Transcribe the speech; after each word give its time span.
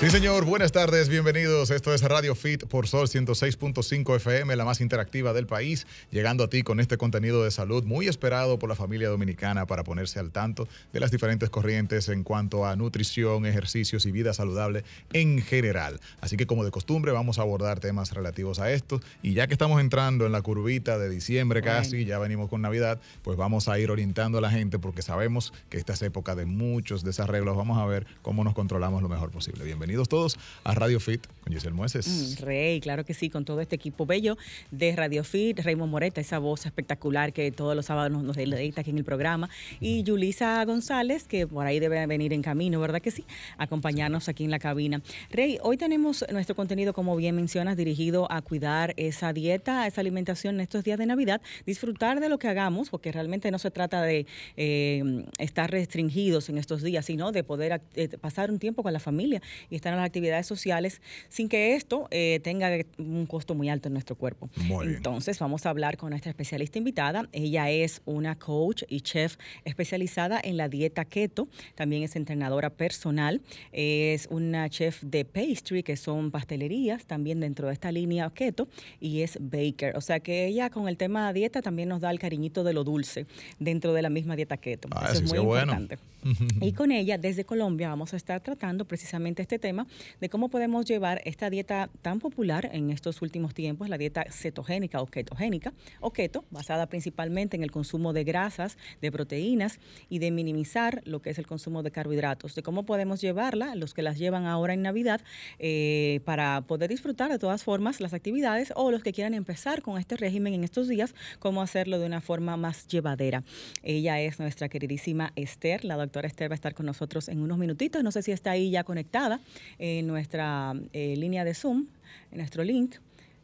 Sí, 0.00 0.10
señor, 0.10 0.44
buenas 0.44 0.72
tardes, 0.72 1.08
bienvenidos. 1.08 1.70
Esto 1.70 1.94
es 1.94 2.02
Radio 2.02 2.34
Fit 2.34 2.66
por 2.66 2.88
Sol 2.88 3.06
106.5 3.06 4.16
FM, 4.16 4.56
la 4.56 4.64
más 4.64 4.80
interactiva 4.80 5.32
del 5.32 5.46
país, 5.46 5.86
llegando 6.10 6.42
a 6.42 6.48
ti 6.48 6.64
con 6.64 6.80
este 6.80 6.98
contenido 6.98 7.44
de 7.44 7.52
salud 7.52 7.84
muy 7.84 8.08
esperado 8.08 8.58
por 8.58 8.68
la 8.68 8.74
familia 8.74 9.08
dominicana 9.08 9.66
para 9.66 9.84
ponerse 9.84 10.18
al 10.18 10.32
tanto 10.32 10.66
de 10.92 10.98
las 10.98 11.12
diferentes 11.12 11.48
corrientes 11.48 12.08
en 12.08 12.24
cuanto 12.24 12.66
a 12.66 12.74
nutrición, 12.74 13.46
ejercicios 13.46 14.04
y 14.04 14.10
vida 14.10 14.34
saludable 14.34 14.82
en 15.12 15.40
general. 15.40 16.00
Así 16.20 16.36
que 16.36 16.46
como 16.46 16.64
de 16.64 16.72
costumbre 16.72 17.12
vamos 17.12 17.38
a 17.38 17.42
abordar 17.42 17.78
temas 17.78 18.12
relativos 18.12 18.58
a 18.58 18.72
esto 18.72 19.00
y 19.22 19.34
ya 19.34 19.46
que 19.46 19.54
estamos 19.54 19.80
entrando 19.80 20.26
en 20.26 20.32
la 20.32 20.42
curvita 20.42 20.98
de 20.98 21.08
diciembre 21.08 21.62
casi, 21.62 22.04
ya 22.04 22.18
venimos 22.18 22.50
con 22.50 22.62
Navidad, 22.62 23.00
pues 23.22 23.38
vamos 23.38 23.68
a 23.68 23.78
ir 23.78 23.92
orientando 23.92 24.38
a 24.38 24.40
la 24.40 24.50
gente 24.50 24.80
porque 24.80 25.02
sabemos 25.02 25.52
que 25.70 25.78
esta 25.78 25.92
es 25.92 26.02
época 26.02 26.34
de 26.34 26.46
muchos 26.46 27.04
desarreglos. 27.04 27.56
Vamos 27.56 27.78
a 27.78 27.86
ver 27.86 28.08
cómo 28.22 28.42
nos 28.42 28.54
controlamos 28.54 29.00
lo 29.00 29.08
mejor 29.08 29.30
posible. 29.30 29.64
Bienvenidos 29.94 30.08
todos 30.08 30.36
a 30.64 30.74
Radio 30.74 30.98
Fit 30.98 31.24
con 31.44 31.52
Giselle 31.52 31.74
Mueces. 31.74 32.08
Mm, 32.08 32.42
rey, 32.42 32.80
claro 32.80 33.04
que 33.04 33.14
sí, 33.14 33.30
con 33.30 33.44
todo 33.44 33.60
este 33.60 33.76
equipo 33.76 34.06
bello 34.06 34.36
de 34.72 34.96
Radio 34.96 35.22
Fit, 35.22 35.60
Raymond 35.60 35.92
Moreta, 35.92 36.20
esa 36.20 36.38
voz 36.38 36.66
espectacular 36.66 37.32
que 37.32 37.52
todos 37.52 37.76
los 37.76 37.86
sábados 37.86 38.10
nos, 38.10 38.34
deleita 38.34 38.80
aquí 38.80 38.90
en 38.90 38.98
el 38.98 39.04
programa, 39.04 39.48
y 39.78 40.02
Yulisa 40.02 40.64
González, 40.64 41.28
que 41.28 41.46
por 41.46 41.66
ahí 41.66 41.78
debe 41.78 42.04
venir 42.06 42.32
en 42.32 42.42
camino, 42.42 42.80
¿verdad 42.80 43.00
que 43.00 43.12
sí? 43.12 43.24
Acompañarnos 43.56 44.28
aquí 44.28 44.42
en 44.42 44.50
la 44.50 44.58
cabina. 44.58 45.00
Rey, 45.30 45.58
hoy 45.62 45.76
tenemos 45.76 46.24
nuestro 46.32 46.56
contenido, 46.56 46.92
como 46.92 47.14
bien 47.14 47.36
mencionas, 47.36 47.76
dirigido 47.76 48.26
a 48.32 48.42
cuidar 48.42 48.94
esa 48.96 49.32
dieta, 49.32 49.86
esa 49.86 50.00
alimentación 50.00 50.56
en 50.56 50.62
estos 50.62 50.82
días 50.82 50.98
de 50.98 51.06
Navidad, 51.06 51.40
disfrutar 51.66 52.18
de 52.18 52.28
lo 52.28 52.38
que 52.38 52.48
hagamos, 52.48 52.90
porque 52.90 53.12
realmente 53.12 53.50
no 53.52 53.60
se 53.60 53.70
trata 53.70 54.02
de 54.02 54.26
eh, 54.56 55.24
estar 55.38 55.70
restringidos 55.70 56.48
en 56.48 56.58
estos 56.58 56.82
días, 56.82 57.04
sino 57.04 57.30
de 57.30 57.44
poder 57.44 57.80
eh, 57.94 58.08
pasar 58.18 58.50
un 58.50 58.58
tiempo 58.58 58.82
con 58.82 58.92
la 58.92 59.00
familia 59.00 59.42
y 59.74 59.76
están 59.76 59.94
en 59.94 59.98
las 59.98 60.06
actividades 60.06 60.46
sociales 60.46 61.02
sin 61.28 61.48
que 61.48 61.74
esto 61.74 62.06
eh, 62.12 62.38
tenga 62.44 62.70
un 62.98 63.26
costo 63.26 63.56
muy 63.56 63.68
alto 63.68 63.88
en 63.88 63.94
nuestro 63.94 64.14
cuerpo. 64.14 64.48
Entonces 64.84 65.36
vamos 65.40 65.66
a 65.66 65.70
hablar 65.70 65.96
con 65.96 66.10
nuestra 66.10 66.30
especialista 66.30 66.78
invitada. 66.78 67.28
Ella 67.32 67.70
es 67.70 68.02
una 68.04 68.38
coach 68.38 68.84
y 68.88 69.00
chef 69.00 69.36
especializada 69.64 70.40
en 70.42 70.56
la 70.56 70.68
dieta 70.68 71.04
keto. 71.04 71.48
También 71.74 72.04
es 72.04 72.14
entrenadora 72.14 72.70
personal. 72.70 73.42
Es 73.72 74.28
una 74.30 74.70
chef 74.70 75.02
de 75.02 75.24
pastry, 75.24 75.82
que 75.82 75.96
son 75.96 76.30
pastelerías, 76.30 77.04
también 77.04 77.40
dentro 77.40 77.66
de 77.66 77.72
esta 77.72 77.90
línea 77.90 78.30
keto. 78.30 78.68
Y 79.00 79.22
es 79.22 79.38
baker. 79.40 79.96
O 79.96 80.00
sea 80.00 80.20
que 80.20 80.46
ella 80.46 80.70
con 80.70 80.88
el 80.88 80.96
tema 80.96 81.26
de 81.32 81.40
dieta 81.40 81.62
también 81.62 81.88
nos 81.88 82.00
da 82.00 82.12
el 82.12 82.20
cariñito 82.20 82.62
de 82.62 82.74
lo 82.74 82.84
dulce 82.84 83.26
dentro 83.58 83.92
de 83.92 84.02
la 84.02 84.10
misma 84.10 84.36
dieta 84.36 84.56
keto. 84.56 84.88
Ah, 84.92 85.08
Eso 85.10 85.24
es 85.24 85.30
muy 85.30 85.38
importante. 85.40 85.98
y 86.60 86.72
con 86.72 86.90
ella, 86.90 87.18
desde 87.18 87.44
Colombia, 87.44 87.88
vamos 87.88 88.14
a 88.14 88.16
estar 88.16 88.40
tratando 88.40 88.84
precisamente 88.84 89.42
este 89.42 89.58
tema 89.64 89.86
de 90.20 90.28
cómo 90.28 90.50
podemos 90.50 90.84
llevar 90.84 91.22
esta 91.24 91.48
dieta 91.48 91.88
tan 92.02 92.18
popular 92.18 92.68
en 92.74 92.90
estos 92.90 93.22
últimos 93.22 93.54
tiempos, 93.54 93.88
la 93.88 93.96
dieta 93.96 94.26
cetogénica 94.30 95.00
o 95.00 95.06
ketogénica, 95.06 95.72
o 96.00 96.12
keto, 96.12 96.44
basada 96.50 96.86
principalmente 96.86 97.56
en 97.56 97.62
el 97.62 97.70
consumo 97.70 98.12
de 98.12 98.24
grasas, 98.24 98.76
de 99.00 99.10
proteínas 99.10 99.80
y 100.10 100.18
de 100.18 100.30
minimizar 100.30 101.00
lo 101.06 101.22
que 101.22 101.30
es 101.30 101.38
el 101.38 101.46
consumo 101.46 101.82
de 101.82 101.90
carbohidratos, 101.90 102.54
de 102.54 102.62
cómo 102.62 102.84
podemos 102.84 103.22
llevarla, 103.22 103.74
los 103.74 103.94
que 103.94 104.02
las 104.02 104.18
llevan 104.18 104.44
ahora 104.44 104.74
en 104.74 104.82
Navidad, 104.82 105.22
eh, 105.58 106.20
para 106.26 106.60
poder 106.66 106.90
disfrutar 106.90 107.30
de 107.30 107.38
todas 107.38 107.64
formas 107.64 108.02
las 108.02 108.12
actividades 108.12 108.70
o 108.76 108.90
los 108.90 109.02
que 109.02 109.14
quieran 109.14 109.32
empezar 109.32 109.80
con 109.80 109.96
este 109.96 110.18
régimen 110.18 110.52
en 110.52 110.64
estos 110.64 110.88
días, 110.88 111.14
cómo 111.38 111.62
hacerlo 111.62 111.98
de 111.98 112.04
una 112.04 112.20
forma 112.20 112.58
más 112.58 112.86
llevadera. 112.86 113.44
Ella 113.82 114.20
es 114.20 114.38
nuestra 114.38 114.68
queridísima 114.68 115.32
Esther, 115.36 115.86
la 115.86 115.96
doctora 115.96 116.28
Esther 116.28 116.50
va 116.50 116.54
a 116.54 116.60
estar 116.60 116.74
con 116.74 116.84
nosotros 116.84 117.30
en 117.30 117.40
unos 117.40 117.56
minutitos, 117.56 118.04
no 118.04 118.10
sé 118.10 118.20
si 118.20 118.30
está 118.30 118.50
ahí 118.50 118.70
ya 118.70 118.84
conectada 118.84 119.40
en 119.78 120.06
nuestra 120.06 120.74
eh, 120.92 121.16
línea 121.16 121.44
de 121.44 121.54
Zoom, 121.54 121.86
en 122.30 122.38
nuestro 122.38 122.64
link 122.64 122.96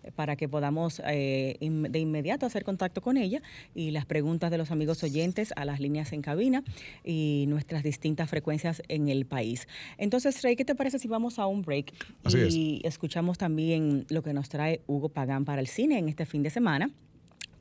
eh, 0.03 0.13
para 0.13 0.37
que 0.37 0.49
podamos 0.49 1.03
eh, 1.07 1.57
de 1.61 1.99
inmediato 1.99 2.47
hacer 2.47 2.65
contacto 2.65 3.03
con 3.03 3.17
ella 3.17 3.43
y 3.75 3.91
las 3.91 4.07
preguntas 4.07 4.51
de 4.51 4.59
los 4.59 4.71
amigos 4.71 5.03
oyentes 5.03 5.53
a 5.57 5.65
las 5.65 5.81
líneas 5.81 6.13
en 6.13 6.23
cabina 6.23 6.63
y 7.05 7.45
nuestras 7.49 7.83
distintas 7.83 8.31
frecuencias 8.31 8.83
en 8.89 9.09
el 9.09 9.27
país. 9.27 9.69
Entonces, 9.99 10.41
Rey, 10.43 10.57
¿qué 10.57 10.65
te 10.65 10.75
parece 10.75 10.99
si 10.99 11.09
vamos 11.09 11.39
a 11.39 11.47
un 11.47 11.63
break 11.63 11.93
y 12.33 12.81
escuchamos 12.85 13.39
también 13.39 14.07
lo 14.09 14.23
que 14.23 14.33
nos 14.33 14.49
trae 14.49 14.81
Hugo 14.87 15.09
Pagán 15.09 15.45
para 15.45 15.61
el 15.61 15.67
cine 15.67 15.99
en 15.99 16.09
este 16.09 16.27
fin 16.27 16.43
de 16.43 16.51
semana? 16.51 16.91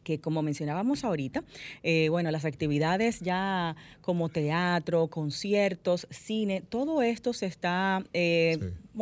Que 0.04 0.20
como 0.20 0.42
mencionábamos 0.42 1.04
ahorita, 1.04 1.44
eh, 1.84 2.10
bueno, 2.10 2.32
las 2.32 2.46
actividades 2.46 3.20
ya 3.20 3.76
como 4.02 4.30
teatro, 4.30 5.08
conciertos, 5.08 6.08
cine, 6.10 6.62
todo 6.68 7.02
esto 7.02 7.34
se 7.34 7.46
está 7.46 8.04
eh, 8.14 8.58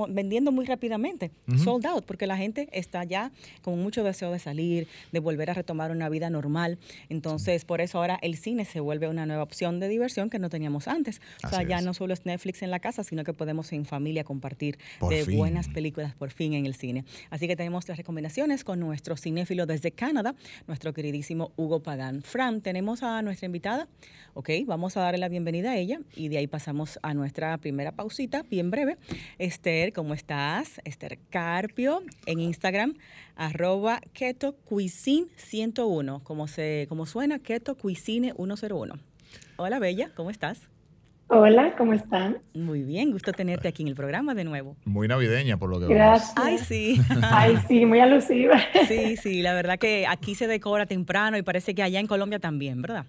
vendiendo 0.07 0.51
muy 0.51 0.65
rápidamente, 0.65 1.31
sold 1.63 1.85
out, 1.87 2.05
porque 2.05 2.27
la 2.27 2.37
gente 2.37 2.69
está 2.71 3.03
ya 3.03 3.31
con 3.61 3.81
mucho 3.81 4.03
deseo 4.03 4.31
de 4.31 4.39
salir, 4.39 4.87
de 5.11 5.19
volver 5.19 5.49
a 5.49 5.53
retomar 5.53 5.91
una 5.91 6.09
vida 6.09 6.29
normal. 6.29 6.77
Entonces, 7.09 7.65
por 7.65 7.81
eso 7.81 7.97
ahora 7.97 8.19
el 8.21 8.37
cine 8.37 8.65
se 8.65 8.79
vuelve 8.79 9.07
una 9.07 9.25
nueva 9.25 9.43
opción 9.43 9.79
de 9.79 9.87
diversión 9.87 10.29
que 10.29 10.39
no 10.39 10.49
teníamos 10.49 10.87
antes. 10.87 11.21
o 11.43 11.49
sea, 11.49 11.63
ya 11.63 11.81
no 11.81 11.93
solo 11.93 12.13
es 12.13 12.25
Netflix 12.25 12.61
en 12.61 12.71
la 12.71 12.79
casa, 12.79 13.03
sino 13.03 13.23
que 13.23 13.33
podemos 13.33 13.71
en 13.73 13.85
familia 13.85 14.23
compartir 14.23 14.77
de 15.09 15.23
buenas 15.35 15.67
películas 15.69 16.13
por 16.15 16.31
fin 16.31 16.53
en 16.53 16.65
el 16.65 16.75
cine. 16.75 17.05
Así 17.29 17.47
que 17.47 17.55
tenemos 17.55 17.87
las 17.87 17.97
recomendaciones 17.97 18.63
con 18.63 18.79
nuestro 18.79 19.17
cinéfilo 19.17 19.65
desde 19.65 19.91
Canadá, 19.91 20.35
nuestro 20.67 20.93
queridísimo 20.93 21.51
Hugo 21.55 21.81
Pagán. 21.81 22.21
Fran, 22.23 22.61
tenemos 22.61 23.03
a 23.03 23.21
nuestra 23.21 23.45
invitada. 23.45 23.87
Ok, 24.33 24.49
vamos 24.65 24.97
a 24.97 25.01
darle 25.01 25.17
la 25.17 25.29
bienvenida 25.29 25.71
a 25.71 25.77
ella 25.77 25.99
y 26.15 26.27
de 26.27 26.37
ahí 26.37 26.47
pasamos 26.47 26.99
a 27.01 27.13
nuestra 27.13 27.57
primera 27.57 27.91
pausita, 27.91 28.43
bien 28.43 28.69
breve. 28.69 28.97
Esther 29.87 29.93
¿cómo 29.93 30.13
estás? 30.13 30.81
Esther 30.83 31.17
Carpio 31.29 32.01
en 32.25 32.39
Instagram, 32.39 32.95
arroba 33.35 34.01
Keto 34.11 34.53
Cuisine 34.65 35.27
101, 35.37 36.23
como, 36.23 36.47
se, 36.47 36.87
como 36.89 37.05
suena, 37.05 37.39
Keto 37.39 37.75
Cuisine 37.75 38.33
101. 38.33 38.95
Hola, 39.55 39.79
Bella, 39.79 40.11
¿cómo 40.15 40.29
estás? 40.29 40.69
Hola, 41.29 41.73
¿cómo 41.77 41.93
están? 41.93 42.39
Muy 42.53 42.83
bien, 42.83 43.11
gusto 43.11 43.31
tenerte 43.31 43.69
aquí 43.69 43.83
en 43.83 43.89
el 43.89 43.95
programa 43.95 44.33
de 44.33 44.43
nuevo. 44.43 44.75
Muy 44.83 45.07
navideña, 45.07 45.57
por 45.57 45.69
lo 45.69 45.79
que 45.79 45.93
Gracias. 45.93 46.33
Ay, 46.35 46.57
sí. 46.57 47.01
Ay, 47.21 47.57
sí, 47.67 47.85
muy 47.85 48.01
alusiva. 48.01 48.59
Sí, 48.87 49.15
sí, 49.15 49.41
la 49.41 49.53
verdad 49.53 49.79
que 49.79 50.05
aquí 50.07 50.35
se 50.35 50.47
decora 50.47 50.85
temprano 50.85 51.37
y 51.37 51.43
parece 51.43 51.75
que 51.75 51.83
allá 51.83 51.99
en 51.99 52.07
Colombia 52.07 52.39
también, 52.39 52.81
¿verdad? 52.81 53.05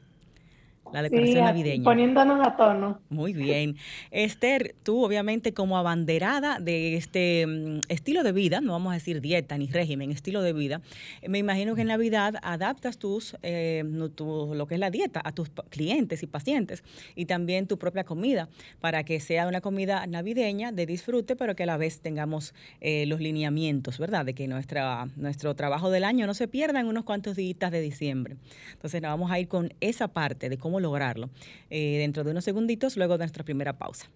La 0.93 1.03
decoración 1.03 1.45
navideña. 1.45 1.85
Poniéndonos 1.85 2.47
a 2.47 2.57
tono. 2.57 3.01
Muy 3.09 3.33
bien. 3.33 3.77
Esther, 4.11 4.75
tú 4.83 5.05
obviamente 5.05 5.53
como 5.53 5.77
abanderada 5.77 6.59
de 6.61 6.97
este 6.97 7.47
mm, 7.47 7.81
estilo 7.89 8.23
de 8.23 8.33
vida, 8.33 8.61
no 8.61 8.73
vamos 8.73 8.93
a 8.93 8.95
decir 8.95 9.21
dieta 9.21 9.59
ni 9.59 9.67
régimen, 9.67 10.11
estilo 10.11 10.43
de 10.43 10.53
vida, 10.53 10.81
me 11.27 11.39
imagino 11.39 11.75
que 11.75 11.83
en 11.83 11.89
Navidad 11.89 12.37
adaptas 12.43 12.99
tus, 12.99 13.37
eh, 13.43 13.83
lo 13.85 14.67
que 14.67 14.75
es 14.75 14.81
la 14.81 14.91
dieta 14.91 15.21
a 15.25 15.33
tus 15.33 15.51
clientes 15.69 16.23
y 16.23 16.27
pacientes 16.27 16.85
y 17.15 17.27
también 17.27 17.67
tu 17.67 17.79
propia 17.79 18.05
comida 18.05 18.49
para 18.81 19.05
que 19.05 19.21
sea 19.21 19.47
una 19.47 19.61
comida 19.61 20.07
navideña 20.07 20.73
de 20.73 20.87
disfrute, 20.87 21.37
pero 21.37 21.55
que 21.55 21.65
a 21.65 21.67
la 21.67 21.77
vez 21.77 22.01
tengamos 22.01 22.55
eh, 22.81 23.07
los 23.07 23.21
lineamientos, 23.21 23.99
¿verdad? 23.99 24.25
De 24.25 24.35
que 24.35 24.49
nuestra, 24.49 25.07
nuestro 25.17 25.55
trabajo 25.55 25.91
del 25.91 26.05
año 26.05 26.27
no 26.27 26.35
se 26.35 26.49
pierda 26.49 26.81
en 26.81 26.87
unos 26.87 27.05
cuantos 27.05 27.37
días 27.37 27.49
de 27.59 27.81
diciembre. 27.81 28.37
Entonces, 28.73 29.03
nos 29.03 29.11
vamos 29.11 29.31
a 29.31 29.39
ir 29.39 29.49
con 29.49 29.73
esa 29.81 30.09
parte 30.09 30.49
de 30.49 30.59
cómo 30.59 30.78
lograrlo. 30.81 31.31
Eh, 31.71 31.99
dentro 31.99 32.25
de 32.25 32.31
unos 32.31 32.45
segunditos, 32.45 32.97
luego 32.97 33.15
de 33.15 33.25
nuestra 33.25 33.45
primera 33.45 33.79
pausa. 33.79 34.09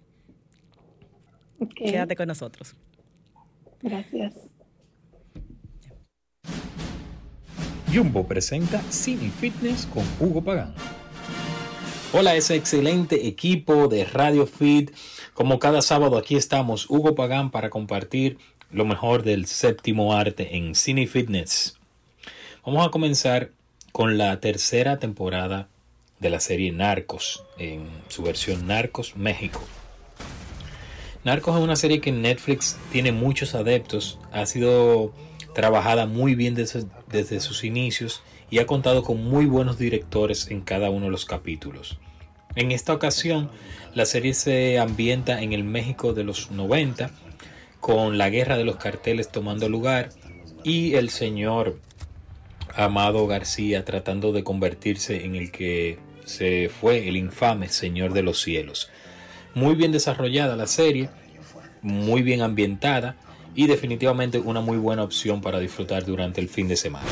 Quédate 1.75 2.17
con 2.17 2.29
nosotros. 2.29 2.75
Gracias. 3.81 4.35
Jumbo 7.93 8.27
presenta 8.27 8.81
Cine 8.91 9.31
Fitness 9.31 9.87
con 9.87 10.05
Hugo 10.19 10.43
Pagán. 10.43 10.73
Hola, 12.15 12.37
ese 12.37 12.57
excelente 12.57 13.27
equipo 13.27 13.89
de 13.89 14.05
Radio 14.05 14.47
Fit. 14.47 14.93
Como 15.35 15.59
cada 15.59 15.83
sábado 15.83 16.17
aquí 16.17 16.37
estamos, 16.37 16.89
Hugo 16.89 17.15
Pagán, 17.15 17.51
para 17.51 17.71
compartir 17.71 18.39
lo 18.71 18.85
mejor 18.85 19.23
del 19.23 19.47
séptimo 19.47 20.15
arte 20.15 20.57
en 20.57 20.75
Cine 20.75 21.07
Fitness. 21.07 21.79
Vamos 22.65 22.87
a 22.87 22.91
comenzar 22.91 23.51
con 23.93 24.19
la 24.19 24.41
tercera 24.41 24.99
temporada 24.99 25.69
de 26.23 26.31
la 26.31 26.41
serie 26.41 26.73
Narcos, 26.73 27.45
en 27.59 27.85
su 28.09 28.23
versión 28.23 28.67
Narcos 28.67 29.17
México. 29.17 29.61
Narcos 31.25 31.57
es 31.57 31.63
una 31.63 31.77
serie 31.77 32.01
que 32.01 32.11
en 32.11 32.23
Netflix 32.23 32.79
tiene 32.91 33.13
muchos 33.13 33.55
adeptos, 33.55 34.19
ha 34.33 34.47
sido 34.47 35.13
trabajada 35.55 36.07
muy 36.07 36.35
bien 36.35 36.55
desde, 36.55 36.85
desde, 37.09 37.41
sus 37.41 37.65
inicios 37.65 38.23
y 38.51 38.61
ha 38.61 38.67
contado 38.67 39.03
con 39.03 39.23
muy 39.23 39.47
buenos 39.47 39.79
directores 39.79 40.51
en 40.51 40.63
cada 40.63 40.91
uno 40.91 41.07
de 41.07 41.11
los 41.11 41.25
capítulos. 41.25 41.99
En 42.55 42.71
esta 42.71 42.95
ocasión, 42.95 43.51
la 43.95 44.07
serie 44.07 44.33
se 44.33 44.79
ambienta 44.79 45.43
en 45.43 45.53
el 45.53 45.65
México 45.65 46.13
de 46.15 46.25
los 46.25 46.51
90, 46.51 47.11
con 47.81 48.17
la 48.17 48.31
guerra 48.31 48.57
de 48.57 48.65
los 48.65 48.77
carteles 48.77 49.31
tomando 49.31 49.69
lugar 49.69 50.11
y 50.63 50.95
el 50.95 51.11
señor 51.11 51.79
Amado 52.75 53.27
García 53.27 53.85
tratando 53.85 54.33
de 54.33 54.45
convertirse 54.45 55.25
en 55.25 55.35
el 55.35 55.51
que 55.51 55.99
se 56.25 56.69
fue 56.69 57.09
el 57.09 57.17
infame 57.17 57.69
Señor 57.69 58.13
de 58.13 58.23
los 58.23 58.41
Cielos. 58.41 58.91
Muy 59.55 59.75
bien 59.75 59.93
desarrollada 59.93 60.57
la 60.57 60.67
serie, 60.67 61.11
muy 61.83 62.23
bien 62.23 62.41
ambientada 62.41 63.17
y 63.55 63.67
definitivamente 63.67 64.39
una 64.39 64.61
muy 64.61 64.79
buena 64.79 65.03
opción 65.03 65.41
para 65.41 65.59
disfrutar 65.59 66.05
durante 66.05 66.41
el 66.41 66.49
fin 66.49 66.69
de 66.69 66.77
semana. 66.77 67.09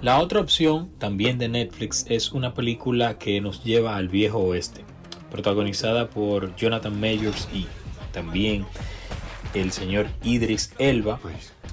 La 0.00 0.20
otra 0.20 0.40
opción, 0.40 0.90
también 0.98 1.38
de 1.38 1.48
Netflix, 1.48 2.04
es 2.08 2.32
una 2.32 2.52
película 2.52 3.18
que 3.18 3.40
nos 3.40 3.64
lleva 3.64 3.96
al 3.96 4.08
viejo 4.08 4.38
oeste, 4.38 4.84
protagonizada 5.30 6.10
por 6.10 6.54
Jonathan 6.56 6.98
Majors 7.00 7.48
y 7.54 7.66
también 8.12 8.66
el 9.54 9.72
señor 9.72 10.08
Idris 10.22 10.72
Elba. 10.78 11.20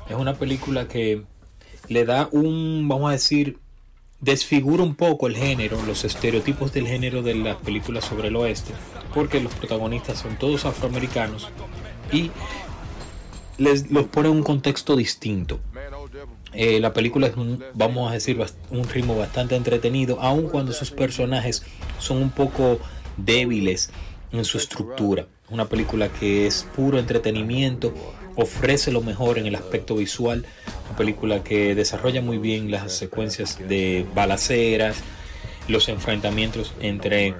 Es 0.10 0.16
una 0.16 0.36
película 0.36 0.88
que 0.88 1.24
le 1.90 2.06
da 2.06 2.30
un, 2.32 2.88
vamos 2.88 3.10
a 3.10 3.14
decir, 3.14 3.60
desfigura 4.22 4.84
un 4.84 4.96
poco 4.96 5.28
el 5.28 5.36
género, 5.36 5.82
los 5.86 6.06
estereotipos 6.06 6.72
del 6.72 6.88
género 6.88 7.24
de 7.24 7.36
las 7.36 7.58
películas 7.58 8.06
sobre 8.06 8.30
el 8.30 8.36
oeste, 8.36 8.74
porque 9.14 9.42
los 9.42 9.54
protagonistas 9.54 10.20
son 10.20 10.38
todos 10.38 10.66
afroamericanos 10.66 11.50
y 12.12 12.30
les 13.58 13.92
los 13.92 14.06
pone 14.06 14.30
en 14.30 14.36
un 14.38 14.44
contexto 14.44 14.96
distinto. 14.96 15.60
Eh, 16.54 16.80
la 16.80 16.94
película 16.94 17.28
es 17.28 17.36
un, 17.36 17.64
vamos 17.74 18.10
a 18.10 18.14
decir, 18.14 18.40
un 18.70 18.88
ritmo 18.88 19.18
bastante 19.18 19.56
entretenido, 19.56 20.20
aun 20.22 20.50
cuando 20.50 20.74
sus 20.74 20.92
personajes 20.92 21.64
son 21.98 22.18
un 22.18 22.30
poco 22.30 22.80
débiles 23.18 23.90
en 24.32 24.46
su 24.46 24.58
estructura. 24.58 25.28
Una 25.50 25.68
película 25.68 26.10
que 26.10 26.48
es 26.48 26.68
puro 26.76 27.00
entretenimiento, 27.00 27.94
ofrece 28.36 28.92
lo 28.92 29.02
mejor 29.02 29.38
en 29.38 29.46
el 29.46 29.56
aspecto 29.56 29.96
visual, 29.96 30.46
una 30.92 30.98
película 30.98 31.42
que 31.42 31.74
desarrolla 31.74 32.22
muy 32.22 32.38
bien 32.38 32.70
las 32.70 32.92
secuencias 32.92 33.58
de 33.66 34.06
balaceras, 34.14 34.98
los 35.70 35.88
enfrentamientos 35.88 36.74
entre 36.82 37.34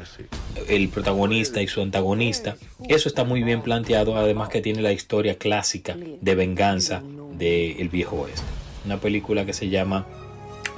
el 0.70 0.88
protagonista 0.88 1.62
y 1.62 1.68
su 1.68 1.82
antagonista. 1.82 2.56
Eso 2.88 3.10
está 3.10 3.26
muy 3.26 3.44
bien 3.44 3.62
planteado, 3.62 4.16
además 4.16 4.48
que 4.48 4.62
tiene 4.62 4.82
la 4.82 4.94
historia 4.94 5.36
clásica 5.38 5.98
de 5.98 6.36
venganza 6.36 7.04
del 7.34 7.90
viejo 7.90 8.22
oeste. 8.22 8.48
Una 8.86 9.02
película 9.02 9.46
que 9.46 9.52
se 9.52 9.68
llama 9.68 10.06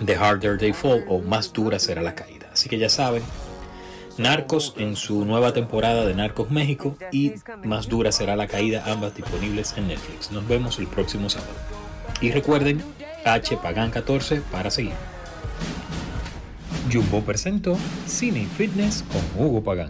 The 0.03 0.15
Harder 0.15 0.57
They 0.57 0.73
Fall 0.73 1.05
o 1.07 1.19
Más 1.19 1.53
dura 1.53 1.77
será 1.77 2.01
la 2.01 2.15
caída. 2.15 2.49
Así 2.53 2.69
que 2.69 2.79
ya 2.79 2.89
saben, 2.89 3.21
Narcos 4.17 4.73
en 4.77 4.95
su 4.95 5.25
nueva 5.25 5.53
temporada 5.53 6.05
de 6.05 6.15
Narcos 6.15 6.49
México 6.49 6.97
y 7.11 7.33
Más 7.63 7.87
dura 7.87 8.11
será 8.11 8.35
la 8.35 8.47
caída, 8.47 8.83
ambas 8.87 9.15
disponibles 9.15 9.75
en 9.77 9.89
Netflix. 9.89 10.31
Nos 10.31 10.47
vemos 10.47 10.79
el 10.79 10.87
próximo 10.87 11.29
sábado. 11.29 11.53
Y 12.23 12.31
recuerden, 12.31 12.81
H 13.25 13.57
Pagan 13.57 13.91
14 13.91 14.39
para 14.49 14.71
seguir. 14.71 14.93
Jumbo 16.89 17.21
presentó 17.21 17.77
Cine 18.07 18.47
Fitness 18.57 19.03
con 19.11 19.45
Hugo 19.45 19.61
Pagán. 19.61 19.89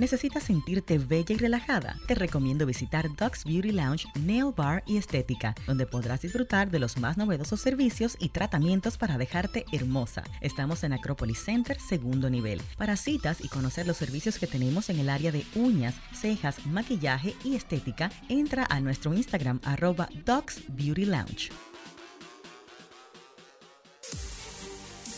¿Necesitas 0.00 0.44
sentirte 0.44 0.96
bella 0.96 1.34
y 1.34 1.36
relajada? 1.36 1.98
Te 2.06 2.14
recomiendo 2.14 2.64
visitar 2.64 3.14
Docs 3.16 3.44
Beauty 3.44 3.70
Lounge, 3.70 4.06
Nail 4.18 4.46
Bar 4.56 4.82
y 4.86 4.96
Estética, 4.96 5.54
donde 5.66 5.84
podrás 5.84 6.22
disfrutar 6.22 6.70
de 6.70 6.78
los 6.78 6.96
más 6.96 7.18
novedosos 7.18 7.60
servicios 7.60 8.16
y 8.18 8.30
tratamientos 8.30 8.96
para 8.96 9.18
dejarte 9.18 9.66
hermosa. 9.72 10.24
Estamos 10.40 10.84
en 10.84 10.94
Acropolis 10.94 11.44
Center, 11.44 11.78
segundo 11.78 12.30
nivel. 12.30 12.62
Para 12.78 12.96
citas 12.96 13.44
y 13.44 13.48
conocer 13.48 13.86
los 13.86 13.98
servicios 13.98 14.38
que 14.38 14.46
tenemos 14.46 14.88
en 14.88 15.00
el 15.00 15.10
área 15.10 15.32
de 15.32 15.44
uñas, 15.54 15.96
cejas, 16.14 16.64
maquillaje 16.64 17.34
y 17.44 17.54
estética, 17.54 18.10
entra 18.30 18.66
a 18.70 18.80
nuestro 18.80 19.12
Instagram 19.12 19.60
arroba 19.64 20.08
Docs 20.24 20.62
Beauty 20.68 21.04
Lounge. 21.04 21.50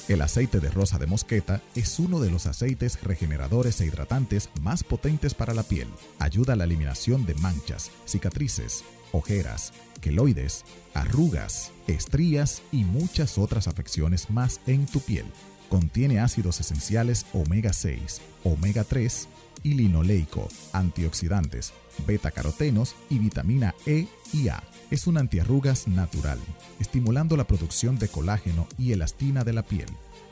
El 0.09 0.21
aceite 0.21 0.59
de 0.59 0.69
rosa 0.69 0.99
de 0.99 1.07
mosqueta 1.07 1.63
es 1.77 2.01
uno 2.01 2.19
de 2.19 2.29
los 2.29 2.47
aceites 2.47 3.01
regeneradores 3.03 3.81
e 3.81 3.87
hidratantes 3.87 4.51
más 4.61 4.83
potentes 4.83 5.33
para 5.33 5.55
la 5.55 5.63
piel. 5.63 5.87
Ayuda 6.19 6.55
a 6.55 6.57
la 6.57 6.65
eliminación 6.65 7.25
de 7.25 7.35
manchas, 7.37 7.93
cicatrices, 8.05 8.83
ojeras, 9.13 9.73
queloides, 10.01 10.65
arrugas, 10.93 11.71
estrías 11.87 12.63
y 12.73 12.83
muchas 12.83 13.39
otras 13.39 13.69
afecciones 13.69 14.29
más 14.29 14.61
en 14.67 14.87
tu 14.87 15.01
piel. 15.01 15.27
Contiene 15.69 16.19
ácidos 16.19 16.59
esenciales 16.59 17.25
omega 17.33 17.73
6, 17.73 18.21
omega 18.43 18.83
3 18.83 19.29
y 19.63 19.75
linoleico, 19.75 20.49
antioxidantes, 20.73 21.73
beta-carotenos 22.07 22.95
y 23.11 23.19
vitamina 23.19 23.75
E 23.87 24.07
y 24.33 24.49
A. 24.49 24.63
Es 24.91 25.07
un 25.07 25.19
antiarrugas 25.19 25.89
natural, 25.89 26.39
estimulando 26.81 27.37
la 27.37 27.47
producción 27.47 27.99
de 27.99 28.09
colágeno 28.09 28.67
y 28.79 28.93
elastina 28.93 29.45
de 29.45 29.53
la 29.53 29.63
piel. 29.63 29.89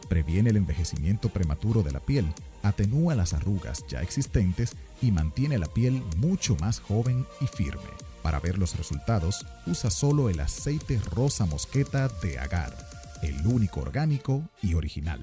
Previene 0.09 0.51
el 0.51 0.57
envejecimiento 0.57 1.29
prematuro 1.29 1.83
de 1.83 1.93
la 1.93 2.01
piel, 2.01 2.27
atenúa 2.63 3.15
las 3.15 3.33
arrugas 3.33 3.85
ya 3.89 4.03
existentes 4.03 4.73
y 5.01 5.13
mantiene 5.13 5.57
la 5.59 5.69
piel 5.69 6.03
mucho 6.17 6.57
más 6.57 6.81
joven 6.81 7.27
y 7.41 7.47
firme. 7.47 7.81
Para 8.23 8.41
ver 8.41 8.59
los 8.59 8.77
resultados, 8.77 9.47
usa 9.67 9.91
solo 9.91 10.29
el 10.29 10.41
aceite 10.41 11.01
rosa 11.15 11.47
mosqueta 11.47 12.09
de 12.23 12.39
agar, 12.39 12.77
el 13.23 13.47
único 13.47 13.81
orgánico 13.81 14.43
y 14.63 14.75
original. 14.75 15.21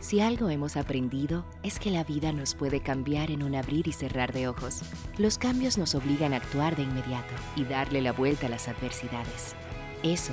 Si 0.00 0.20
algo 0.20 0.48
hemos 0.48 0.76
aprendido 0.76 1.44
es 1.62 1.78
que 1.78 1.90
la 1.90 2.04
vida 2.04 2.32
nos 2.32 2.54
puede 2.54 2.80
cambiar 2.80 3.30
en 3.30 3.42
un 3.42 3.54
abrir 3.54 3.86
y 3.86 3.92
cerrar 3.92 4.32
de 4.32 4.48
ojos. 4.48 4.80
Los 5.18 5.36
cambios 5.36 5.76
nos 5.76 5.94
obligan 5.94 6.32
a 6.32 6.38
actuar 6.38 6.74
de 6.74 6.84
inmediato 6.84 7.34
y 7.54 7.64
darle 7.64 8.00
la 8.00 8.12
vuelta 8.12 8.46
a 8.46 8.50
las 8.50 8.68
adversidades. 8.68 9.54
Eso 10.02 10.32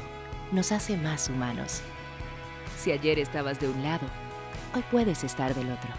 nos 0.53 0.71
hace 0.71 0.95
más 0.95 1.29
humanos. 1.29 1.81
Si 2.77 2.91
ayer 2.91 3.17
estabas 3.17 3.59
de 3.59 3.67
un 3.67 3.83
lado, 3.83 4.05
hoy 4.75 4.83
puedes 4.91 5.23
estar 5.23 5.53
del 5.55 5.71
otro. 5.71 5.89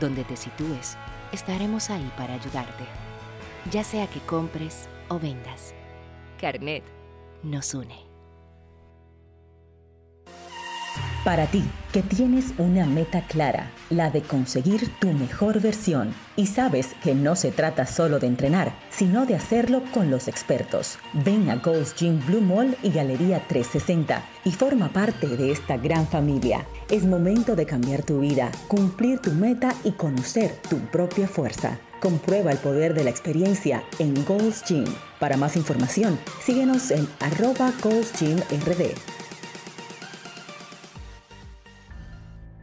Donde 0.00 0.24
te 0.24 0.36
sitúes, 0.36 0.96
estaremos 1.30 1.90
ahí 1.90 2.10
para 2.16 2.34
ayudarte. 2.34 2.84
Ya 3.70 3.84
sea 3.84 4.08
que 4.08 4.20
compres 4.20 4.88
o 5.08 5.18
vendas. 5.20 5.74
Carnet 6.40 6.82
nos 7.44 7.72
une. 7.74 8.11
Para 11.24 11.46
ti, 11.46 11.62
que 11.92 12.02
tienes 12.02 12.52
una 12.58 12.84
meta 12.84 13.24
clara, 13.28 13.70
la 13.90 14.10
de 14.10 14.22
conseguir 14.22 14.90
tu 14.98 15.12
mejor 15.12 15.60
versión, 15.60 16.12
y 16.34 16.46
sabes 16.46 16.96
que 17.00 17.14
no 17.14 17.36
se 17.36 17.52
trata 17.52 17.86
solo 17.86 18.18
de 18.18 18.26
entrenar, 18.26 18.74
sino 18.90 19.24
de 19.24 19.36
hacerlo 19.36 19.84
con 19.94 20.10
los 20.10 20.26
expertos. 20.26 20.98
Ven 21.12 21.48
a 21.48 21.54
Gold's 21.56 21.94
Gym 21.94 22.18
Blue 22.26 22.40
Mall 22.40 22.76
y 22.82 22.90
Galería 22.90 23.40
360 23.46 24.20
y 24.44 24.50
forma 24.50 24.88
parte 24.88 25.28
de 25.28 25.52
esta 25.52 25.76
gran 25.76 26.08
familia. 26.08 26.66
Es 26.90 27.04
momento 27.04 27.54
de 27.54 27.66
cambiar 27.66 28.02
tu 28.02 28.18
vida, 28.18 28.50
cumplir 28.66 29.20
tu 29.20 29.30
meta 29.30 29.72
y 29.84 29.92
conocer 29.92 30.56
tu 30.68 30.78
propia 30.86 31.28
fuerza. 31.28 31.78
Comprueba 32.00 32.50
el 32.50 32.58
poder 32.58 32.94
de 32.94 33.04
la 33.04 33.10
experiencia 33.10 33.84
en 34.00 34.24
Gold's 34.24 34.64
Gym. 34.64 34.86
Para 35.20 35.36
más 35.36 35.54
información, 35.54 36.18
síguenos 36.44 36.90
en 36.90 37.06
arroba 37.20 37.72
Gold's 37.80 38.12
Gym 38.18 38.38
RD. 38.38 39.21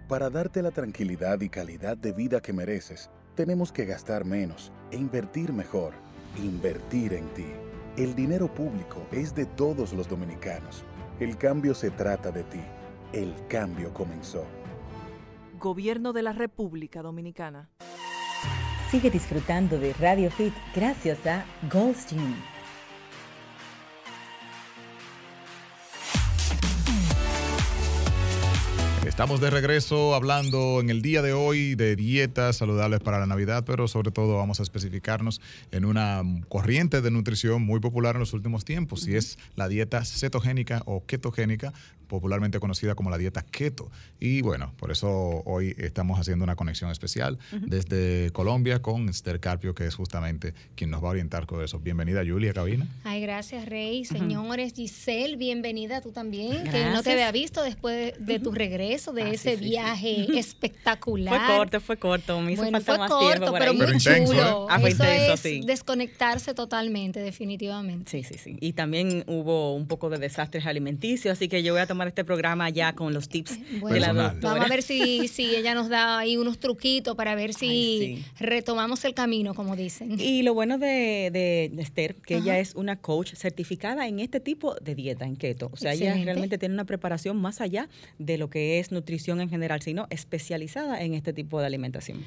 Para 0.10 0.32
darte 0.32 0.64
la 0.64 0.72
tranquilidad 0.72 1.40
y 1.40 1.50
calidad 1.50 1.96
de 1.96 2.12
vida 2.12 2.42
que 2.42 2.52
mereces, 2.52 3.12
tenemos 3.36 3.72
que 3.72 3.86
gastar 3.86 4.26
menos 4.26 4.72
e 4.90 4.98
invertir 4.98 5.54
mejor. 5.54 5.94
Invertir 6.36 7.14
en 7.14 7.28
ti. 7.36 7.46
El 7.96 8.16
dinero 8.16 8.52
público 8.52 9.06
es 9.12 9.36
de 9.36 9.46
todos 9.46 9.94
los 9.94 10.10
dominicanos. 10.10 10.84
El 11.20 11.38
cambio 11.38 11.76
se 11.76 11.92
trata 11.92 12.32
de 12.32 12.44
ti. 12.44 12.62
El 13.14 13.36
cambio 13.48 13.94
comenzó. 13.94 14.46
Gobierno 15.60 16.12
de 16.12 16.24
la 16.24 16.34
República 16.34 17.04
Dominicana. 17.04 17.70
Sigue 18.90 19.12
disfrutando 19.12 19.78
de 19.78 19.94
Radio 19.94 20.32
Fit 20.32 20.56
gracias 20.74 21.24
a 21.28 21.46
Gold's 21.72 22.08
Gym. 22.10 22.34
Estamos 29.20 29.42
de 29.42 29.50
regreso 29.50 30.16
hablando 30.16 30.80
en 30.80 30.90
el 30.90 31.02
día 31.02 31.22
de 31.22 31.34
hoy 31.34 31.76
de 31.76 31.98
dietas 31.98 32.56
saludables 32.56 33.02
para 33.02 33.20
la 33.20 33.26
Navidad, 33.26 33.66
pero 33.68 33.90
sobre 33.90 34.12
todo 34.12 34.38
vamos 34.38 34.62
a 34.62 34.64
especificarnos 34.64 35.42
en 35.74 35.84
una 35.84 36.24
corriente 36.48 37.02
de 37.02 37.12
nutrición 37.12 37.62
muy 37.62 37.82
popular 37.82 38.16
en 38.16 38.22
los 38.22 38.32
últimos 38.32 38.64
tiempos, 38.64 39.06
y 39.10 39.18
es 39.18 39.38
la 39.58 39.68
dieta 39.68 40.06
cetogénica 40.06 40.84
o 40.86 41.06
ketogénica, 41.06 41.74
popularmente 42.10 42.60
conocida 42.60 42.96
como 42.96 43.10
la 43.10 43.18
dieta 43.18 43.42
keto. 43.44 43.90
Y 44.20 44.42
bueno, 44.42 44.74
por 44.78 44.92
eso 44.92 45.42
hoy 45.46 45.74
estamos 45.78 46.20
haciendo 46.20 46.44
una 46.44 46.58
conexión 46.58 46.92
especial 46.92 47.40
desde 47.52 48.32
Colombia 48.32 48.82
con 48.82 49.08
Esther 49.08 49.40
Carpio, 49.40 49.74
que 49.74 49.86
es 49.86 49.96
justamente 49.96 50.54
quien 50.76 50.90
nos 50.90 51.02
va 51.02 51.08
a 51.08 51.12
orientar 51.12 51.46
con 51.46 51.64
eso. 51.64 51.80
Bienvenida, 51.80 52.22
Julia, 52.28 52.52
cabina. 52.52 52.88
Ay, 53.06 53.22
gracias, 53.22 53.66
Rey. 53.66 54.04
Señores, 54.04 54.74
Giselle, 54.76 55.38
bienvenida 55.38 56.02
tú 56.02 56.12
también, 56.12 56.64
que 56.70 56.86
no 56.92 57.02
te 57.04 57.12
había 57.14 57.32
visto 57.32 57.64
después 57.64 58.14
de 58.20 58.40
tu 58.40 58.52
regreso, 58.52 59.14
de 59.14 59.24
Ah, 59.24 59.30
ese 59.30 59.52
sí, 59.52 59.58
sí, 59.58 59.64
sí. 59.64 59.70
viaje 59.70 60.40
espectacular. 60.40 61.40
Fue 61.46 61.56
corto, 61.58 61.80
fue 61.82 61.98
corto. 61.98 62.42
Me 62.42 62.54
hizo 62.54 62.64
Bueno, 62.64 62.80
falta 62.82 62.92
fue 62.94 62.98
más 63.00 63.10
corto, 63.12 63.28
tiempo 63.30 63.52
pero 63.54 63.72
ahí. 63.72 63.78
muy 63.78 63.86
Pero 63.86 63.98
intenso, 63.98 64.34
chulo. 64.34 64.64
¿eh? 64.64 64.68
Ah, 64.70 64.80
fue 64.80 64.90
Eso 64.90 65.04
intenso, 65.04 65.34
es 65.34 65.40
sí. 65.42 65.62
desconectarse 65.66 66.54
totalmente, 66.54 67.20
definitivamente. 67.20 68.10
Sí, 68.12 68.24
sí, 68.24 68.36
sí. 68.44 68.58
Y 68.60 68.74
también 68.74 69.24
hubo 69.28 69.76
un 69.76 69.88
poco 69.88 70.10
de 70.10 70.18
desastres 70.18 70.66
alimenticios, 70.66 71.34
así 71.34 71.48
que 71.48 71.62
yo 71.64 71.74
voy 71.74 71.82
a 71.82 71.88
tomar 71.88 71.99
este 72.08 72.24
programa 72.24 72.70
ya 72.70 72.94
con 72.94 73.14
los 73.14 73.28
tips 73.30 73.60
de 73.60 73.80
Bueno, 73.80 73.98
la 73.98 74.08
Personal. 74.08 74.32
doctora. 74.32 74.54
Vamos 74.54 74.66
a 74.66 74.70
ver 74.70 74.84
si, 74.84 75.28
si 75.28 75.56
ella 75.56 75.74
nos 75.76 75.90
da 75.90 76.20
ahí 76.20 76.38
unos 76.38 76.60
truquitos 76.60 77.16
para 77.16 77.36
ver 77.36 77.54
si 77.54 77.68
Ay, 77.70 78.26
retomamos 78.40 79.04
el 79.06 79.14
camino, 79.14 79.54
como 79.54 79.76
dicen. 79.76 80.20
Y 80.20 80.44
lo 80.44 80.54
bueno 80.54 80.78
de, 80.78 81.30
de- 81.32 81.70
de 81.74 81.82
Esther, 81.82 82.16
que 82.16 82.36
Ajá. 82.36 82.44
ella 82.44 82.60
es 82.60 82.76
una 82.76 82.96
coach 83.00 83.34
certificada 83.36 84.08
en 84.08 84.20
este 84.20 84.40
tipo 84.40 84.76
de 84.76 84.96
dieta, 84.96 85.26
en 85.26 85.36
keto. 85.36 85.70
O 85.74 85.78
sea, 85.78 85.94
ella 85.94 86.14
realmente 86.24 86.58
tiene 86.58 86.74
una 86.74 86.86
preparación 86.86 87.38
más 87.38 87.62
allá 87.62 87.90
de 88.18 88.38
lo 88.38 88.50
que 88.50 88.80
es 88.80 88.92
nutrición 88.92 89.42
en 89.42 89.50
general, 89.50 89.82
sino 89.82 90.08
especializada 90.10 91.02
en 91.02 91.14
este 91.14 91.34
tipo 91.34 91.60
de 91.60 91.66
alimentación. 91.66 92.24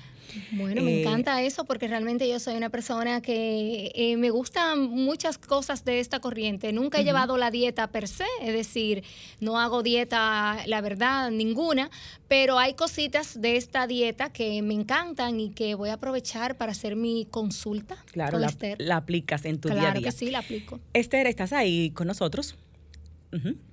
Bueno, 0.52 0.82
me 0.82 0.92
Eh, 0.92 1.00
encanta 1.02 1.42
eso 1.42 1.64
porque 1.64 1.88
realmente 1.88 2.28
yo 2.28 2.38
soy 2.38 2.54
una 2.56 2.70
persona 2.70 3.20
que 3.20 3.90
eh, 3.94 4.16
me 4.16 4.30
gustan 4.30 4.88
muchas 4.90 5.38
cosas 5.38 5.84
de 5.84 6.00
esta 6.00 6.20
corriente. 6.20 6.72
Nunca 6.72 7.00
he 7.00 7.04
llevado 7.04 7.36
la 7.38 7.50
dieta 7.50 7.90
per 7.90 8.08
se, 8.08 8.24
es 8.42 8.52
decir, 8.52 9.02
no 9.40 9.58
hago 9.62 9.82
dieta, 9.82 10.58
la 10.66 10.80
verdad, 10.80 11.30
ninguna, 11.30 11.90
pero 12.28 12.58
hay 12.58 12.74
cositas 12.74 13.40
de 13.40 13.56
esta 13.56 13.86
dieta 13.86 14.30
que 14.32 14.60
me 14.62 14.74
encantan 14.74 15.40
y 15.40 15.50
que 15.50 15.74
voy 15.74 15.90
a 15.90 15.94
aprovechar 15.94 16.56
para 16.56 16.72
hacer 16.72 16.96
mi 16.96 17.26
consulta 17.30 17.96
Claro, 18.12 18.32
con 18.32 18.40
la, 18.42 18.48
Esther. 18.48 18.76
la 18.80 18.96
aplicas 18.96 19.44
en 19.44 19.60
tu 19.60 19.68
claro 19.68 19.80
día 19.80 19.90
a 19.90 19.94
día. 19.94 20.02
que 20.04 20.12
sí, 20.12 20.30
la 20.30 20.38
aplico. 20.40 20.80
Esther, 20.92 21.26
¿estás 21.26 21.52
ahí 21.52 21.90
con 21.90 22.06
nosotros? 22.06 22.56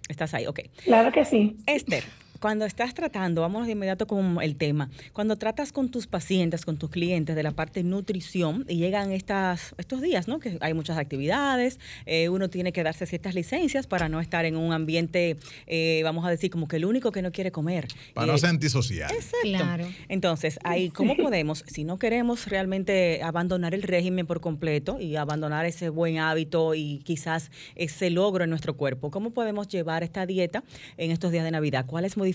Estás 0.08 0.34
ahí, 0.34 0.48
ok. 0.48 0.62
Claro 0.86 1.12
que 1.12 1.25
sí. 1.25 1.58
Esther, 1.65 2.03
cuando 2.39 2.65
estás 2.65 2.93
tratando, 2.93 3.41
vamos 3.41 3.65
de 3.65 3.74
inmediato 3.74 4.08
con 4.08 4.41
el 4.41 4.55
tema, 4.55 4.89
cuando 5.13 5.36
tratas 5.36 5.72
con 5.72 5.89
tus 5.89 6.08
pacientes, 6.08 6.65
con 6.65 6.77
tus 6.77 6.89
clientes 6.89 7.36
de 7.36 7.43
la 7.43 7.51
parte 7.51 7.84
nutrición 7.84 8.65
y 8.67 8.77
llegan 8.77 9.12
estas, 9.12 9.75
estos 9.77 10.01
días, 10.01 10.27
¿no? 10.27 10.39
Que 10.39 10.58
hay 10.62 10.74
muchas 10.74 10.98
actividades, 10.98 11.79
eh, 12.05 12.29
uno 12.29 12.50
tiene 12.50 12.72
que 12.72 12.84
darse 12.84 13.05
ciertas 13.05 13.36
licencias 13.36 13.88
para 13.88 14.08
no 14.10 14.22
estar 14.22 14.46
en 14.46 14.55
un 14.55 14.72
ambiente, 14.72 15.38
eh, 15.67 16.01
vamos 16.03 16.25
a 16.25 16.29
decir, 16.29 16.50
como 16.50 16.67
que 16.67 16.77
el 16.77 16.86
único 16.86 17.12
que 17.12 17.22
no 17.22 17.31
quiere 17.31 17.51
comer. 17.51 17.88
Para 18.13 18.27
no 18.27 18.36
Eh, 18.36 18.39
ser 18.39 18.50
antisocial. 18.50 19.12
Exacto. 19.12 19.39
Claro. 19.43 19.88
Entonces, 20.08 20.60
ahí, 20.63 20.89
¿cómo 20.89 21.17
podemos, 21.17 21.65
si 21.67 21.84
no 21.84 22.00
queremos 22.00 22.48
realmente 22.48 23.22
abandonar 23.22 23.74
el 23.74 23.84
régimen 23.84 24.25
por 24.25 24.39
completo 24.39 25.00
y 25.00 25.17
abandonar 25.17 25.65
ese 25.65 25.89
buen 25.89 26.19
hábito 26.19 26.74
y 26.74 27.00
quizás 27.03 27.51
ese 27.75 28.10
logro 28.10 28.46
en 28.46 28.50
nuestro 28.50 28.75
cuerpo, 28.77 29.12
cómo 29.12 29.31
podemos 29.31 29.67
llevar 29.67 30.03
esta 30.03 30.25
dieta 30.25 30.63
en 30.98 31.12
estos 31.12 31.31
días 31.31 31.43
de 31.43 31.51
Navidad? 31.51 31.86
¿Cuáles 31.86 32.15
modificaciones 32.15 32.28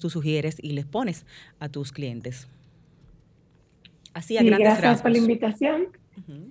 tú 0.00 0.10
sugieres 0.10 0.56
y 0.62 0.72
les 0.72 0.86
pones 0.86 1.26
a 1.60 1.68
tus 1.68 1.92
clientes? 1.92 2.48
Así 4.14 4.36
a 4.36 4.40
Sí, 4.40 4.46
grandes 4.46 4.78
gracias 4.78 5.02
por 5.02 5.10
la 5.10 5.18
invitación. 5.18 5.88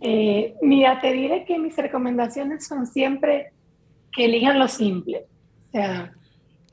Eh, 0.01 0.55
mira, 0.61 1.01
te 1.01 1.11
diré 1.11 1.43
que 1.45 1.59
mis 1.59 1.75
recomendaciones 1.75 2.65
son 2.65 2.87
siempre 2.87 3.51
que 4.11 4.25
elijan 4.25 4.59
lo 4.59 4.67
simple. 4.67 5.25
O 5.69 5.71
sea, 5.71 6.13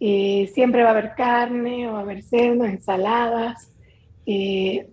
eh, 0.00 0.50
siempre 0.52 0.82
va 0.82 0.88
a 0.88 0.92
haber 0.92 1.14
carne 1.14 1.88
o 1.88 1.92
va 1.92 2.00
a 2.00 2.02
haber 2.02 2.22
cerdo, 2.22 2.64
ensaladas, 2.64 3.70
eh, 4.26 4.88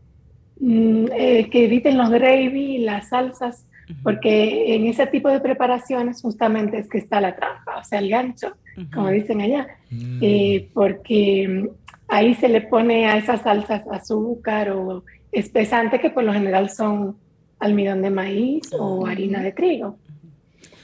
mm, 0.60 1.06
eh, 1.12 1.50
que 1.50 1.66
eviten 1.66 1.98
los 1.98 2.10
gravy, 2.10 2.80
las 2.80 3.10
salsas, 3.10 3.66
porque 4.04 4.76
en 4.76 4.86
ese 4.88 5.08
tipo 5.08 5.30
de 5.30 5.40
preparaciones 5.40 6.22
justamente 6.22 6.78
es 6.80 6.90
que 6.90 6.98
está 6.98 7.20
la 7.22 7.36
trampa, 7.36 7.80
o 7.80 7.84
sea, 7.84 8.00
el 8.00 8.10
gancho, 8.10 8.56
como 8.94 9.10
dicen 9.10 9.42
allá, 9.42 9.68
Mm. 9.94 10.20
Eh, 10.22 10.70
porque 10.74 11.48
mm, 11.48 11.68
ahí 12.08 12.34
se 12.36 12.48
le 12.48 12.62
pone 12.62 13.08
a 13.08 13.18
esas 13.18 13.42
salsas 13.42 13.84
azúcar 13.92 14.70
o 14.72 15.04
espesante 15.34 16.00
que 16.00 16.10
por 16.10 16.24
lo 16.24 16.32
general 16.32 16.70
son 16.70 17.18
almidón 17.60 18.02
de 18.02 18.10
maíz 18.10 18.70
o 18.78 19.06
harina 19.06 19.42
de 19.44 19.52
trigo. 19.52 19.98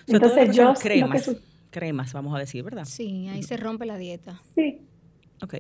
Entonces 0.07 0.55
yo 0.55 0.73
cremas, 0.73 1.31
cremas, 1.69 2.13
vamos 2.13 2.35
a 2.35 2.39
decir, 2.39 2.63
¿verdad? 2.63 2.85
Sí, 2.85 3.27
ahí 3.29 3.43
se 3.43 3.55
rompe 3.57 3.85
la 3.85 3.97
dieta. 3.97 4.41
sí, 4.55 4.81
Ok. 5.41 5.55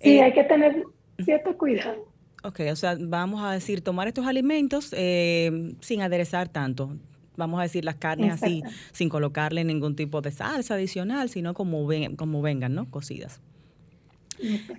sí, 0.00 0.10
Eh, 0.18 0.22
hay 0.22 0.32
que 0.32 0.44
tener 0.44 0.82
cierto 1.24 1.56
cuidado. 1.58 2.06
Ok, 2.46 2.60
o 2.70 2.76
sea, 2.76 2.96
vamos 3.00 3.42
a 3.42 3.52
decir, 3.52 3.80
tomar 3.80 4.06
estos 4.08 4.26
alimentos 4.26 4.90
eh, 4.96 5.74
sin 5.80 6.00
aderezar 6.02 6.48
tanto. 6.48 6.96
Vamos 7.36 7.58
a 7.60 7.64
decir 7.64 7.84
las 7.84 7.96
carnes 7.96 8.32
así, 8.32 8.62
sin 8.92 9.08
colocarle 9.08 9.64
ningún 9.64 9.94
tipo 9.96 10.22
de 10.22 10.30
salsa 10.30 10.74
adicional, 10.74 11.28
sino 11.28 11.54
como, 11.54 11.86
ven- 11.86 12.16
como 12.16 12.40
vengan, 12.42 12.74
¿no? 12.74 12.90
Cocidas. 12.90 13.40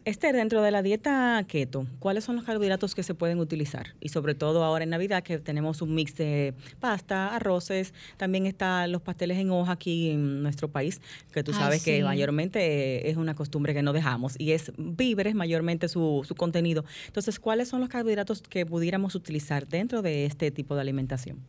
Esther, 0.05 0.35
dentro 0.35 0.61
de 0.61 0.71
la 0.71 0.81
dieta 0.81 1.43
keto, 1.47 1.85
¿cuáles 1.99 2.23
son 2.23 2.35
los 2.35 2.45
carbohidratos 2.45 2.95
que 2.95 3.03
se 3.03 3.13
pueden 3.13 3.39
utilizar? 3.39 3.95
Y 3.99 4.09
sobre 4.09 4.35
todo 4.35 4.63
ahora 4.63 4.83
en 4.83 4.89
Navidad 4.89 5.23
que 5.23 5.39
tenemos 5.39 5.81
un 5.81 5.95
mix 5.95 6.15
de 6.15 6.53
pasta, 6.79 7.35
arroces, 7.35 7.93
también 8.17 8.45
están 8.45 8.91
los 8.91 9.01
pasteles 9.01 9.37
en 9.37 9.51
hoja 9.51 9.73
aquí 9.73 10.11
en 10.11 10.43
nuestro 10.43 10.67
país, 10.67 11.01
que 11.31 11.43
tú 11.43 11.51
Ah, 11.55 11.59
sabes 11.59 11.83
que 11.83 12.03
mayormente 12.03 12.59
eh, 12.59 13.09
es 13.09 13.17
una 13.17 13.35
costumbre 13.35 13.73
que 13.73 13.81
no 13.81 13.93
dejamos 13.93 14.39
y 14.39 14.51
es 14.51 14.71
víveres 14.77 15.35
mayormente 15.35 15.87
su, 15.87 16.23
su 16.27 16.35
contenido. 16.35 16.85
Entonces, 17.07 17.39
¿cuáles 17.39 17.67
son 17.67 17.81
los 17.81 17.89
carbohidratos 17.89 18.41
que 18.41 18.65
pudiéramos 18.65 19.15
utilizar 19.15 19.67
dentro 19.67 20.01
de 20.01 20.25
este 20.25 20.51
tipo 20.51 20.75
de 20.75 20.81
alimentación? 20.81 21.39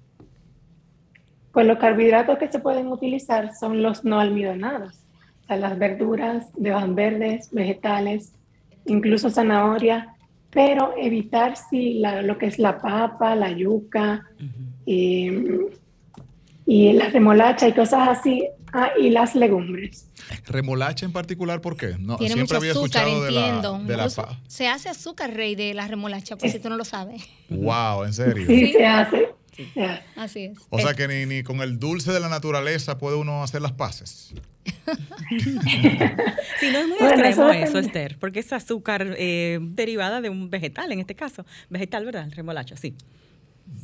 Pues 1.53 1.67
los 1.67 1.79
carbohidratos 1.79 2.39
que 2.39 2.49
se 2.49 2.59
pueden 2.59 2.89
utilizar 2.89 3.55
son 3.55 3.83
los 3.83 4.05
no 4.05 4.21
almidonados, 4.21 4.95
las 5.57 5.79
verduras 5.79 6.47
de 6.57 6.73
hojas 6.75 6.95
verdes, 6.95 7.49
vegetales, 7.53 8.33
incluso 8.87 9.31
zanahoria, 9.31 10.15
pero 10.51 10.95
evitar 10.97 11.57
si 11.57 11.95
la- 11.95 12.23
lo 12.23 12.39
que 12.39 12.47
es 12.47 12.59
la 12.59 12.79
papa, 12.81 13.35
la 13.35 13.51
yuca 13.51 14.25
eh, 14.87 15.59
y 16.67 16.93
la 16.93 17.09
remolacha 17.09 17.69
y 17.69 17.73
cosas 17.73 18.09
así, 18.09 18.47
ah, 18.73 18.91
y 19.01 19.11
las 19.11 19.35
legumbres. 19.35 20.11
Remolacha 20.47 21.07
en 21.07 21.13
particular, 21.13 21.61
¿por 21.61 21.77
qué? 21.77 21.97
No, 21.99 22.17
Tiene 22.17 22.35
siempre 22.35 22.43
mucho 22.43 22.57
había 22.57 22.71
azúcar, 22.73 23.03
escuchado 23.09 23.25
de 23.25 23.31
la, 23.31 24.05
de 24.07 24.27
se 24.47 24.69
hace 24.69 24.89
azúcar, 24.89 25.33
rey, 25.35 25.55
de 25.55 25.73
la 25.75 25.87
remolacha, 25.89 26.37
por 26.37 26.49
si 26.51 26.59
tú 26.61 26.69
no 26.69 26.77
lo 26.77 26.85
sabes. 26.85 27.23
Wow, 27.49 28.05
en 28.05 28.13
serio. 28.13 28.47
Sí, 28.47 28.73
se 28.73 28.87
hace. 28.87 29.29
Así 30.17 30.45
es. 30.47 30.59
O 30.71 30.79
sea 30.79 30.95
que 30.95 31.09
ni, 31.09 31.27
ni 31.27 31.43
con 31.43 31.61
el 31.61 31.79
dulce 31.79 32.13
de 32.13 32.21
la 32.21 32.29
naturaleza 32.29 32.99
puede 32.99 33.17
uno 33.17 33.43
hacer 33.43 33.63
las 33.63 33.73
paces. 33.73 34.35
Sí, 36.59 36.71
no 36.73 36.79
es 36.79 36.89
muy 36.89 36.99
Bueno, 36.99 37.25
extremo 37.25 37.51
eso. 37.51 37.79
Esther, 37.79 38.17
porque 38.19 38.41
es 38.41 38.53
azúcar 38.53 39.15
eh, 39.17 39.59
derivada 39.61 40.21
de 40.21 40.29
un 40.29 40.51
vegetal 40.51 40.91
en 40.91 41.01
este 41.01 41.15
caso. 41.15 41.45
Vegetal, 41.71 42.05
¿verdad? 42.05 42.25
El 42.25 42.33
remolacha, 42.33 42.77
sí. 42.77 42.95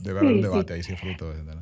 Debe 0.02 0.21
haber 0.21 0.33
un 0.33 0.38
sí. 0.38 0.43
debate 0.43 0.73
ahí 0.73 0.83
si 0.83 0.93
es 0.93 1.00
fruto 1.00 1.28
vegetal. 1.28 1.61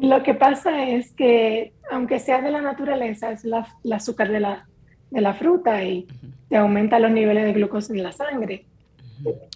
Lo 0.00 0.22
que 0.22 0.34
pasa 0.34 0.88
es 0.88 1.12
que, 1.12 1.72
aunque 1.90 2.20
sea 2.20 2.42
de 2.42 2.50
la 2.50 2.60
naturaleza, 2.60 3.32
es 3.32 3.44
la, 3.44 3.66
el 3.82 3.92
azúcar 3.92 4.30
de 4.30 4.40
la, 4.40 4.66
de 5.10 5.20
la 5.20 5.34
fruta 5.34 5.82
y 5.84 6.06
te 6.48 6.56
aumenta 6.56 6.98
los 6.98 7.10
niveles 7.10 7.44
de 7.44 7.52
glucosa 7.52 7.92
en 7.92 8.02
la 8.02 8.12
sangre. 8.12 8.64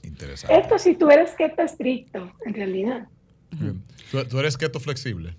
Interesante. 0.02 0.58
Esto 0.58 0.78
si 0.78 0.94
tú 0.94 1.10
eres 1.10 1.32
keto 1.32 1.62
estricto, 1.62 2.32
en 2.44 2.54
realidad. 2.54 3.08
Bien. 3.60 3.82
¿Tú, 4.10 4.24
tú 4.24 4.38
eres 4.38 4.56
keto 4.56 4.80
flexible. 4.80 5.34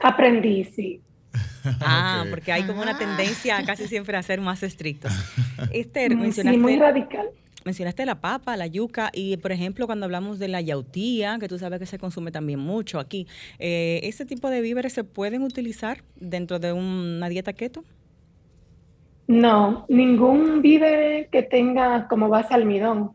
Aprendí, 0.00 0.64
sí. 0.64 1.00
Ah, 1.80 2.24
porque 2.30 2.52
hay 2.52 2.62
como 2.64 2.80
una 2.80 2.96
tendencia 2.96 3.58
a 3.58 3.64
casi 3.64 3.86
siempre 3.86 4.16
a 4.16 4.22
ser 4.22 4.40
más 4.40 4.62
estrictos. 4.62 5.12
Esther, 5.72 6.12
Mm, 6.12 6.18
Sí, 6.18 6.22
mencionaste, 6.22 6.58
muy 6.58 6.76
radical. 6.78 7.28
mencionaste 7.66 8.06
la 8.06 8.20
papa, 8.20 8.56
la 8.56 8.66
yuca 8.66 9.10
y, 9.12 9.36
por 9.36 9.52
ejemplo, 9.52 9.84
cuando 9.86 10.06
hablamos 10.06 10.38
de 10.38 10.48
la 10.48 10.62
yautía, 10.62 11.36
que 11.38 11.48
tú 11.48 11.58
sabes 11.58 11.78
que 11.78 11.84
se 11.86 11.98
consume 11.98 12.32
también 12.32 12.58
mucho 12.60 12.98
aquí, 12.98 13.26
eh, 13.58 14.00
¿ese 14.04 14.24
tipo 14.24 14.48
de 14.48 14.62
víveres 14.62 14.94
se 14.94 15.04
pueden 15.04 15.42
utilizar 15.42 16.02
dentro 16.16 16.58
de 16.58 16.72
una 16.72 17.28
dieta 17.28 17.52
keto? 17.52 17.84
No, 19.26 19.84
ningún 19.88 20.62
víver 20.62 21.28
que 21.30 21.42
tenga 21.42 22.08
como 22.08 22.28
base 22.28 22.52
almidón, 22.54 23.12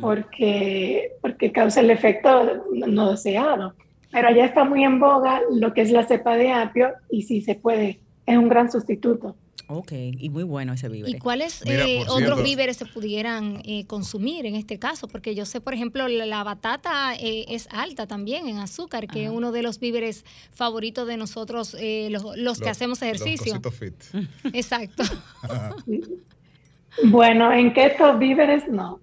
porque, 0.00 1.12
porque 1.20 1.52
causa 1.52 1.80
el 1.80 1.90
efecto 1.90 2.64
no 2.72 3.10
deseado. 3.10 3.74
Pero 4.10 4.28
allá 4.28 4.44
está 4.44 4.64
muy 4.64 4.84
en 4.84 5.00
boga 5.00 5.40
lo 5.50 5.74
que 5.74 5.82
es 5.82 5.90
la 5.90 6.04
cepa 6.04 6.36
de 6.36 6.52
apio 6.52 6.92
y 7.10 7.22
sí 7.22 7.40
se 7.40 7.56
puede, 7.56 8.00
es 8.26 8.36
un 8.36 8.48
gran 8.48 8.70
sustituto. 8.70 9.34
Ok, 9.66 9.92
y 9.92 10.28
muy 10.28 10.42
bueno 10.42 10.74
ese 10.74 10.88
víver. 10.88 11.10
¿Y 11.10 11.18
cuáles 11.18 11.62
eh, 11.64 12.04
otros 12.08 12.42
víveres 12.42 12.76
se 12.76 12.84
pudieran 12.84 13.62
eh, 13.64 13.86
consumir 13.86 14.44
en 14.46 14.56
este 14.56 14.78
caso? 14.78 15.08
Porque 15.08 15.34
yo 15.34 15.46
sé, 15.46 15.60
por 15.60 15.72
ejemplo, 15.72 16.06
la, 16.06 16.44
batata 16.44 17.14
eh, 17.14 17.46
es 17.48 17.66
alta 17.70 18.06
también 18.06 18.46
en 18.46 18.58
azúcar, 18.58 19.06
que 19.06 19.24
es 19.24 19.30
uno 19.30 19.52
de 19.52 19.62
los 19.62 19.80
víveres 19.80 20.24
favoritos 20.52 21.06
de 21.06 21.16
nosotros, 21.16 21.76
los, 22.36 22.60
que 22.60 22.68
hacemos 22.68 23.00
ejercicio. 23.02 23.58
Los 23.62 23.74
fit. 23.74 23.94
Exacto. 24.52 25.02
bueno, 27.04 27.50
en 27.52 27.72
keto 27.72 28.18
víveres 28.18 28.68
no. 28.68 29.00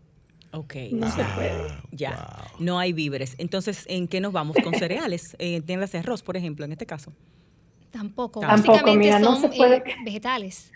Ok. 0.53 0.75
No 0.91 1.09
se 1.09 1.23
puede. 1.23 1.53
Ya. 1.91 2.45
No 2.59 2.77
hay 2.77 2.93
víveres. 2.93 3.35
Entonces, 3.37 3.85
¿en 3.87 4.07
qué 4.07 4.19
nos 4.19 4.33
vamos? 4.33 4.57
Con 4.63 4.73
cereales. 4.73 5.35
Eh, 5.39 5.61
de 5.61 5.97
arroz, 5.97 6.21
por 6.21 6.37
ejemplo, 6.37 6.65
en 6.65 6.71
este 6.71 6.85
caso. 6.85 7.13
Tampoco. 7.89 8.41
Tampoco, 8.41 8.93
mira, 8.95 9.19
no 9.19 9.35
se 9.35 9.49
puede. 9.49 9.77
Eh, 9.77 9.95
vegetales. 10.05 10.71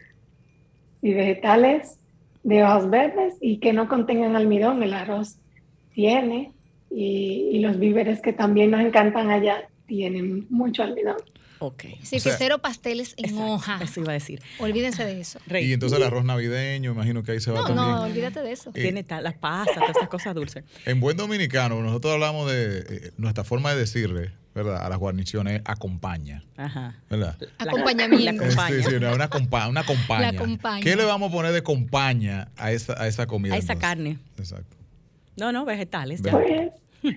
Y 1.01 1.13
vegetales 1.13 1.99
de 2.43 2.63
hojas 2.63 2.89
verdes 2.89 3.35
y 3.41 3.57
que 3.57 3.73
no 3.73 3.87
contengan 3.87 4.35
almidón. 4.35 4.81
El 4.81 4.93
arroz 4.93 5.37
tiene. 5.93 6.51
Y, 6.89 7.59
los 7.59 7.79
víveres 7.79 8.21
que 8.21 8.33
también 8.33 8.71
nos 8.71 8.81
encantan 8.81 9.29
allá 9.29 9.67
tienen 9.85 10.47
mucho 10.49 10.83
almidón. 10.83 11.17
Ok. 11.59 11.83
Sí, 12.03 12.19
que 12.19 12.31
cero 12.31 12.59
pasteles 12.59 13.13
en 13.17 13.37
hoja. 13.37 13.79
Eso 13.81 14.01
iba 14.01 14.11
a 14.11 14.13
decir. 14.13 14.41
Olvídense 14.59 15.05
de 15.05 15.19
eso. 15.19 15.39
Y 15.49 15.73
entonces 15.73 15.97
el 15.97 16.03
arroz 16.03 16.25
navideño, 16.25 16.91
imagino 16.91 17.23
que 17.23 17.33
ahí 17.33 17.39
se 17.39 17.51
va 17.51 17.65
también. 17.65 17.77
No, 17.77 18.03
olvídate 18.03 18.41
de 18.41 18.51
eso. 18.51 18.71
Tiene 18.71 19.05
las 19.07 19.35
pasas, 19.35 19.75
todas 19.75 19.89
esas 19.91 20.09
cosas 20.09 20.35
dulces. 20.35 20.63
En 20.85 20.99
buen 20.99 21.17
dominicano, 21.17 21.81
nosotros 21.81 22.13
hablamos 22.13 22.51
de 22.51 22.79
eh, 22.79 23.11
nuestra 23.17 23.43
forma 23.43 23.71
de 23.73 23.79
decirle 23.79 24.31
¿verdad? 24.55 24.85
A 24.85 24.89
las 24.89 24.97
guarniciones 24.97 25.61
acompaña. 25.65 26.41
Ajá. 26.55 26.95
¿Verdad? 27.09 27.35
Acompañamiento. 27.57 28.49
Sí, 28.49 28.83
sí, 28.87 28.95
una, 28.95 29.27
compa 29.27 29.67
una 29.67 29.83
compañía. 29.83 30.31
¿Qué 30.81 30.95
le 30.95 31.03
vamos 31.03 31.29
a 31.29 31.33
poner 31.33 31.51
de 31.51 31.61
compañía 31.61 32.47
a 32.55 32.71
esa, 32.71 32.93
a 32.93 33.07
esa 33.07 33.27
comida? 33.27 33.53
A 33.53 33.57
esa 33.57 33.75
carne. 33.75 34.17
Exacto. 34.37 34.77
No, 35.35 35.51
no, 35.51 35.65
vegetales. 35.65 36.21
Pues, 36.21 36.71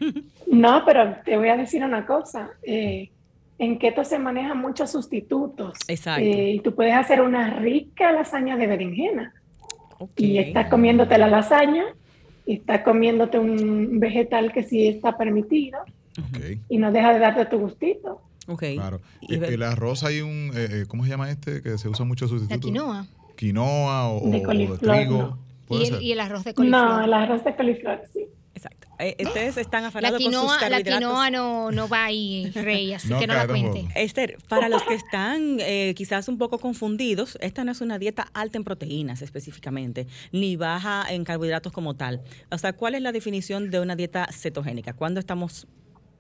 no, 0.49 0.83
pero 0.85 1.17
te 1.25 1.37
voy 1.37 1.49
a 1.49 1.57
decir 1.57 1.85
una 1.85 2.05
cosa. 2.05 2.51
Eh, 2.63 3.09
en 3.59 3.79
keto 3.79 4.05
se 4.05 4.19
manejan 4.19 4.59
muchos 4.59 4.91
sustitutos. 4.91 5.79
Exacto. 5.89 6.23
Eh, 6.23 6.53
y 6.53 6.61
tú 6.61 6.75
puedes 6.75 6.95
hacer 6.95 7.21
una 7.21 7.59
rica 7.59 8.13
lasaña 8.13 8.57
de 8.57 8.67
berenjena. 8.67 9.35
Y 10.17 10.39
estás 10.39 10.69
comiéndote 10.69 11.19
la 11.19 11.27
lasaña 11.27 11.85
y 12.47 12.55
estás 12.55 12.83
comiéndote 12.83 13.39
un 13.39 13.99
vegetal 13.99 14.53
que 14.53 14.63
sí 14.63 14.87
está 14.87 15.19
permitido 15.19 15.81
y 16.69 16.79
no 16.79 16.93
deja 16.93 17.13
de 17.13 17.19
darte 17.19 17.47
tu 17.47 17.59
gustito. 17.59 18.23
Okay. 18.47 18.77
Claro. 18.77 19.01
Y, 19.21 19.35
el 19.35 19.63
arroz 19.63 20.05
hay 20.05 20.21
un, 20.21 20.53
eh, 20.55 20.69
eh, 20.71 20.85
¿cómo 20.89 21.05
se 21.05 21.11
llama 21.11 21.31
este? 21.31 21.63
Que 21.63 21.77
se 21.77 21.89
usa 21.89 22.05
mucho 22.05 22.29
sustituto. 22.29 22.55
La 22.55 22.61
quinoa. 22.61 23.07
Quinoa 23.37 24.11
o 24.11 24.31
de, 24.31 24.41
trigo. 24.79 25.39
¿Y 25.71 25.85
el, 25.85 26.03
¿Y 26.03 26.13
el, 26.13 26.21
arroz 26.21 26.45
de 26.45 26.55
coliflor? 26.55 26.89
No, 26.89 27.05
el 27.05 27.13
arroz 27.13 27.45
de 27.45 27.55
coliflor, 27.55 28.03
sí. 28.11 28.27
Exacto. 28.59 28.89
Eh, 28.99 29.17
ustedes 29.25 29.57
están 29.57 29.85
afanados 29.85 30.19
la 30.19 30.19
quinoa, 30.19 30.41
con 30.41 30.51
sus 30.51 30.59
carbohidratos. 30.59 30.91
La 30.91 30.99
quinoa 30.99 31.31
no, 31.31 31.71
no 31.71 31.89
va 31.89 32.07
ahí, 32.07 32.51
Rey, 32.51 32.93
así 32.93 33.09
que 33.21 33.27
no 33.29 33.35
la 33.35 33.47
cuente. 33.47 33.87
Esther, 33.95 34.37
para 34.49 34.69
los 34.69 34.83
que 34.83 34.95
están 34.95 35.59
eh, 35.61 35.95
quizás 35.97 36.27
un 36.27 36.39
poco 36.39 36.59
confundidos, 36.59 37.39
esta 37.41 37.63
no 37.63 37.71
es 37.71 37.81
una 37.81 38.01
dieta 38.01 38.27
alta 38.35 38.59
en 38.59 38.65
proteínas 38.65 39.23
específicamente, 39.23 40.09
ni 40.33 40.57
baja 40.57 41.05
en 41.09 41.23
carbohidratos 41.23 41.73
como 41.73 41.95
tal. 41.95 42.21
O 42.51 42.59
sea, 42.59 42.73
¿cuál 42.73 42.97
es 42.97 43.03
la 43.03 43.13
definición 43.13 43.71
de 43.71 43.79
una 43.79 43.95
dieta 43.95 44.27
cetogénica? 44.33 44.93
¿Cuándo 44.93 45.21
estamos 45.21 45.69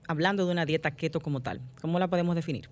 hablando 0.06 0.46
de 0.46 0.52
una 0.52 0.64
dieta 0.64 0.92
keto 0.92 1.18
como 1.18 1.40
tal? 1.40 1.60
¿Cómo 1.80 1.98
la 1.98 2.06
podemos 2.06 2.36
definir? 2.36 2.70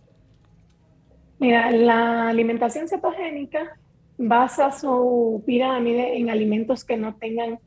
Mira, 1.40 1.72
la 1.72 2.28
alimentación 2.28 2.88
cetogénica 2.88 3.76
basa 4.16 4.70
su 4.70 5.42
pirámide 5.44 6.18
en 6.18 6.30
alimentos 6.30 6.84
que 6.84 6.96
no 6.96 7.16
tengan 7.16 7.58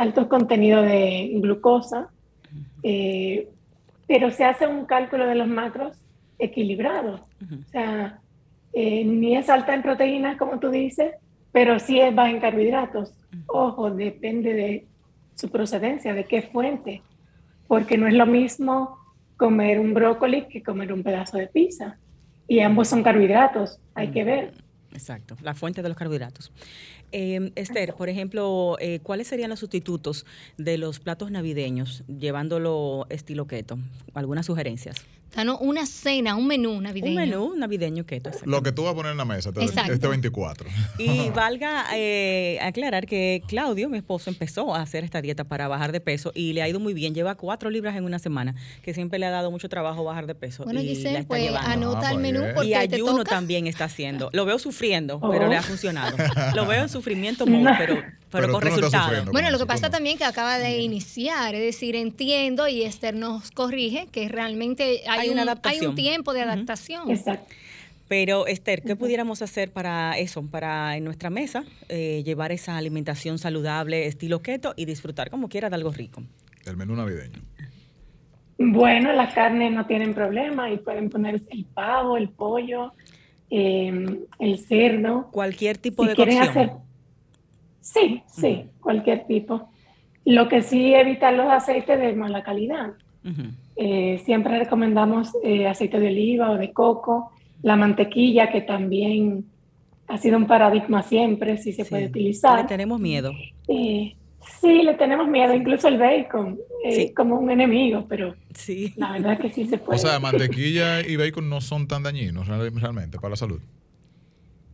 alto 0.00 0.28
contenido 0.28 0.82
de 0.82 1.30
glucosa, 1.34 2.08
eh, 2.82 3.48
pero 4.06 4.30
se 4.30 4.44
hace 4.44 4.66
un 4.66 4.86
cálculo 4.86 5.26
de 5.26 5.34
los 5.34 5.46
macros 5.46 5.96
equilibrado. 6.38 7.26
O 7.42 7.70
sea, 7.70 8.18
eh, 8.72 9.04
ni 9.04 9.36
es 9.36 9.48
alta 9.48 9.74
en 9.74 9.82
proteínas, 9.82 10.36
como 10.36 10.58
tú 10.58 10.70
dices, 10.70 11.12
pero 11.52 11.78
sí 11.78 12.00
es 12.00 12.14
baja 12.14 12.30
en 12.30 12.40
carbohidratos. 12.40 13.12
Ojo, 13.46 13.90
depende 13.90 14.54
de 14.54 14.86
su 15.34 15.50
procedencia, 15.50 16.14
de 16.14 16.24
qué 16.24 16.42
fuente, 16.42 17.02
porque 17.68 17.98
no 17.98 18.06
es 18.06 18.14
lo 18.14 18.26
mismo 18.26 18.98
comer 19.36 19.78
un 19.80 19.94
brócoli 19.94 20.46
que 20.46 20.62
comer 20.62 20.92
un 20.92 21.02
pedazo 21.02 21.36
de 21.36 21.46
pizza. 21.46 21.98
Y 22.48 22.60
ambos 22.60 22.88
son 22.88 23.02
carbohidratos, 23.02 23.78
hay 23.94 24.08
que 24.08 24.24
ver. 24.24 24.52
Exacto, 24.92 25.36
la 25.42 25.54
fuente 25.54 25.82
de 25.82 25.88
los 25.88 25.96
carbohidratos. 25.96 26.50
Eh, 27.12 27.52
Esther, 27.54 27.94
por 27.94 28.08
ejemplo, 28.08 28.76
eh, 28.80 29.00
¿cuáles 29.02 29.28
serían 29.28 29.50
los 29.50 29.60
sustitutos 29.60 30.26
de 30.56 30.78
los 30.78 31.00
platos 31.00 31.30
navideños 31.30 32.04
llevándolo 32.06 33.06
estilo 33.08 33.46
keto? 33.46 33.78
¿Algunas 34.14 34.46
sugerencias? 34.46 34.96
una 35.60 35.86
cena, 35.86 36.36
un 36.36 36.46
menú 36.46 36.80
navideño. 36.80 37.10
Un 37.10 37.28
menú 37.28 37.54
navideño 37.56 38.04
keto. 38.04 38.30
Lo 38.44 38.62
que 38.62 38.72
tú 38.72 38.82
vas 38.84 38.92
a 38.92 38.94
poner 38.94 39.12
en 39.12 39.18
la 39.18 39.24
mesa 39.24 39.50
este 39.56 40.08
24. 40.08 40.68
Y 40.98 41.30
valga 41.34 41.86
eh, 41.94 42.58
aclarar 42.60 43.06
que 43.06 43.42
Claudio, 43.46 43.88
mi 43.88 43.98
esposo, 43.98 44.30
empezó 44.30 44.74
a 44.74 44.82
hacer 44.82 45.04
esta 45.04 45.22
dieta 45.22 45.44
para 45.44 45.68
bajar 45.68 45.92
de 45.92 46.00
peso 46.00 46.32
y 46.34 46.52
le 46.52 46.62
ha 46.62 46.68
ido 46.68 46.80
muy 46.80 46.94
bien. 46.94 47.14
Lleva 47.14 47.36
cuatro 47.36 47.70
libras 47.70 47.96
en 47.96 48.04
una 48.04 48.18
semana, 48.18 48.54
que 48.82 48.94
siempre 48.94 49.18
le 49.18 49.26
ha 49.26 49.30
dado 49.30 49.50
mucho 49.50 49.68
trabajo 49.68 50.04
bajar 50.04 50.26
de 50.26 50.34
peso. 50.34 50.64
Bueno, 50.64 50.80
y 50.80 50.88
Giselle, 50.88 51.24
pues 51.24 51.50
anota 51.54 52.08
ah, 52.08 52.12
el 52.12 52.18
menú 52.18 52.42
porque 52.54 52.70
Y 52.70 52.74
ayuno 52.74 53.24
también 53.24 53.66
está 53.66 53.84
haciendo. 53.84 54.30
Lo 54.32 54.44
veo 54.44 54.58
sufriendo, 54.58 54.79
pero 54.80 55.48
le 55.48 55.56
ha 55.56 55.60
oh. 55.60 55.62
funcionado. 55.62 56.16
Lo 56.54 56.66
veo 56.66 56.82
en 56.82 56.88
sufrimiento, 56.88 57.44
pero 57.44 58.02
pero, 58.30 58.52
con 58.52 58.62
resultados. 58.62 59.26
Bueno, 59.26 59.50
lo 59.50 59.58
que 59.58 59.66
pasa 59.66 59.90
también 59.90 60.16
que 60.16 60.24
acaba 60.24 60.58
de 60.58 60.78
iniciar, 60.78 61.54
es 61.54 61.62
decir, 61.62 61.96
entiendo 61.96 62.68
y 62.68 62.82
Esther 62.82 63.14
nos 63.14 63.50
corrige 63.50 64.06
que 64.12 64.28
realmente 64.28 65.02
hay, 65.08 65.30
una 65.30 65.42
un, 65.42 65.60
hay 65.64 65.80
un 65.80 65.94
tiempo 65.94 66.32
de 66.32 66.42
adaptación. 66.42 67.10
Exacto. 67.10 67.52
Pero 68.08 68.46
Esther, 68.48 68.82
¿qué 68.82 68.96
pudiéramos 68.96 69.40
hacer 69.40 69.70
para 69.70 70.18
eso, 70.18 70.42
para 70.42 70.96
en 70.96 71.04
nuestra 71.04 71.30
mesa 71.30 71.64
eh, 71.88 72.22
llevar 72.24 72.50
esa 72.50 72.76
alimentación 72.76 73.38
saludable, 73.38 74.06
estilo 74.06 74.42
keto 74.42 74.74
y 74.76 74.84
disfrutar 74.84 75.30
como 75.30 75.48
quiera 75.48 75.70
de 75.70 75.76
algo 75.76 75.92
rico? 75.92 76.22
El 76.66 76.76
menú 76.76 76.96
navideño. 76.96 77.40
Bueno, 78.58 79.12
las 79.12 79.32
carnes 79.32 79.72
no 79.72 79.86
tienen 79.86 80.12
problema 80.12 80.70
y 80.70 80.78
pueden 80.78 81.08
poner 81.08 81.40
el 81.50 81.64
pavo, 81.64 82.16
el 82.16 82.28
pollo, 82.28 82.92
em, 83.50 84.20
el 84.38 84.58
cerdo. 84.58 85.28
Cualquier 85.30 85.76
tipo 85.78 86.04
de 86.04 86.14
cocción. 86.14 86.70
Sí, 87.80 88.22
sí, 88.26 88.64
cualquier 88.80 89.26
tipo. 89.26 89.68
Lo 90.24 90.48
que 90.48 90.62
sí 90.62 90.94
evitar 90.94 91.34
los 91.34 91.48
aceites 91.48 91.98
de 91.98 92.14
mala 92.14 92.42
calidad. 92.42 92.92
Eh, 93.76 94.20
siempre 94.24 94.58
recomendamos 94.58 95.30
eh, 95.42 95.66
aceite 95.66 95.98
de 95.98 96.08
oliva 96.08 96.50
o 96.50 96.56
de 96.56 96.72
coco, 96.72 97.32
la 97.62 97.76
mantequilla 97.76 98.50
que 98.50 98.62
también 98.62 99.44
ha 100.06 100.18
sido 100.18 100.36
un 100.36 100.46
paradigma 100.46 101.02
siempre, 101.02 101.56
si 101.58 101.72
se 101.72 101.84
puede 101.84 102.06
utilizar. 102.06 102.62
Le 102.62 102.68
tenemos 102.68 103.00
miedo. 103.00 103.32
Eh, 103.68 104.14
sí, 104.60 104.82
le 104.82 104.94
tenemos 104.94 105.28
miedo, 105.28 105.54
incluso 105.54 105.88
el 105.88 105.98
bacon, 105.98 106.58
como 107.14 107.38
un 107.38 107.50
enemigo, 107.50 108.06
pero 108.08 108.34
sí. 108.54 108.92
la 108.96 109.12
verdad 109.12 109.38
que 109.38 109.50
sí 109.50 109.66
se 109.66 109.78
puede. 109.78 109.98
O 109.98 110.02
sea, 110.02 110.18
mantequilla 110.18 111.00
y 111.00 111.16
bacon 111.16 111.48
no 111.48 111.60
son 111.60 111.86
tan 111.86 112.02
dañinos 112.02 112.48
realmente 112.48 113.18
para 113.18 113.30
la 113.30 113.36
salud. 113.36 113.60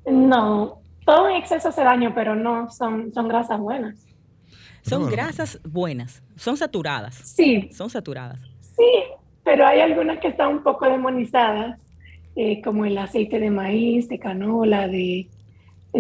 No, 0.07 0.81
todo 1.05 1.29
en 1.29 1.37
exceso 1.37 1.68
hace 1.68 1.83
daño, 1.83 2.12
pero 2.14 2.35
no, 2.35 2.70
son, 2.70 3.12
son 3.12 3.29
grasas 3.29 3.59
buenas. 3.59 4.07
Son 4.83 5.11
grasas 5.11 5.61
buenas, 5.64 6.22
son 6.37 6.57
saturadas. 6.57 7.16
Sí. 7.16 7.70
Son 7.72 7.90
saturadas. 7.90 8.40
Sí, 8.61 9.02
pero 9.42 9.66
hay 9.66 9.81
algunas 9.81 10.18
que 10.20 10.29
están 10.29 10.48
un 10.48 10.62
poco 10.62 10.88
demonizadas, 10.88 11.81
eh, 12.37 12.61
como 12.62 12.85
el 12.85 12.96
aceite 12.98 13.40
de 13.40 13.50
maíz, 13.50 14.09
de 14.09 14.18
canola, 14.18 14.87
de 14.87 15.29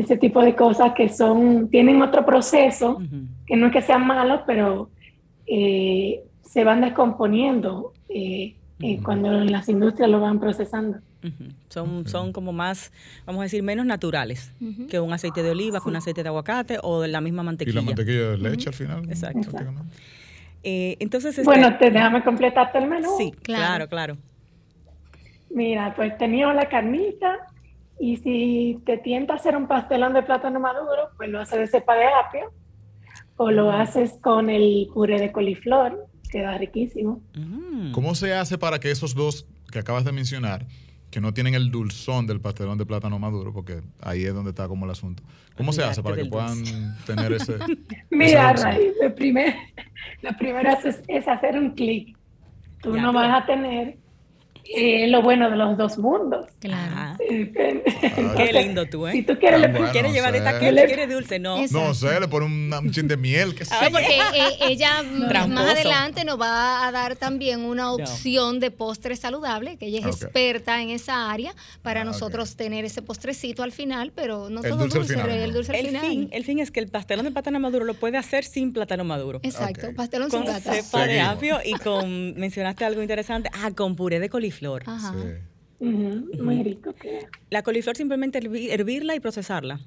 ese 0.00 0.16
tipo 0.18 0.42
de 0.42 0.54
cosas 0.54 0.92
que 0.94 1.08
son, 1.08 1.68
tienen 1.70 2.02
otro 2.02 2.24
proceso, 2.26 3.00
que 3.46 3.56
no 3.56 3.66
es 3.66 3.72
que 3.72 3.82
sean 3.82 4.06
malos, 4.06 4.42
pero 4.46 4.90
eh, 5.46 6.22
se 6.42 6.64
van 6.64 6.82
descomponiendo 6.82 7.92
eh, 8.08 8.56
cuando 9.02 9.32
las 9.32 9.68
industrias 9.68 10.10
lo 10.10 10.20
van 10.20 10.38
procesando. 10.38 10.98
Son, 11.70 12.06
son 12.06 12.32
como 12.32 12.52
más, 12.52 12.92
vamos 13.24 13.40
a 13.40 13.42
decir, 13.44 13.62
menos 13.62 13.86
naturales 13.86 14.52
que 14.88 15.00
un 15.00 15.12
aceite 15.12 15.42
de 15.42 15.50
oliva, 15.50 15.80
que 15.80 15.88
un 15.88 15.96
aceite 15.96 16.22
de 16.22 16.28
aguacate 16.28 16.78
o 16.82 17.00
de 17.00 17.08
la 17.08 17.20
misma 17.20 17.42
mantequilla. 17.42 17.80
Y 17.80 17.82
la 17.82 17.86
mantequilla 17.86 18.30
de 18.30 18.38
leche 18.38 18.68
al 18.68 18.74
final. 18.74 19.04
Exacto. 19.08 19.48
Eh, 20.62 20.96
entonces, 21.00 21.38
este 21.38 21.44
bueno, 21.44 21.76
te 21.78 21.90
déjame 21.90 22.22
completarte 22.22 22.78
el 22.78 22.86
menú. 22.86 23.08
Sí, 23.16 23.32
claro, 23.42 23.88
claro. 23.88 24.16
Mira, 25.50 25.94
pues 25.94 26.16
teníamos 26.18 26.54
la 26.54 26.68
carnita 26.68 27.46
Y 27.98 28.18
si 28.18 28.82
te 28.84 28.98
tienta 28.98 29.34
hacer 29.34 29.56
un 29.56 29.66
pastelón 29.66 30.12
de 30.12 30.22
plátano 30.22 30.60
maduro, 30.60 31.10
pues 31.16 31.30
lo 31.30 31.40
haces 31.40 31.58
de 31.58 31.66
cepa 31.66 31.94
de 31.94 32.06
apio 32.06 32.52
o 33.36 33.50
lo 33.50 33.70
haces 33.70 34.18
con 34.22 34.50
el 34.50 34.88
puré 34.92 35.20
de 35.20 35.32
coliflor, 35.32 36.06
queda 36.30 36.56
riquísimo. 36.58 37.20
Mm. 37.34 37.92
¿Cómo 37.92 38.14
se 38.14 38.34
hace 38.34 38.58
para 38.58 38.78
que 38.78 38.90
esos 38.90 39.14
dos 39.14 39.46
que 39.70 39.78
acabas 39.78 40.04
de 40.04 40.12
mencionar, 40.12 40.66
que 41.10 41.20
no 41.20 41.32
tienen 41.32 41.54
el 41.54 41.70
dulzón 41.70 42.26
del 42.26 42.40
pastelón 42.40 42.78
de 42.78 42.86
plátano 42.86 43.18
maduro, 43.18 43.52
porque 43.52 43.80
ahí 44.00 44.24
es 44.24 44.34
donde 44.34 44.50
está 44.50 44.68
como 44.68 44.84
el 44.84 44.90
asunto. 44.90 45.22
¿Cómo 45.56 45.72
se 45.72 45.82
hace 45.82 46.02
para 46.02 46.16
que 46.16 46.26
puedan 46.26 46.62
tener 47.06 47.32
ese... 47.32 47.56
Mira, 48.10 48.52
Ray, 48.52 48.92
lo, 49.00 49.14
primer, 49.14 49.54
lo 50.22 50.36
primero 50.36 50.70
es, 50.84 51.00
es 51.08 51.28
hacer 51.28 51.58
un 51.58 51.70
clic. 51.70 52.16
Tú 52.82 52.96
no 52.96 53.12
vas 53.12 53.42
a 53.42 53.46
tener 53.46 53.98
eh, 54.74 55.06
lo 55.08 55.22
bueno 55.22 55.50
de 55.50 55.56
los 55.56 55.76
dos 55.76 55.98
mundos. 55.98 56.46
Claro. 56.60 57.16
Qué 58.36 58.52
lindo 58.52 58.86
tú, 58.86 59.06
¿eh? 59.06 59.12
Si 59.12 59.22
tú 59.22 59.38
quieres, 59.38 59.62
ah, 59.64 59.88
¿quieres 59.92 60.12
llevar 60.12 60.34
esta 60.34 60.58
que 60.58 60.72
quieres 60.86 61.08
dulce, 61.08 61.38
no. 61.38 61.64
No 61.70 61.94
sé, 61.94 62.18
le 62.20 62.28
pone 62.28 62.46
un, 62.46 62.72
un 62.72 62.90
chin 62.90 63.06
de 63.06 63.16
miel. 63.16 63.54
Que 63.54 63.64
ah, 63.70 63.88
porque 63.90 64.18
eh, 64.18 64.68
ella 64.68 65.02
más 65.48 65.70
adelante 65.70 66.24
nos 66.24 66.40
va 66.40 66.86
a 66.86 66.92
dar 66.92 67.16
también 67.16 67.64
una 67.64 67.92
opción 67.92 68.60
de 68.60 68.70
postre 68.70 69.16
saludable, 69.16 69.76
que 69.76 69.86
ella 69.86 70.00
es 70.00 70.22
experta 70.22 70.82
en 70.82 70.90
esa 70.90 71.30
área, 71.30 71.54
para 71.82 72.00
ah, 72.00 72.04
nosotros 72.04 72.56
tener 72.56 72.84
ese 72.84 73.02
postrecito 73.02 73.62
al 73.62 73.72
final, 73.72 74.12
pero 74.14 74.50
no 74.50 74.62
todo 74.62 74.86
dulce, 74.86 75.14
el 75.44 75.52
dulce 75.52 75.76
al 75.76 75.86
final. 75.86 76.06
Fin, 76.06 76.28
el 76.32 76.44
fin 76.44 76.58
es 76.58 76.70
que 76.70 76.80
el 76.80 76.88
pastelón 76.88 77.24
de 77.24 77.30
plátano 77.30 77.60
maduro 77.60 77.84
lo 77.84 77.94
puede 77.94 78.16
hacer 78.16 78.44
sin 78.44 78.72
plátano 78.72 79.04
maduro. 79.04 79.40
Exacto, 79.42 79.88
pastelón 79.94 80.30
con 80.30 80.40
sin 80.40 80.50
plátano. 80.50 80.82
cepa 80.82 81.06
de 81.06 81.20
apio 81.20 81.58
y 81.64 81.74
con, 81.74 82.34
mencionaste 82.36 82.84
algo 82.84 83.02
interesante, 83.02 83.48
ah, 83.52 83.70
con 83.74 83.94
puré 83.94 84.18
de 84.18 84.28
coliflor 84.28 84.55
coliflor. 84.56 84.82
Ajá. 84.86 85.14
Muy 85.78 86.62
rico. 86.62 86.94
La 87.50 87.62
coliflor 87.62 87.96
simplemente 87.96 88.38
hervirla 88.38 89.14
y 89.14 89.20
procesarla, 89.20 89.80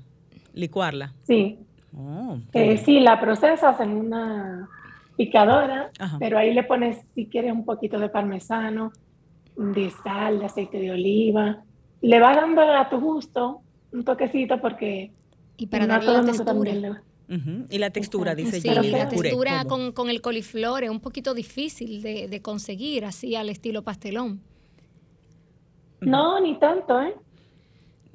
licuarla. 0.54 1.14
Sí. 1.24 1.58
Oh, 1.98 2.38
eh, 2.54 2.78
sí, 2.78 3.00
la 3.00 3.20
procesas 3.20 3.80
en 3.80 3.92
una 3.92 4.70
picadora, 5.18 5.92
pero 6.20 6.38
ahí 6.38 6.54
le 6.54 6.64
pones, 6.64 7.00
si 7.16 7.26
quieres, 7.26 7.52
un 7.52 7.66
poquito 7.66 8.00
de 8.00 8.10
parmesano, 8.10 8.92
de 9.56 9.92
sal, 10.04 10.40
de 10.40 10.46
aceite 10.46 10.80
de 10.80 10.92
oliva. 10.92 11.64
Le 12.02 12.20
va 12.20 12.36
dando 12.36 12.62
a 12.62 12.88
tu 12.90 13.00
gusto 13.00 13.62
un 13.92 14.04
toquecito 14.04 14.62
porque... 14.62 15.12
Y 15.58 15.68
para 15.68 15.88
darle 15.88 16.14
la 16.14 16.24
textura. 16.24 17.04
Y 17.70 17.78
la 17.80 17.90
textura, 17.90 18.34
dice 18.34 18.62
sí, 18.62 18.70
la 18.70 19.10
textura 19.10 19.66
con, 19.66 19.92
con, 19.92 20.10
el 20.10 20.22
coliflor 20.22 20.84
es 20.84 20.90
un 20.90 21.00
poquito 21.00 21.34
difícil 21.34 22.02
de, 22.02 22.28
de 22.28 22.42
conseguir, 22.42 23.04
así 23.04 23.36
al 23.36 23.50
estilo 23.50 23.84
pastelón. 23.84 24.42
No, 26.02 26.40
ni 26.40 26.58
tanto, 26.60 27.02
¿eh? 27.02 27.14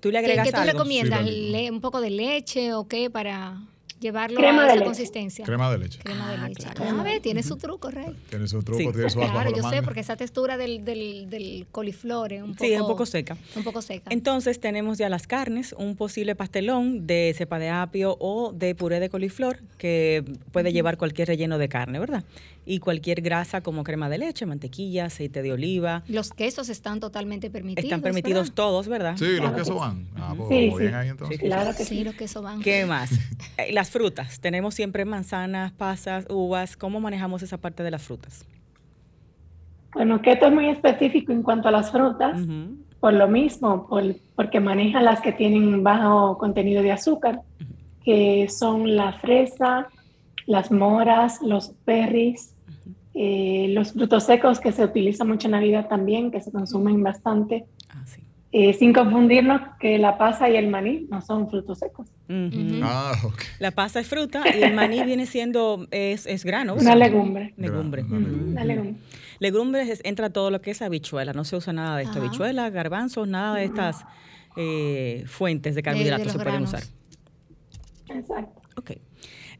¿Tú 0.00 0.10
le 0.10 0.18
agregas 0.18 0.46
¿Qué, 0.46 0.52
qué 0.52 0.58
tú 0.58 0.64
recomiendas? 0.64 1.26
¿Un 1.70 1.80
poco 1.80 2.00
de 2.00 2.10
leche 2.10 2.74
o 2.74 2.86
qué 2.86 3.10
para 3.10 3.58
llevarlo 4.04 4.40
a 4.40 4.74
esa 4.74 4.84
consistencia. 4.84 5.44
Crema 5.44 5.70
de 5.72 5.78
leche. 5.78 5.98
Crema 6.00 6.30
de 6.30 6.36
ah, 6.36 6.48
leche. 6.48 6.68
a 6.68 7.02
ver, 7.02 7.22
tiene 7.22 7.42
su 7.42 7.56
truco, 7.56 7.90
Rey. 7.90 8.14
Tiene 8.28 8.46
su 8.46 8.62
truco, 8.62 8.92
tiene 8.92 9.10
su 9.10 9.18
Claro, 9.18 9.50
yo 9.56 9.68
sé, 9.70 9.82
porque 9.82 10.00
esa 10.00 10.16
textura 10.16 10.56
del, 10.56 10.84
del, 10.84 11.30
del 11.30 11.66
coliflor 11.70 12.32
es 12.32 12.42
un 12.42 12.52
poco... 12.52 12.64
Sí, 12.64 12.72
es 12.72 12.80
un 12.80 12.86
poco 12.86 13.06
seca. 13.06 13.36
Un 13.56 13.64
poco 13.64 13.80
seca. 13.80 14.10
Entonces 14.10 14.60
tenemos 14.60 14.98
ya 14.98 15.08
las 15.08 15.26
carnes, 15.26 15.74
un 15.78 15.96
posible 15.96 16.34
pastelón 16.34 17.06
de 17.06 17.34
cepa 17.36 17.58
de 17.58 17.70
apio 17.70 18.16
o 18.20 18.52
de 18.52 18.74
puré 18.74 19.00
de 19.00 19.08
coliflor 19.08 19.60
que 19.78 20.22
puede 20.52 20.72
llevar 20.72 20.98
cualquier 20.98 21.28
relleno 21.28 21.56
de 21.56 21.68
carne, 21.68 21.98
¿verdad? 21.98 22.24
Y 22.66 22.78
cualquier 22.78 23.20
grasa 23.20 23.60
como 23.60 23.84
crema 23.84 24.08
de 24.08 24.18
leche, 24.18 24.46
mantequilla, 24.46 25.06
aceite 25.06 25.42
de 25.42 25.52
oliva. 25.52 26.02
Los 26.08 26.30
quesos 26.30 26.68
están 26.68 27.00
totalmente 27.00 27.50
permitidos. 27.50 27.84
Están 27.84 28.00
permitidos 28.00 28.52
todos, 28.52 28.88
¿verdad? 28.88 29.16
Sí, 29.16 29.36
los 29.40 29.52
quesos 29.52 29.76
van. 29.76 30.06
Ah, 30.16 30.34
pues, 30.36 30.48
sí, 30.48 30.72
sí. 30.78 30.86
Ahí, 30.86 31.08
entonces. 31.08 31.38
claro 31.38 31.70
que 31.76 31.84
sí, 31.84 32.04
los 32.04 32.14
quesos 32.14 32.42
van. 32.42 32.60
¿Qué 32.60 32.86
más? 32.86 33.10
Eh, 33.56 33.72
las 33.72 33.90
frutas. 33.90 34.40
Tenemos 34.40 34.74
siempre 34.74 35.04
manzanas, 35.04 35.72
pasas, 35.72 36.26
uvas. 36.28 36.76
¿Cómo 36.76 37.00
manejamos 37.00 37.42
esa 37.42 37.58
parte 37.58 37.82
de 37.82 37.90
las 37.90 38.02
frutas? 38.02 38.44
Bueno, 39.92 40.20
keto 40.20 40.46
es 40.46 40.52
muy 40.52 40.68
específico 40.68 41.32
en 41.32 41.42
cuanto 41.42 41.68
a 41.68 41.70
las 41.70 41.92
frutas. 41.92 42.40
Por 42.98 43.12
lo 43.12 43.28
mismo, 43.28 43.88
porque 44.34 44.60
maneja 44.60 45.02
las 45.02 45.20
que 45.20 45.32
tienen 45.32 45.84
bajo 45.84 46.36
contenido 46.38 46.82
de 46.82 46.90
azúcar, 46.90 47.42
que 48.02 48.48
son 48.48 48.96
la 48.96 49.12
fresa, 49.12 49.88
las 50.46 50.70
moras, 50.70 51.40
los 51.42 51.72
berries, 51.86 52.53
eh, 53.14 53.66
los 53.70 53.92
frutos 53.92 54.24
secos 54.24 54.60
que 54.60 54.72
se 54.72 54.84
utilizan 54.84 55.28
mucho 55.28 55.46
en 55.46 55.52
Navidad 55.52 55.88
también, 55.88 56.30
que 56.30 56.40
se 56.40 56.50
consumen 56.50 57.02
bastante. 57.02 57.64
Ah, 57.88 58.04
eh, 58.56 58.72
sin 58.72 58.92
confundirnos 58.92 59.60
que 59.80 59.98
la 59.98 60.16
pasa 60.16 60.48
y 60.48 60.56
el 60.56 60.68
maní 60.68 61.08
no 61.10 61.20
son 61.20 61.50
frutos 61.50 61.80
secos. 61.80 62.06
ah, 62.82 63.12
La 63.58 63.72
pasa 63.72 63.98
es 63.98 64.06
fruta 64.06 64.44
y 64.56 64.62
el 64.62 64.74
maní 64.74 65.02
viene 65.04 65.26
siendo, 65.26 65.88
es, 65.90 66.24
es 66.26 66.44
grano. 66.44 66.74
Una 66.74 66.94
legumbre. 66.94 67.52
Legumbre. 67.56 68.04
Una 68.04 68.64
legumbre. 68.64 68.94
Legumbres 69.40 70.00
entra 70.04 70.30
todo 70.30 70.52
lo 70.52 70.60
que 70.60 70.70
es 70.70 70.82
habichuela, 70.82 71.32
no 71.32 71.44
se 71.44 71.56
usa 71.56 71.72
nada 71.72 71.96
de 71.96 72.04
esto. 72.04 72.20
Habichuela, 72.20 72.70
garbanzos, 72.70 73.26
nada 73.26 73.56
de 73.56 73.64
estas 73.64 74.04
eh, 74.56 75.24
fuentes 75.26 75.74
de 75.74 75.82
carbohidratos 75.82 76.30
se 76.30 76.38
pueden 76.38 76.62
usar. 76.62 76.84
Exacto. 78.08 78.62
Ok. 78.76 78.92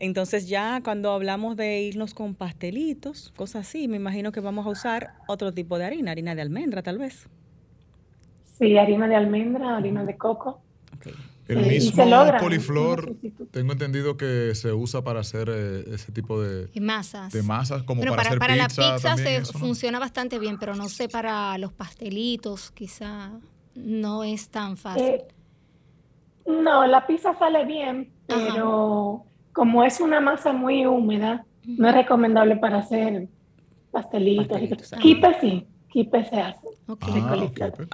Entonces 0.05 0.49
ya 0.49 0.83
cuando 0.85 1.12
hablamos 1.12 1.57
de 1.57 1.81
irnos 1.81 2.12
con 2.12 2.35
pastelitos, 2.35 3.33
cosas 3.37 3.67
así, 3.67 3.88
me 3.88 3.97
imagino 3.97 4.33
que 4.33 4.40
vamos 4.40 4.67
a 4.67 4.69
usar 4.69 5.14
otro 5.29 5.51
tipo 5.51 5.79
de 5.79 5.87
harina, 5.87 6.11
harina 6.11 6.35
de 6.35 6.43
almendra 6.43 6.83
tal 6.83 6.99
vez. 6.99 7.27
Sí, 8.45 8.77
harina 8.77 9.09
de 9.09 9.17
almendra, 9.17 9.79
harina 9.79 10.05
de 10.05 10.14
coco. 10.19 10.61
El 11.49 11.67
mismo 11.67 12.05
coliflor, 12.38 13.17
tengo 13.51 13.73
entendido 13.73 14.19
que 14.19 14.55
se 14.55 14.75
usa 14.75 15.03
para 15.03 15.21
hacer 15.21 15.49
eh, 15.51 15.85
ese 15.95 16.12
tipo 16.12 16.43
de 16.43 16.69
masas. 16.81 17.33
De 17.33 17.43
masas, 17.43 17.83
como 17.83 18.03
para, 18.03 18.23
hacer 18.23 18.38
para 18.38 18.55
pizza. 18.67 18.83
la 18.83 18.95
pizza 18.95 19.17
se 19.17 19.59
funciona 19.59 19.99
bastante 19.99 20.38
bien, 20.38 20.59
pero 20.59 20.75
no 20.75 20.90
sé 20.90 21.09
para 21.09 21.57
los 21.57 21.73
pastelitos, 21.73 22.71
quizá 22.73 23.33
no 23.75 24.23
es 24.23 24.51
tan 24.51 24.77
fácil. 24.77 25.05
Eh, 25.05 25.29
no, 26.47 26.87
la 26.87 27.07
pizza 27.07 27.33
sale 27.38 27.64
bien, 27.64 28.12
pero 28.27 29.25
como 29.55 29.85
es 29.85 30.01
una 30.01 30.21
masa 30.21 30.53
muy 30.53 30.85
húmeda, 30.85 31.47
no 31.64 31.88
es 31.88 31.95
recomendable 31.95 32.57
para 32.57 32.79
hacer 32.79 33.29
pastelitos. 33.90 34.59
Kipe 35.01 35.40
sí, 35.40 35.64
kipe 35.88 36.25
se 36.25 36.40
hace. 36.40 36.69
Ah, 36.88 37.37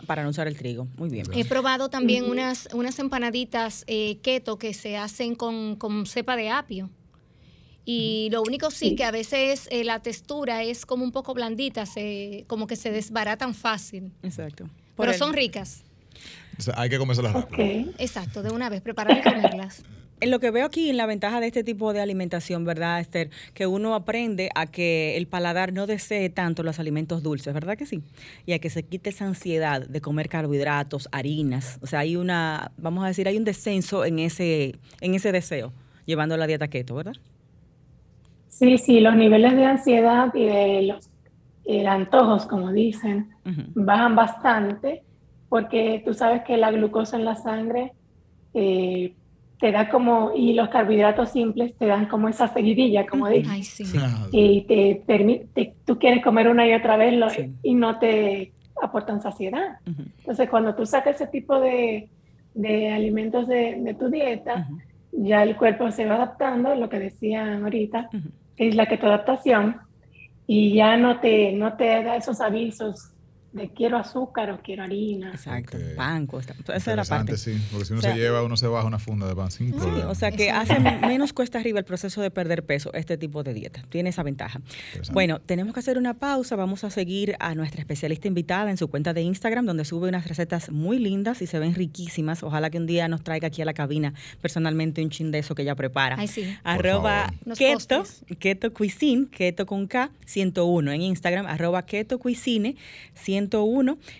para 0.06 0.24
no 0.24 0.30
usar 0.30 0.48
el 0.48 0.56
trigo, 0.56 0.88
muy 0.96 1.10
bien. 1.10 1.26
He 1.32 1.44
probado 1.44 1.90
también 1.90 2.24
unas, 2.24 2.68
unas 2.72 2.98
empanaditas 2.98 3.84
eh, 3.86 4.18
keto 4.22 4.58
que 4.58 4.74
se 4.74 4.96
hacen 4.96 5.36
con, 5.36 6.06
cepa 6.06 6.34
de 6.34 6.50
apio. 6.50 6.90
Y 7.84 8.28
lo 8.32 8.42
único 8.42 8.70
sí, 8.70 8.94
que 8.94 9.04
a 9.04 9.10
veces 9.10 9.68
eh, 9.70 9.84
la 9.84 10.00
textura 10.00 10.62
es 10.62 10.86
como 10.86 11.04
un 11.04 11.12
poco 11.12 11.34
blandita, 11.34 11.86
se, 11.86 12.44
como 12.46 12.66
que 12.66 12.76
se 12.76 12.90
desbaratan 12.90 13.54
fácil. 13.54 14.12
Exacto. 14.22 14.68
Pero 14.96 15.12
son 15.12 15.32
ricas. 15.34 15.84
hay 16.74 16.88
que 16.88 16.98
comérselas 16.98 17.32
rápido. 17.34 17.92
Exacto, 17.98 18.42
de 18.42 18.50
una 18.50 18.70
vez, 18.70 18.80
preparar 18.80 19.18
y 19.18 19.22
comerlas 19.22 19.82
lo 20.28 20.40
que 20.40 20.50
veo 20.50 20.66
aquí 20.66 20.90
en 20.90 20.96
la 20.96 21.06
ventaja 21.06 21.40
de 21.40 21.46
este 21.46 21.64
tipo 21.64 21.92
de 21.92 22.00
alimentación, 22.00 22.64
¿verdad, 22.64 23.00
Esther? 23.00 23.30
Que 23.54 23.66
uno 23.66 23.94
aprende 23.94 24.50
a 24.54 24.66
que 24.66 25.16
el 25.16 25.26
paladar 25.26 25.72
no 25.72 25.86
desee 25.86 26.28
tanto 26.28 26.62
los 26.62 26.78
alimentos 26.78 27.22
dulces, 27.22 27.54
¿verdad 27.54 27.76
que 27.78 27.86
sí? 27.86 28.02
Y 28.46 28.52
a 28.52 28.58
que 28.58 28.70
se 28.70 28.82
quite 28.82 29.10
esa 29.10 29.26
ansiedad 29.26 29.86
de 29.86 30.00
comer 30.00 30.28
carbohidratos, 30.28 31.08
harinas. 31.12 31.78
O 31.82 31.86
sea, 31.86 32.00
hay 32.00 32.16
una, 32.16 32.72
vamos 32.76 33.04
a 33.04 33.08
decir, 33.08 33.28
hay 33.28 33.36
un 33.36 33.44
descenso 33.44 34.04
en 34.04 34.18
ese, 34.18 34.76
en 35.00 35.14
ese 35.14 35.32
deseo, 35.32 35.72
llevando 36.04 36.36
la 36.36 36.46
dieta 36.46 36.68
keto, 36.68 36.94
¿verdad? 36.94 37.14
Sí, 38.48 38.76
sí, 38.78 39.00
los 39.00 39.16
niveles 39.16 39.56
de 39.56 39.64
ansiedad 39.64 40.34
y 40.34 40.44
de 40.44 40.82
los 40.82 41.10
antojos, 41.86 42.46
como 42.46 42.72
dicen, 42.72 43.30
bajan 43.74 44.16
bastante, 44.16 45.02
porque 45.48 46.02
tú 46.04 46.14
sabes 46.14 46.42
que 46.42 46.56
la 46.56 46.70
glucosa 46.70 47.16
en 47.16 47.24
la 47.24 47.36
sangre 47.36 47.92
eh, 48.54 49.14
te 49.60 49.72
da 49.72 49.90
como, 49.90 50.32
y 50.34 50.54
los 50.54 50.70
carbohidratos 50.70 51.32
simples 51.32 51.76
te 51.76 51.86
dan 51.86 52.06
como 52.06 52.28
esa 52.28 52.48
seguidilla, 52.48 53.06
como 53.06 53.28
dije. 53.28 53.62
Y 54.32 54.62
te 54.62 55.02
permite, 55.06 55.74
tú 55.84 55.98
quieres 55.98 56.24
comer 56.24 56.48
una 56.48 56.66
y 56.66 56.72
otra 56.72 56.96
vez 56.96 57.14
y 57.62 57.74
no 57.74 57.98
te 57.98 58.52
aportan 58.82 59.20
saciedad. 59.20 59.78
Entonces, 59.84 60.48
cuando 60.48 60.74
tú 60.74 60.86
sacas 60.86 61.16
ese 61.16 61.26
tipo 61.26 61.60
de, 61.60 62.08
de 62.54 62.90
alimentos 62.90 63.46
de, 63.46 63.76
de, 63.80 63.94
tu 63.94 64.08
dieta, 64.08 64.66
ya 65.12 65.42
el 65.42 65.54
cuerpo 65.56 65.90
se 65.90 66.06
va 66.06 66.14
adaptando, 66.14 66.74
lo 66.74 66.88
que 66.88 66.98
decían 66.98 67.62
ahorita, 67.62 68.08
es 68.56 68.74
la 68.74 68.86
ketoadaptación, 68.86 69.76
y 70.46 70.72
ya 70.72 70.96
no 70.96 71.20
te, 71.20 71.52
no 71.52 71.74
te 71.74 72.02
da 72.02 72.16
esos 72.16 72.40
avisos 72.40 73.12
de 73.52 73.68
quiero 73.70 73.98
azúcar 73.98 74.50
o 74.50 74.60
quiero 74.62 74.84
harina. 74.84 75.30
Exacto, 75.30 75.76
pan, 75.96 76.26
cuesta. 76.26 76.54
Esa 76.72 76.90
es 76.92 76.96
la 76.96 77.04
parte. 77.04 77.36
sí, 77.36 77.60
porque 77.70 77.84
si 77.84 77.92
uno 77.92 78.02
se 78.02 78.14
lleva, 78.14 78.44
uno 78.44 78.56
se 78.56 78.68
baja 78.68 78.86
una 78.86 79.00
funda 79.00 79.26
de 79.26 79.34
pan 79.34 79.50
sin 79.50 79.72
problema. 79.72 80.08
o 80.08 80.14
sea 80.14 80.30
que 80.30 80.50
hace 80.50 80.78
menos 80.78 81.32
cuesta 81.32 81.58
arriba 81.58 81.80
el 81.80 81.84
proceso 81.84 82.22
de 82.22 82.30
perder 82.30 82.64
peso 82.64 82.92
este 82.94 83.18
tipo 83.18 83.42
de 83.42 83.52
dieta. 83.52 83.82
Tiene 83.88 84.10
esa 84.10 84.22
ventaja. 84.22 84.60
Bueno, 85.12 85.40
tenemos 85.40 85.74
que 85.74 85.80
hacer 85.80 85.98
una 85.98 86.14
pausa. 86.14 86.54
Vamos 86.54 86.84
a 86.84 86.90
seguir 86.90 87.34
a 87.40 87.54
nuestra 87.56 87.80
especialista 87.80 88.28
invitada 88.28 88.70
en 88.70 88.76
su 88.76 88.88
cuenta 88.88 89.12
de 89.14 89.22
Instagram, 89.22 89.66
donde 89.66 89.84
sube 89.84 90.08
unas 90.08 90.28
recetas 90.28 90.70
muy 90.70 90.98
lindas 90.98 91.42
y 91.42 91.48
se 91.48 91.58
ven 91.58 91.74
riquísimas. 91.74 92.44
Ojalá 92.44 92.70
que 92.70 92.78
un 92.78 92.86
día 92.86 93.08
nos 93.08 93.24
traiga 93.24 93.48
aquí 93.48 93.62
a 93.62 93.64
la 93.64 93.74
cabina 93.74 94.14
personalmente 94.40 95.02
un 95.02 95.10
chin 95.10 95.32
de 95.32 95.40
eso 95.40 95.56
que 95.56 95.62
ella 95.62 95.74
prepara. 95.74 96.16
Ay, 96.18 96.28
sí. 96.28 96.56
Arroba 96.62 97.32
keto, 97.58 98.04
keto 98.38 98.72
cuisine, 98.72 99.26
keto 99.28 99.66
con 99.66 99.88
K, 99.88 100.10
101 100.26 100.92
en 100.92 101.02
Instagram, 101.02 101.46
arroba 101.46 101.82
keto 101.84 102.20
cuisine, 102.20 102.76
101. 103.14 103.39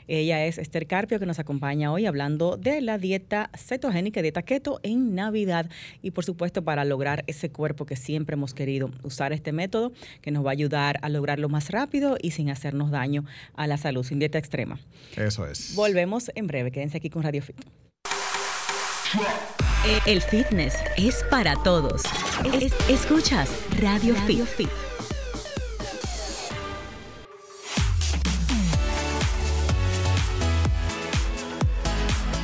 Ella 0.09 0.45
es 0.47 0.59
Esther 0.59 0.87
Carpio, 0.87 1.19
que 1.19 1.27
nos 1.27 1.39
acompaña 1.39 1.93
hoy 1.93 2.07
hablando 2.07 2.57
de 2.57 2.81
la 2.81 2.99
dieta 2.99 3.51
cetogénica, 3.57 4.23
dieta 4.23 4.43
keto 4.43 4.81
en 4.83 5.15
Navidad. 5.15 5.71
Y 6.03 6.13
por 6.13 6.25
supuesto, 6.25 6.63
para 6.63 6.85
lograr 6.85 7.25
ese 7.27 7.51
cuerpo 7.51 7.87
que 7.87 7.97
siempre 7.97 8.35
hemos 8.35 8.55
querido, 8.55 8.91
usar 9.03 9.33
este 9.33 9.53
método 9.53 9.93
que 10.21 10.31
nos 10.31 10.45
va 10.45 10.51
a 10.51 10.53
ayudar 10.53 10.99
a 11.03 11.09
lograrlo 11.09 11.49
más 11.49 11.71
rápido 11.71 12.17
y 12.21 12.31
sin 12.33 12.51
hacernos 12.51 12.91
daño 12.91 13.25
a 13.55 13.67
la 13.67 13.77
salud, 13.77 14.05
sin 14.05 14.19
dieta 14.19 14.39
extrema. 14.39 14.79
Eso 15.17 15.47
es. 15.47 15.75
Volvemos 15.75 16.31
en 16.35 16.47
breve. 16.47 16.71
Quédense 16.71 16.99
aquí 16.99 17.11
con 17.11 17.23
Radio 17.23 17.43
Fit. 17.43 17.57
El 20.07 20.21
fitness 20.21 20.75
es 20.97 21.25
para 21.31 21.55
todos. 21.63 22.03
escuchas 22.89 23.51
Radio, 23.81 24.15
Radio 24.15 24.47
Fit. 24.47 24.90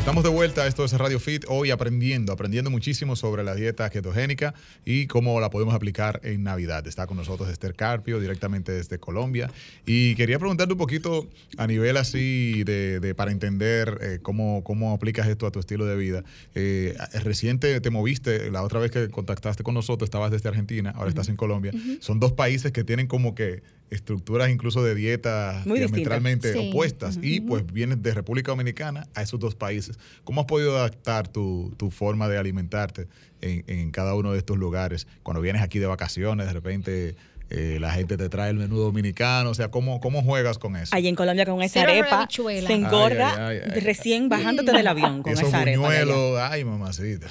Estamos 0.07 0.23
de 0.23 0.31
vuelta, 0.31 0.69
esto 0.69 0.85
es 0.85 0.92
Radio 0.92 1.19
Fit, 1.19 1.47
hoy 1.49 1.73
aprendiendo, 1.73 2.33
aprendiendo 2.33 2.71
muchísimo 2.71 3.16
sobre 3.16 3.42
la 3.42 3.57
dieta 3.57 3.90
ketogénica 3.90 4.55
y 4.85 5.09
cómo 5.09 5.40
la 5.40 5.51
podemos 5.51 5.75
aplicar 5.75 6.21
en 6.23 6.45
Navidad. 6.45 6.87
Está 6.87 7.09
con 7.09 7.16
nosotros 7.16 7.49
Esther 7.49 7.75
Carpio, 7.75 8.21
directamente 8.21 8.71
desde 8.71 9.01
Colombia. 9.01 9.51
Y 9.85 10.14
quería 10.14 10.38
preguntarte 10.38 10.75
un 10.75 10.79
poquito 10.79 11.29
a 11.59 11.66
nivel 11.66 11.97
así 11.97 12.62
de, 12.62 13.14
para 13.16 13.33
entender 13.33 13.99
eh, 14.01 14.19
cómo, 14.23 14.62
cómo 14.62 14.92
aplicas 14.92 15.27
esto 15.27 15.45
a 15.45 15.51
tu 15.51 15.59
estilo 15.59 15.87
de 15.87 15.97
vida. 15.97 16.23
Eh, 16.55 16.97
reciente 17.25 17.81
te 17.81 17.90
moviste, 17.90 18.53
la 18.53 18.62
otra 18.62 18.79
vez 18.79 18.92
que 18.92 19.09
contactaste 19.09 19.64
con 19.64 19.75
nosotros, 19.75 20.07
estabas 20.07 20.31
desde 20.31 20.49
Argentina, 20.49 20.92
ahora 20.95 21.09
estás 21.09 21.29
en 21.31 21.37
Colombia. 21.37 21.73
Son 21.99 22.21
dos 22.21 22.31
países 22.31 22.71
que 22.71 22.85
tienen 22.85 23.09
como 23.09 23.35
que 23.35 23.64
estructuras 23.90 24.51
incluso 24.51 24.83
de 24.83 24.94
dieta 24.94 25.62
diametralmente 25.64 26.55
opuestas 26.57 27.18
y 27.22 27.40
pues 27.40 27.64
vienes 27.72 28.03
de 28.03 28.14
República 28.14 28.51
Dominicana 28.53 29.07
a 29.14 29.22
esos 29.22 29.38
dos 29.38 29.55
países. 29.55 29.99
¿Cómo 30.25 30.40
has 30.40 30.46
podido 30.46 30.77
adaptar 30.77 31.29
tu, 31.29 31.75
forma 31.90 32.29
de 32.29 32.38
alimentarte 32.38 33.07
en, 33.40 33.90
cada 33.90 34.14
uno 34.14 34.33
de 34.33 34.38
estos 34.38 34.59
lugares? 34.59 35.07
Cuando 35.22 35.40
vienes 35.40 35.62
aquí 35.62 35.79
de 35.79 35.87
vacaciones, 35.87 36.46
de 36.46 36.53
repente... 36.53 37.16
Eh, 37.49 37.79
la 37.81 37.92
gente 37.92 38.16
te 38.16 38.29
trae 38.29 38.51
el 38.51 38.57
menú 38.57 38.77
dominicano, 38.77 39.51
o 39.51 39.55
sea, 39.55 39.70
¿cómo, 39.70 40.01
cómo 40.01 40.20
juegas 40.22 40.59
con 40.59 40.75
eso? 40.75 40.92
Allí 40.92 41.07
en 41.07 41.14
Colombia 41.14 41.46
con 41.46 41.62
esa 41.62 41.83
arepa 41.83 42.27
se 42.29 42.72
engorda 42.72 43.53
recién 43.77 44.29
bajándote 44.29 44.72
del 44.72 44.85
avión 44.88 45.22
con 45.22 45.33
esa 45.33 45.61
arepa. 45.61 46.51
ay 46.51 46.64
mamacita. 46.64 47.29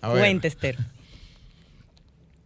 Cuente, 0.00 0.46
Esther. 0.46 0.76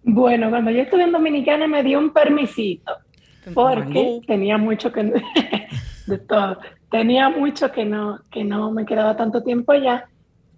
Bueno, 0.02 0.48
cuando 0.48 0.70
yo 0.70 0.80
estuve 0.80 1.02
en 1.02 1.12
Dominicana 1.12 1.66
me 1.66 1.83
dio 1.83 1.98
un 1.98 2.11
permisito 2.11 3.04
porque 3.52 4.20
tenía 4.26 4.57
mucho 4.57 4.92
que 4.92 5.02
de 6.07 6.18
todo, 6.18 6.59
tenía 6.90 7.28
mucho 7.28 7.70
que 7.72 7.85
no 7.85 8.20
que 8.30 8.44
no 8.44 8.70
me 8.70 8.87
quedaba 8.87 9.16
tanto 9.16 9.42
tiempo 9.42 9.72
allá, 9.72 10.09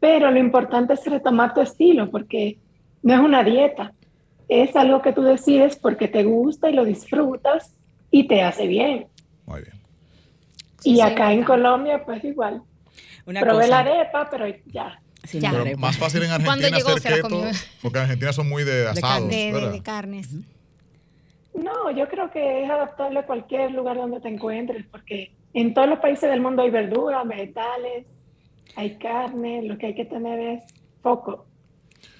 pero 0.00 0.30
lo 0.30 0.38
importante 0.38 0.94
es 0.94 1.04
retomar 1.06 1.54
tu 1.54 1.60
estilo 1.60 2.10
porque 2.10 2.58
no 3.02 3.14
es 3.14 3.20
una 3.20 3.42
dieta, 3.42 3.92
es 4.48 4.76
algo 4.76 5.02
que 5.02 5.12
tú 5.12 5.22
decides 5.22 5.76
porque 5.76 6.08
te 6.08 6.24
gusta 6.24 6.70
y 6.70 6.74
lo 6.74 6.84
disfrutas 6.84 7.74
y 8.10 8.28
te 8.28 8.42
hace 8.42 8.66
bien. 8.66 9.06
Muy 9.46 9.62
bien. 9.62 9.74
y 10.84 11.00
acá 11.00 11.32
en 11.32 11.42
Colombia 11.44 12.04
pues 12.04 12.22
igual. 12.24 12.62
Probé 13.24 13.66
la 13.66 13.80
arepa, 13.80 14.28
pero 14.30 14.46
ya. 14.66 15.00
pero 15.32 15.78
más 15.78 15.96
fácil 15.96 16.22
en 16.22 16.30
Argentina 16.30 16.76
hacer 16.76 17.02
keto, 17.02 17.42
porque 17.82 17.98
en 17.98 18.04
Argentina 18.04 18.32
son 18.32 18.48
muy 18.48 18.62
de 18.62 18.88
asados, 18.88 19.28
de, 19.28 19.80
carnes. 19.82 20.28
No, 21.56 21.90
yo 21.90 22.06
creo 22.08 22.30
que 22.30 22.64
es 22.64 22.70
adaptable 22.70 23.20
a 23.20 23.26
cualquier 23.26 23.72
lugar 23.72 23.96
donde 23.96 24.20
te 24.20 24.28
encuentres, 24.28 24.84
porque 24.86 25.32
en 25.54 25.72
todos 25.72 25.88
los 25.88 25.98
países 26.00 26.30
del 26.30 26.40
mundo 26.40 26.62
hay 26.62 26.70
verduras, 26.70 27.26
vegetales, 27.26 28.06
hay 28.76 28.96
carne, 28.98 29.62
lo 29.62 29.78
que 29.78 29.86
hay 29.86 29.94
que 29.94 30.04
tener 30.04 30.38
es 30.38 30.64
poco. 31.00 31.46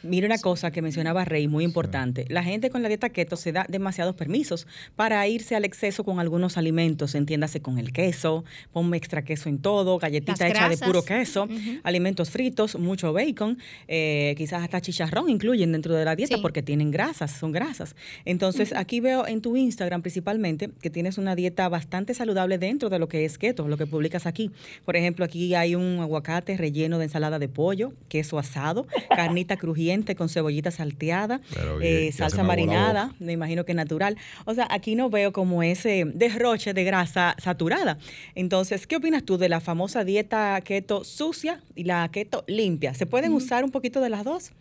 Mira 0.07 0.27
una 0.27 0.38
cosa 0.38 0.71
que 0.71 0.83
mencionaba 0.83 1.25
Rey, 1.25 1.49
muy 1.49 1.64
importante. 1.64 2.27
La 2.29 2.42
gente 2.42 2.71
con 2.71 2.83
la 2.83 2.88
dieta 2.88 3.09
keto 3.09 3.37
se 3.37 3.53
da 3.53 3.66
demasiados 3.69 4.14
permisos 4.14 4.66
para 4.95 5.27
irse 5.27 5.57
al 5.57 5.64
exceso 5.64 6.05
con 6.05 6.21
algunos 6.21 6.57
alimentos, 6.57 7.14
entiéndase 7.14 7.61
con 7.61 7.79
el 7.79 7.92
queso, 7.92 8.45
ponme 8.73 8.97
extra 8.97 9.23
queso 9.23 9.49
en 9.49 9.59
todo, 9.59 9.99
galletita 9.99 10.49
hecha 10.49 10.69
de 10.69 10.79
puro 10.79 11.03
queso, 11.03 11.49
alimentos 11.83 12.31
fritos, 12.31 12.79
mucho 12.79 13.12
bacon, 13.12 13.59
eh, 13.88 14.35
quizás 14.37 14.62
hasta 14.62 14.81
chicharrón 14.81 15.29
incluyen 15.29 15.73
dentro 15.73 15.95
de 15.95 16.05
la 16.05 16.14
dieta 16.14 16.38
porque 16.40 16.62
tienen 16.62 16.90
grasas, 16.90 17.33
son 17.33 17.53
grasas. 17.53 17.97
Entonces, 18.25 18.73
aquí 18.73 19.01
veo 19.01 19.27
en 19.27 19.40
tu 19.40 19.57
Instagram 19.57 20.03
principalmente 20.03 20.71
que 20.81 20.90
tienes 20.90 21.19
una 21.19 21.35
dieta 21.35 21.69
bastante 21.69 22.14
saludable 22.14 22.59
dentro 22.59 22.90
de 22.90 22.99
lo 22.99 23.09
que 23.09 23.25
es 23.25 23.38
keto, 23.38 23.66
lo 23.66 23.77
que 23.77 23.87
publicas 23.87 24.27
aquí. 24.27 24.51
Por 24.85 24.97
ejemplo, 24.97 25.25
aquí 25.25 25.55
hay 25.55 25.75
un 25.75 25.99
aguacate 26.01 26.57
relleno 26.57 26.99
de 26.99 27.05
ensalada 27.05 27.38
de 27.38 27.49
pollo, 27.49 27.92
queso 28.09 28.38
asado, 28.38 28.87
carnita 29.09 29.57
crujiente 29.57 29.96
con 30.05 30.29
cebollita 30.29 30.71
salteada, 30.71 31.41
eh, 31.81 32.13
salsa 32.13 32.43
marinada, 32.43 33.15
me 33.19 33.33
imagino 33.33 33.65
que 33.65 33.75
natural. 33.75 34.17
O 34.45 34.55
sea, 34.55 34.67
aquí 34.71 34.95
no 34.95 35.11
veo 35.11 35.33
como 35.33 35.63
ese 35.63 36.05
derroche 36.07 36.75
de 36.75 36.85
grasa 36.85 37.35
saturada. 37.39 37.99
Entonces, 38.35 38.87
¿qué 38.87 38.97
opinas 38.97 39.25
tú 39.25 39.39
de 39.39 39.49
la 39.49 39.61
famosa 39.61 40.05
dieta 40.05 40.61
keto 40.63 41.05
sucia 41.05 41.61
y 41.75 41.85
la 41.85 42.09
keto 42.11 42.45
limpia? 42.47 42.95
¿Se 42.95 43.07
pueden 43.07 43.33
usar 43.33 43.65
un 43.65 43.71
poquito 43.71 44.01
de 44.01 44.11
las 44.11 44.25
dos? 44.25 44.53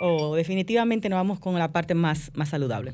¿O 0.00 0.36
definitivamente 0.36 1.08
nos 1.08 1.18
vamos 1.18 1.40
con 1.40 1.58
la 1.58 1.72
parte 1.72 1.94
más, 1.94 2.30
más 2.34 2.50
saludable? 2.50 2.92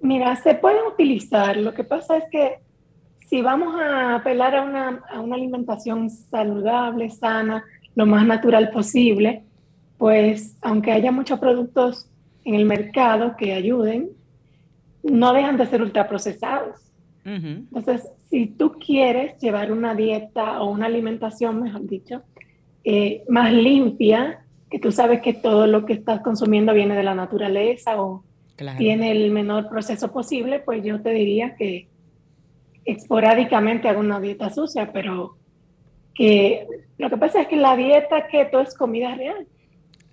Mira, 0.00 0.36
se 0.36 0.54
pueden 0.54 0.86
utilizar. 0.86 1.56
Lo 1.56 1.74
que 1.74 1.84
pasa 1.84 2.16
es 2.16 2.24
que 2.30 2.58
si 3.30 3.42
vamos 3.42 3.74
a 3.80 4.16
apelar 4.16 4.56
a 4.56 4.62
una, 4.62 5.02
a 5.08 5.20
una 5.20 5.36
alimentación 5.36 6.10
saludable, 6.10 7.10
sana, 7.10 7.64
lo 7.94 8.06
más 8.06 8.26
natural 8.26 8.70
posible, 8.70 9.44
pues 10.00 10.56
aunque 10.62 10.92
haya 10.92 11.12
muchos 11.12 11.38
productos 11.38 12.08
en 12.46 12.54
el 12.54 12.64
mercado 12.64 13.36
que 13.36 13.52
ayuden, 13.52 14.08
no 15.02 15.34
dejan 15.34 15.58
de 15.58 15.66
ser 15.66 15.82
ultraprocesados. 15.82 16.90
Entonces, 17.22 18.08
si 18.30 18.46
tú 18.46 18.78
quieres 18.78 19.38
llevar 19.40 19.70
una 19.70 19.94
dieta 19.94 20.62
o 20.62 20.70
una 20.70 20.86
alimentación, 20.86 21.62
mejor 21.62 21.86
dicho, 21.86 22.22
eh, 22.82 23.24
más 23.28 23.52
limpia, 23.52 24.42
que 24.70 24.78
tú 24.78 24.90
sabes 24.90 25.20
que 25.20 25.34
todo 25.34 25.66
lo 25.66 25.84
que 25.84 25.92
estás 25.92 26.22
consumiendo 26.22 26.72
viene 26.72 26.96
de 26.96 27.02
la 27.02 27.14
naturaleza 27.14 28.00
o 28.00 28.24
tiene 28.78 29.10
el 29.10 29.30
menor 29.30 29.68
proceso 29.68 30.10
posible, 30.10 30.60
pues 30.60 30.82
yo 30.82 31.02
te 31.02 31.10
diría 31.10 31.56
que 31.56 31.88
esporádicamente 32.86 33.90
haga 33.90 34.00
una 34.00 34.18
dieta 34.18 34.48
sucia, 34.48 34.92
pero 34.94 35.36
que 36.14 36.66
lo 36.96 37.10
que 37.10 37.18
pasa 37.18 37.42
es 37.42 37.48
que 37.48 37.56
la 37.56 37.76
dieta 37.76 38.28
keto 38.28 38.60
es 38.60 38.74
comida 38.74 39.14
real. 39.14 39.46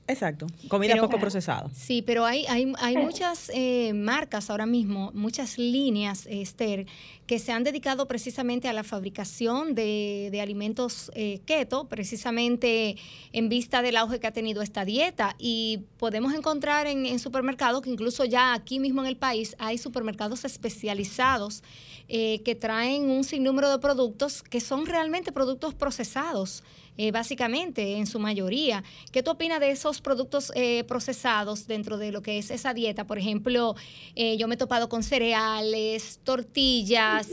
Exacto, 0.08 0.48
comida 0.70 0.96
poco 0.96 1.20
procesada. 1.20 1.70
Sí, 1.74 2.02
pero 2.02 2.26
hay, 2.26 2.46
hay, 2.48 2.72
hay 2.80 2.96
muchas 2.96 3.52
eh, 3.54 3.92
marcas 3.94 4.50
ahora 4.50 4.66
mismo, 4.66 5.12
muchas 5.14 5.58
líneas, 5.58 6.26
Esther, 6.30 6.86
que 7.26 7.40
se 7.40 7.52
han 7.52 7.66
dedicado 7.66 8.08
precisamente 8.08 8.70
a 8.70 8.74
la 8.74 8.86
fabricación 8.86 9.76
de, 9.76 10.30
de 10.32 10.40
alimentos 10.40 11.12
eh, 11.14 11.42
keto, 11.46 11.90
precisamente 11.90 12.96
en 13.34 13.50
vista 13.50 13.82
del 13.82 13.98
auge 13.98 14.22
que 14.22 14.28
ha 14.28 14.32
tenido 14.32 14.62
esta 14.62 14.86
dieta. 14.86 15.36
Y 15.38 15.82
podemos 15.98 16.34
encontrar 16.34 16.88
en, 16.88 17.06
en 17.06 17.20
supermercados, 17.20 17.82
que 17.82 17.90
incluso 17.90 18.24
ya 18.24 18.54
aquí 18.54 18.80
mismo 18.80 19.02
en 19.02 19.08
el 19.08 19.18
país 19.18 19.56
hay 19.60 19.78
supermercados 19.78 20.46
especializados 20.46 21.64
eh, 22.08 22.42
que 22.46 22.56
traen 22.56 23.10
un 23.10 23.26
sinnúmero 23.26 23.70
de 23.70 23.80
productos 23.80 24.42
que 24.42 24.62
son 24.62 24.86
realmente 24.86 25.34
productos 25.34 25.74
procesados. 25.74 26.64
Eh, 26.98 27.12
básicamente, 27.12 27.98
en 27.98 28.08
su 28.08 28.20
mayoría. 28.20 28.84
¿Qué 29.12 29.22
tú 29.22 29.32
opinas 29.32 29.60
de 29.60 29.70
esos 29.70 30.02
productos 30.02 30.52
eh, 30.56 30.84
procesados 30.86 31.68
dentro 31.68 31.98
de 31.98 32.12
lo 32.12 32.22
que 32.22 32.40
es 32.40 32.50
esa 32.50 32.74
dieta? 32.74 33.06
Por 33.06 33.20
ejemplo, 33.20 33.76
eh, 34.16 34.36
yo 34.38 34.48
me 34.48 34.56
he 34.56 34.58
topado 34.58 34.90
con 34.90 35.04
cereales, 35.04 36.20
tortillas, 36.24 37.30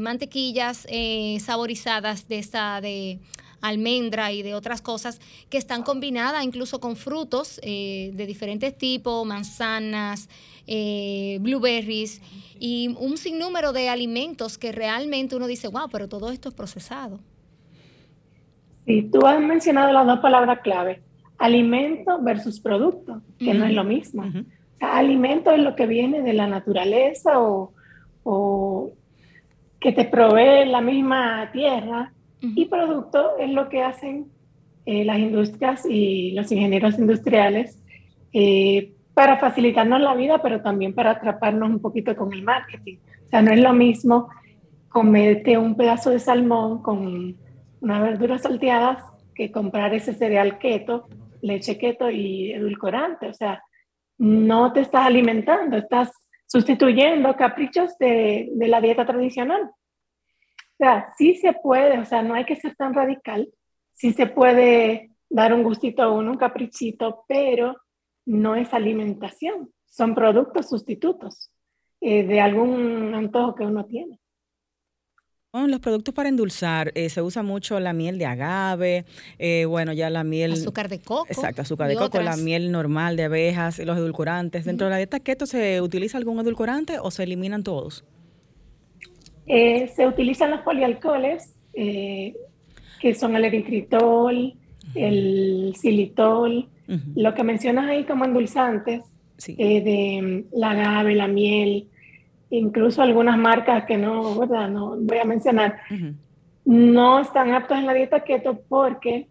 mantequillas 0.00 0.86
saborizadas 1.38 2.28
de 2.28 2.38
esta 2.38 2.80
de 2.80 3.20
almendra 3.60 4.32
y 4.32 4.42
de 4.42 4.54
otras 4.54 4.82
cosas 4.82 5.20
que 5.50 5.58
están 5.58 5.82
combinadas 5.82 6.44
incluso 6.44 6.80
con 6.80 6.96
frutos 6.96 7.60
eh, 7.62 8.10
de 8.14 8.26
diferentes 8.26 8.76
tipos, 8.76 9.26
manzanas, 9.26 10.28
eh, 10.66 11.38
blueberries 11.40 12.20
y 12.58 12.88
un 12.98 13.16
sinnúmero 13.16 13.72
de 13.72 13.88
alimentos 13.88 14.58
que 14.58 14.72
realmente 14.72 15.36
uno 15.36 15.46
dice, 15.46 15.68
wow, 15.68 15.88
pero 15.90 16.08
todo 16.08 16.30
esto 16.30 16.48
es 16.48 16.54
procesado. 16.54 17.20
Sí, 18.86 19.10
tú 19.12 19.26
has 19.26 19.40
mencionado 19.40 19.92
las 19.92 20.06
dos 20.06 20.20
palabras 20.20 20.60
clave, 20.60 21.02
alimento 21.38 22.18
versus 22.22 22.60
producto, 22.60 23.20
que 23.38 23.52
no 23.52 23.64
es 23.64 23.74
lo 23.74 23.84
mismo. 23.84 24.24
alimento 24.80 25.50
es 25.50 25.58
lo 25.58 25.74
que 25.74 25.86
viene 25.86 26.22
de 26.22 26.32
la 26.32 26.46
naturaleza 26.46 27.40
o, 27.40 27.72
o 28.22 28.92
que 29.80 29.92
te 29.92 30.04
provee 30.04 30.68
la 30.68 30.80
misma 30.80 31.50
tierra 31.52 32.12
y 32.40 32.66
producto 32.66 33.36
es 33.38 33.50
lo 33.50 33.68
que 33.68 33.82
hacen 33.82 34.26
eh, 34.84 35.04
las 35.04 35.18
industrias 35.18 35.84
y 35.84 36.30
los 36.32 36.50
ingenieros 36.52 36.98
industriales 36.98 37.82
eh, 38.32 38.92
para 39.14 39.38
facilitarnos 39.38 40.00
la 40.00 40.14
vida, 40.14 40.40
pero 40.42 40.60
también 40.60 40.94
para 40.94 41.12
atraparnos 41.12 41.70
un 41.70 41.80
poquito 41.80 42.14
con 42.14 42.32
el 42.32 42.42
marketing. 42.42 42.98
O 43.26 43.30
sea, 43.30 43.42
no 43.42 43.50
es 43.50 43.60
lo 43.60 43.72
mismo 43.72 44.28
comerte 44.88 45.58
un 45.58 45.74
pedazo 45.74 46.10
de 46.10 46.20
salmón 46.20 46.82
con 46.82 47.36
unas 47.80 48.02
verduras 48.02 48.42
salteadas 48.42 49.02
que 49.34 49.52
comprar 49.52 49.94
ese 49.94 50.14
cereal 50.14 50.58
keto, 50.58 51.08
leche 51.42 51.78
keto 51.78 52.10
y 52.10 52.52
edulcorante. 52.52 53.28
O 53.28 53.34
sea, 53.34 53.62
no 54.18 54.72
te 54.72 54.80
estás 54.80 55.06
alimentando, 55.06 55.76
estás 55.76 56.10
sustituyendo 56.46 57.36
caprichos 57.36 57.96
de, 57.98 58.48
de 58.52 58.68
la 58.68 58.80
dieta 58.80 59.04
tradicional. 59.04 59.62
O 59.62 60.76
sea, 60.78 61.08
sí 61.16 61.36
se 61.36 61.52
puede, 61.52 61.98
o 61.98 62.04
sea, 62.04 62.22
no 62.22 62.34
hay 62.34 62.44
que 62.44 62.56
ser 62.56 62.74
tan 62.76 62.92
radical, 62.92 63.48
sí 63.92 64.12
se 64.12 64.26
puede 64.26 65.10
dar 65.28 65.52
un 65.54 65.62
gustito 65.62 66.02
a 66.02 66.12
uno, 66.12 66.32
un 66.32 66.36
caprichito, 66.36 67.24
pero 67.26 67.76
no 68.26 68.56
es 68.56 68.74
alimentación, 68.74 69.70
son 69.86 70.14
productos 70.14 70.68
sustitutos 70.68 71.50
eh, 72.00 72.24
de 72.24 72.40
algún 72.40 73.14
antojo 73.14 73.54
que 73.54 73.64
uno 73.64 73.86
tiene. 73.86 74.20
Los 75.52 75.80
productos 75.80 76.14
para 76.14 76.28
endulzar, 76.28 76.92
eh, 76.94 77.08
se 77.08 77.22
usa 77.22 77.42
mucho 77.42 77.80
la 77.80 77.92
miel 77.92 78.18
de 78.18 78.26
agave, 78.26 79.04
eh, 79.38 79.64
bueno, 79.64 79.92
ya 79.92 80.10
la 80.10 80.22
miel... 80.22 80.52
Azúcar 80.52 80.88
de 80.88 81.00
coco. 81.00 81.26
Exacto, 81.28 81.62
azúcar 81.62 81.88
de 81.88 81.96
coco, 81.96 82.20
la 82.20 82.36
miel 82.36 82.70
normal 82.70 83.16
de 83.16 83.24
abejas, 83.24 83.78
los 83.78 83.96
edulcorantes. 83.96 84.64
¿Dentro 84.64 84.86
de 84.86 84.90
la 84.90 84.96
dieta 84.98 85.20
keto 85.20 85.46
se 85.46 85.80
utiliza 85.80 86.18
algún 86.18 86.38
edulcorante 86.40 86.98
o 87.00 87.10
se 87.10 87.22
eliminan 87.22 87.62
todos? 87.62 88.04
Eh, 89.46 89.88
se 89.94 90.06
utilizan 90.06 90.50
los 90.50 90.60
polialcoholes, 90.60 91.54
eh, 91.72 92.34
que 93.00 93.14
son 93.14 93.36
el 93.36 93.44
eritritol, 93.44 94.54
el 94.94 95.74
xilitol, 95.80 96.68
lo 97.14 97.34
que 97.34 97.44
mencionas 97.44 97.88
ahí 97.88 98.04
como 98.04 98.24
endulzantes, 98.24 99.02
eh, 99.46 99.80
de 99.82 100.44
la 100.52 100.70
agave, 100.70 101.14
la 101.14 101.28
miel, 101.28 101.88
incluso 102.50 103.02
algunas 103.02 103.38
marcas 103.38 103.84
que 103.84 103.96
no, 103.96 104.38
¿verdad? 104.38 104.68
no 104.68 104.96
voy 104.96 105.18
a 105.18 105.24
mencionar, 105.24 105.78
no 106.64 107.20
están 107.20 107.52
aptos 107.52 107.78
en 107.78 107.86
la 107.86 107.94
dieta 107.94 108.20
keto 108.20 108.60
porque 108.68 109.28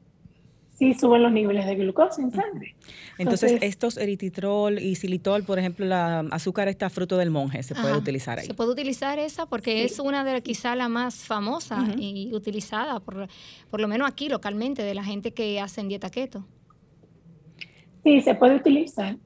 sí 0.78 0.93
suben 0.93 1.23
los 1.23 1.32
niveles 1.32 1.65
de 1.65 1.75
glucosa 1.75 2.21
en 2.21 2.32
sangre. 2.32 2.75
Entonces, 3.17 3.60
estos 3.62 3.97
eritritol 3.97 4.80
y 4.80 4.95
xilitol, 4.95 5.43
por 5.43 5.58
ejemplo, 5.58 5.86
la 5.86 6.19
azúcar 6.32 6.67
está 6.67 6.89
fruto 6.89 7.17
del 7.17 7.32
monje, 7.32 7.63
se 7.63 7.73
puede 7.75 7.95
utilizar 7.95 8.39
ahí. 8.39 8.47
Se 8.47 8.54
puede 8.54 8.71
utilizar 8.71 9.17
esa 9.19 9.45
porque 9.45 9.86
es 9.86 9.99
una 9.99 10.23
de 10.23 10.41
quizá 10.41 10.75
la 10.75 10.89
más 10.89 11.25
famosa 11.25 11.86
y 11.97 12.32
utilizada 12.34 12.99
por, 12.99 13.28
por 13.69 13.80
lo 13.80 13.88
menos 13.88 14.08
aquí 14.08 14.28
localmente 14.28 14.84
de 14.84 14.93
la 14.93 15.04
gente 15.04 15.34
que 15.34 15.62
hacen 15.62 15.88
dieta 15.88 16.10
keto. 16.10 16.45
Sí, 18.04 18.21
se 18.21 18.36
puede 18.36 18.56
utilizar. 18.56 19.17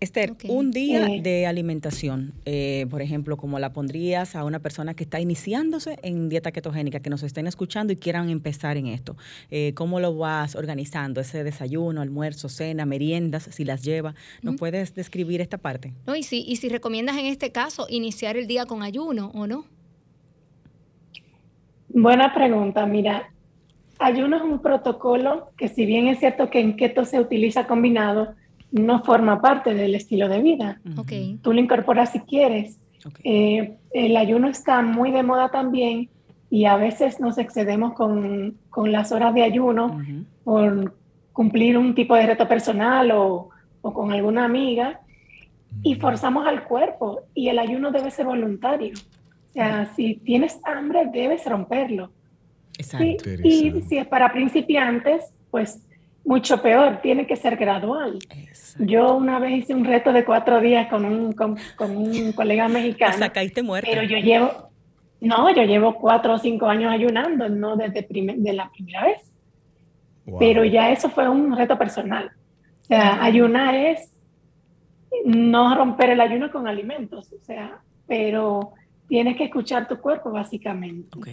Esther, 0.00 0.34
un 0.48 0.70
día 0.70 1.06
eh. 1.08 1.20
de 1.20 1.46
alimentación, 1.46 2.32
eh, 2.46 2.86
por 2.88 3.02
ejemplo, 3.02 3.36
como 3.36 3.58
la 3.58 3.74
pondrías 3.74 4.34
a 4.34 4.44
una 4.44 4.58
persona 4.58 4.94
que 4.94 5.04
está 5.04 5.20
iniciándose 5.20 5.98
en 6.02 6.30
dieta 6.30 6.52
ketogénica, 6.52 7.00
que 7.00 7.10
nos 7.10 7.22
estén 7.22 7.46
escuchando 7.46 7.92
y 7.92 7.96
quieran 7.96 8.30
empezar 8.30 8.78
en 8.78 8.86
esto. 8.86 9.16
Eh, 9.50 9.72
¿Cómo 9.74 10.00
lo 10.00 10.16
vas 10.16 10.56
organizando? 10.56 11.20
Ese 11.20 11.44
desayuno, 11.44 12.00
almuerzo, 12.00 12.48
cena, 12.48 12.86
meriendas, 12.86 13.50
si 13.50 13.66
las 13.66 13.84
lleva. 13.84 14.14
¿Nos 14.40 14.56
puedes 14.56 14.94
describir 14.94 15.42
esta 15.42 15.58
parte? 15.58 15.92
No, 16.06 16.16
y 16.16 16.22
si, 16.22 16.44
y 16.48 16.56
si 16.56 16.70
recomiendas 16.70 17.18
en 17.18 17.26
este 17.26 17.52
caso 17.52 17.86
iniciar 17.90 18.38
el 18.38 18.46
día 18.46 18.64
con 18.64 18.82
ayuno 18.82 19.30
o 19.34 19.46
no. 19.46 19.66
Buena 21.90 22.32
pregunta. 22.32 22.86
Mira, 22.86 23.30
ayuno 23.98 24.38
es 24.38 24.42
un 24.42 24.62
protocolo 24.62 25.50
que 25.58 25.68
si 25.68 25.84
bien 25.84 26.08
es 26.08 26.20
cierto 26.20 26.48
que 26.48 26.60
en 26.60 26.76
keto 26.76 27.04
se 27.04 27.20
utiliza 27.20 27.66
combinado, 27.66 28.34
no 28.72 29.02
forma 29.04 29.40
parte 29.40 29.74
del 29.74 29.94
estilo 29.94 30.28
de 30.28 30.40
vida. 30.40 30.80
Okay. 30.96 31.38
Tú 31.42 31.52
lo 31.52 31.60
incorporas 31.60 32.12
si 32.12 32.20
quieres. 32.20 32.78
Eh, 33.24 33.76
el 33.92 34.16
ayuno 34.16 34.48
está 34.48 34.82
muy 34.82 35.10
de 35.10 35.22
moda 35.22 35.50
también 35.50 36.08
y 36.50 36.66
a 36.66 36.76
veces 36.76 37.20
nos 37.20 37.38
excedemos 37.38 37.94
con, 37.94 38.56
con 38.68 38.92
las 38.92 39.12
horas 39.12 39.34
de 39.34 39.42
ayuno 39.42 40.00
por 40.44 40.94
cumplir 41.32 41.78
un 41.78 41.94
tipo 41.94 42.14
de 42.14 42.26
reto 42.26 42.46
personal 42.46 43.10
o, 43.12 43.48
o 43.80 43.92
con 43.92 44.12
alguna 44.12 44.44
amiga 44.44 45.00
y 45.82 45.94
forzamos 45.94 46.46
al 46.46 46.64
cuerpo 46.64 47.22
y 47.34 47.48
el 47.48 47.58
ayuno 47.58 47.90
debe 47.90 48.10
ser 48.10 48.26
voluntario. 48.26 48.94
O 49.50 49.52
sea, 49.52 49.86
si 49.94 50.14
tienes 50.16 50.60
hambre, 50.64 51.08
debes 51.12 51.44
romperlo. 51.46 52.10
Exacto. 52.78 53.30
y 53.44 53.82
si 53.82 53.98
es 53.98 54.06
para 54.06 54.32
principiantes, 54.32 55.34
pues 55.50 55.82
mucho 56.24 56.60
peor, 56.62 57.00
tiene 57.02 57.26
que 57.26 57.36
ser 57.36 57.56
gradual. 57.56 58.18
Yo 58.78 59.16
una 59.16 59.38
vez 59.38 59.58
hice 59.58 59.74
un 59.74 59.84
reto 59.84 60.12
de 60.12 60.24
cuatro 60.24 60.60
días 60.60 60.88
con 60.88 61.04
un, 61.04 61.32
con, 61.32 61.56
un 61.78 62.32
colega 62.36 62.68
mexicano. 62.68 63.26
Caíste. 63.32 63.62
Pero 63.82 64.02
yo 64.02 64.18
llevo, 64.18 64.70
no, 65.20 65.54
yo 65.54 65.62
llevo 65.64 65.94
cuatro 65.96 66.34
o 66.34 66.38
cinco 66.38 66.66
años 66.66 66.92
ayunando, 66.92 67.48
no 67.48 67.76
desde 67.76 68.06
de 68.08 68.52
la 68.52 68.70
primera 68.70 69.04
vez. 69.04 69.32
Pero 70.38 70.64
ya 70.64 70.90
eso 70.90 71.10
fue 71.10 71.28
un 71.28 71.56
reto 71.56 71.76
personal. 71.76 72.30
O 72.82 72.84
sea, 72.84 73.22
ayunar 73.22 73.74
es 73.74 74.12
no 75.24 75.74
romper 75.74 76.10
el 76.10 76.20
ayuno 76.20 76.50
con 76.50 76.68
alimentos, 76.68 77.32
o 77.32 77.44
sea, 77.44 77.80
pero 78.06 78.72
tienes 79.10 79.36
que 79.36 79.42
escuchar 79.42 79.88
tu 79.88 79.98
cuerpo 79.98 80.30
básicamente. 80.30 81.18
Ok, 81.18 81.28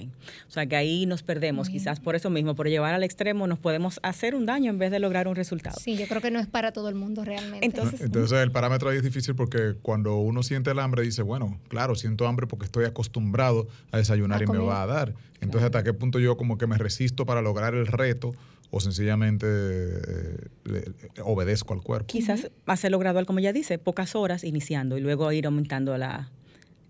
o 0.48 0.52
sea 0.52 0.66
que 0.66 0.76
ahí 0.76 1.06
nos 1.06 1.22
perdemos, 1.22 1.70
quizás 1.70 2.00
por 2.00 2.16
eso 2.16 2.32
mismo, 2.32 2.56
por 2.56 2.68
llevar 2.68 2.96
al 2.96 3.04
extremo 3.04 3.46
nos 3.46 3.60
podemos 3.60 4.00
hacer 4.02 4.34
un 4.34 4.48
daño 4.48 4.72
en 4.72 4.80
vez 4.80 4.90
de 4.90 4.98
lograr 4.98 5.28
un 5.28 5.36
resultado. 5.36 5.78
Sí, 5.80 5.96
yo 5.96 6.08
creo 6.08 6.20
que 6.20 6.32
no 6.32 6.40
es 6.40 6.48
para 6.48 6.72
todo 6.72 6.90
el 6.90 6.96
mundo 6.96 7.24
realmente. 7.24 7.64
Entonces, 7.64 8.02
Entonces 8.02 8.40
el 8.40 8.52
parámetro 8.52 8.90
ahí 8.90 8.98
es 8.98 9.04
difícil 9.04 9.36
porque 9.36 9.76
cuando 9.80 10.18
uno 10.18 10.42
siente 10.42 10.72
el 10.72 10.80
hambre 10.80 11.04
dice, 11.04 11.22
bueno, 11.22 11.60
claro, 11.68 11.94
siento 11.94 12.28
hambre 12.28 12.48
porque 12.48 12.66
estoy 12.66 12.86
acostumbrado 12.86 13.68
a 13.92 13.98
desayunar 13.98 14.42
y 14.42 14.48
me 14.48 14.58
va 14.58 14.82
a 14.82 14.88
dar. 14.88 15.14
Entonces, 15.40 15.66
¿hasta 15.66 15.84
qué 15.84 15.94
punto 15.94 16.18
yo 16.18 16.36
como 16.36 16.58
que 16.58 16.66
me 16.66 16.80
resisto 16.80 17.28
para 17.28 17.44
lograr 17.44 17.76
el 17.76 17.86
reto? 17.86 18.34
o 18.70 18.82
sencillamente 18.82 19.48
eh, 19.48 20.92
obedezco 21.24 21.74
al 21.74 21.82
cuerpo. 21.82 22.08
Quizás 22.08 22.52
hacerlo 22.66 23.00
gradual, 23.00 23.26
como 23.26 23.40
ya 23.40 23.54
dice, 23.54 23.78
pocas 23.78 24.14
horas 24.14 24.44
iniciando 24.44 24.98
y 24.98 25.02
luego 25.02 25.32
ir 25.32 25.46
aumentando 25.46 25.98
la, 25.98 26.30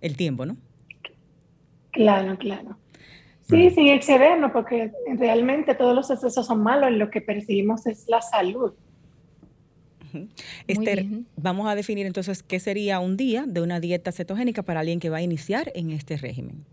el 0.02 0.18
tiempo, 0.18 0.48
¿no? 0.48 0.58
Claro, 1.98 2.38
claro. 2.38 2.78
Sí, 3.50 3.72
sin 3.72 3.88
excedernos, 3.88 4.52
porque 4.52 4.92
realmente 5.16 5.74
todos 5.74 5.96
los 5.96 6.12
excesos 6.12 6.46
son 6.46 6.62
malos, 6.62 6.92
lo 6.92 7.10
que 7.10 7.22
percibimos 7.22 7.88
es 7.88 8.08
la 8.08 8.22
salud. 8.22 8.74
Esther, 10.68 11.06
vamos 11.36 11.68
a 11.68 11.74
definir 11.74 12.06
entonces 12.06 12.44
qué 12.44 12.60
sería 12.60 13.00
un 13.00 13.18
día 13.18 13.46
de 13.48 13.62
una 13.62 13.80
dieta 13.80 14.12
cetogénica 14.12 14.62
para 14.62 14.82
alguien 14.82 15.00
que 15.00 15.10
va 15.10 15.18
a 15.18 15.22
iniciar 15.22 15.72
en 15.74 15.90
este 15.90 16.18
régimen. 16.18 16.66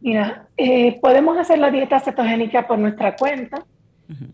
Mira, 0.00 0.48
eh, 0.58 0.98
podemos 1.00 1.38
hacer 1.38 1.58
la 1.58 1.70
dieta 1.70 1.98
cetogénica 1.98 2.66
por 2.66 2.78
nuestra 2.78 3.16
cuenta, 3.16 3.64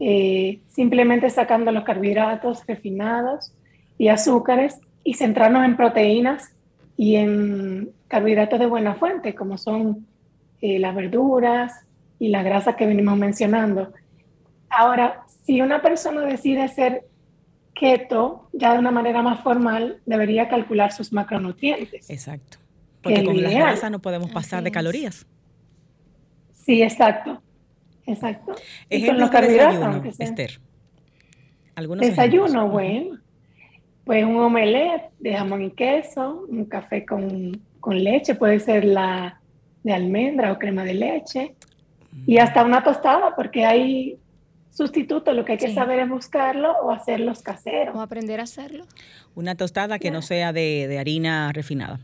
eh, 0.01 0.61
simplemente 0.67 1.31
sacando 1.31 1.71
los 1.71 1.85
carbohidratos 1.85 2.67
refinados 2.67 3.53
y 3.99 4.09
azúcares 4.09 4.81
y 5.05 5.15
centrarnos 5.15 5.65
en 5.65 5.77
proteínas 5.77 6.55
y 6.97 7.17
en 7.17 7.91
carbohidratos 8.09 8.59
de 8.59 8.67
buena 8.67 8.95
fuente, 8.95 9.35
como 9.35 9.59
son 9.59 10.07
eh, 10.61 10.79
las 10.79 10.95
verduras 10.95 11.85
y 12.19 12.29
la 12.29 12.43
grasa 12.43 12.77
que 12.77 12.87
venimos 12.87 13.19
mencionando. 13.19 13.93
Ahora, 14.71 15.25
si 15.45 15.61
una 15.61 15.83
persona 15.83 16.23
decide 16.23 16.69
ser 16.69 17.05
keto, 17.75 18.49
ya 18.53 18.73
de 18.73 18.79
una 18.79 18.91
manera 18.91 19.23
más 19.23 19.41
formal, 19.41 20.01
debería 20.07 20.49
calcular 20.49 20.93
sus 20.93 21.13
macronutrientes. 21.13 22.09
Exacto. 22.09 22.59
Porque 23.03 23.25
con 23.25 23.43
la 23.43 23.51
grasa 23.51 23.91
no 23.91 24.01
podemos 24.01 24.31
pasar 24.31 24.63
de 24.63 24.71
calorías. 24.71 25.27
Sí, 26.55 26.83
exacto. 26.83 27.43
Exacto. 28.07 28.55
y 28.89 29.07
con 29.07 29.19
los 29.19 29.31
carbohidratos. 29.31 30.19
Esther. 30.19 30.61
desayuno, 31.99 32.69
bueno. 32.69 33.19
Pues 34.05 34.25
un 34.25 34.37
omelette 34.37 35.11
de 35.19 35.35
jamón 35.35 35.63
y 35.63 35.71
queso, 35.71 36.47
un 36.49 36.67
café 36.67 37.07
con, 37.07 37.53
leche, 37.87 38.35
puede 38.35 38.61
ser 38.61 38.85
la 38.85 39.41
de 39.83 39.93
almendra 39.93 40.53
o 40.53 40.59
crema 40.59 40.85
de 40.85 40.95
leche. 40.95 41.55
Y 42.27 42.39
hasta 42.39 42.65
una 42.65 42.83
tostada, 42.83 43.35
porque 43.35 43.65
hay 43.65 44.19
sustitutos, 44.71 45.35
lo 45.35 45.45
que 45.45 45.53
hay 45.53 45.59
que 45.59 45.73
saber 45.73 46.01
es 46.01 46.09
buscarlo 46.09 46.73
o 46.83 46.91
hacerlos 46.91 47.43
caseros. 47.43 47.95
O 47.95 48.01
aprender 48.01 48.41
a 48.41 48.43
hacerlo. 48.43 48.87
Una 49.35 49.55
tostada 49.55 49.99
que 49.99 50.11
no 50.11 50.21
sea 50.21 50.53
de, 50.53 50.97
harina 50.99 51.53
refinada 51.53 52.01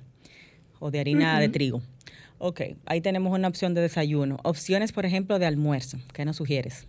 o 0.79 0.91
de 0.91 1.01
harina 1.01 1.39
de 1.39 1.49
trigo. 1.49 1.83
Ok, 2.39 2.63
ahí 2.87 3.01
tenemos 3.03 3.33
una 3.37 3.49
opción 3.49 3.75
de 3.75 3.83
desayuno. 3.83 4.39
Opciones, 4.45 4.93
por 4.93 5.05
ejemplo, 5.05 5.39
de 5.39 5.47
almuerzo. 5.47 5.99
¿Qué 6.15 6.25
nos 6.25 6.37
sugieres? 6.37 6.87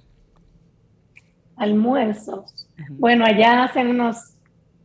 Almuerzos. 1.57 2.67
Bueno, 2.91 3.25
allá 3.25 3.65
hacen 3.65 3.87
unos 3.87 4.35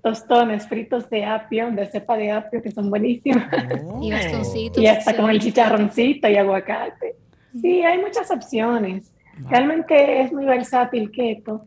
tostones 0.06 0.68
fritos 0.68 1.10
de 1.10 1.24
apio, 1.24 1.68
de 1.72 1.84
cepa 1.88 2.16
de 2.16 2.30
apio, 2.30 2.62
que 2.62 2.70
son 2.70 2.90
buenísimos. 2.90 3.42
Oh. 3.82 4.00
Y 4.04 4.12
bastoncitos. 4.12 4.80
Y 4.80 4.86
hasta 4.86 5.16
con 5.16 5.28
el 5.30 5.40
chicharroncito 5.40 6.28
y 6.28 6.36
aguacate. 6.36 7.16
Sí, 7.60 7.82
hay 7.82 7.98
muchas 7.98 8.30
opciones. 8.30 9.12
Realmente 9.50 10.20
es 10.20 10.32
muy 10.32 10.44
versátil 10.44 11.10
keto 11.10 11.66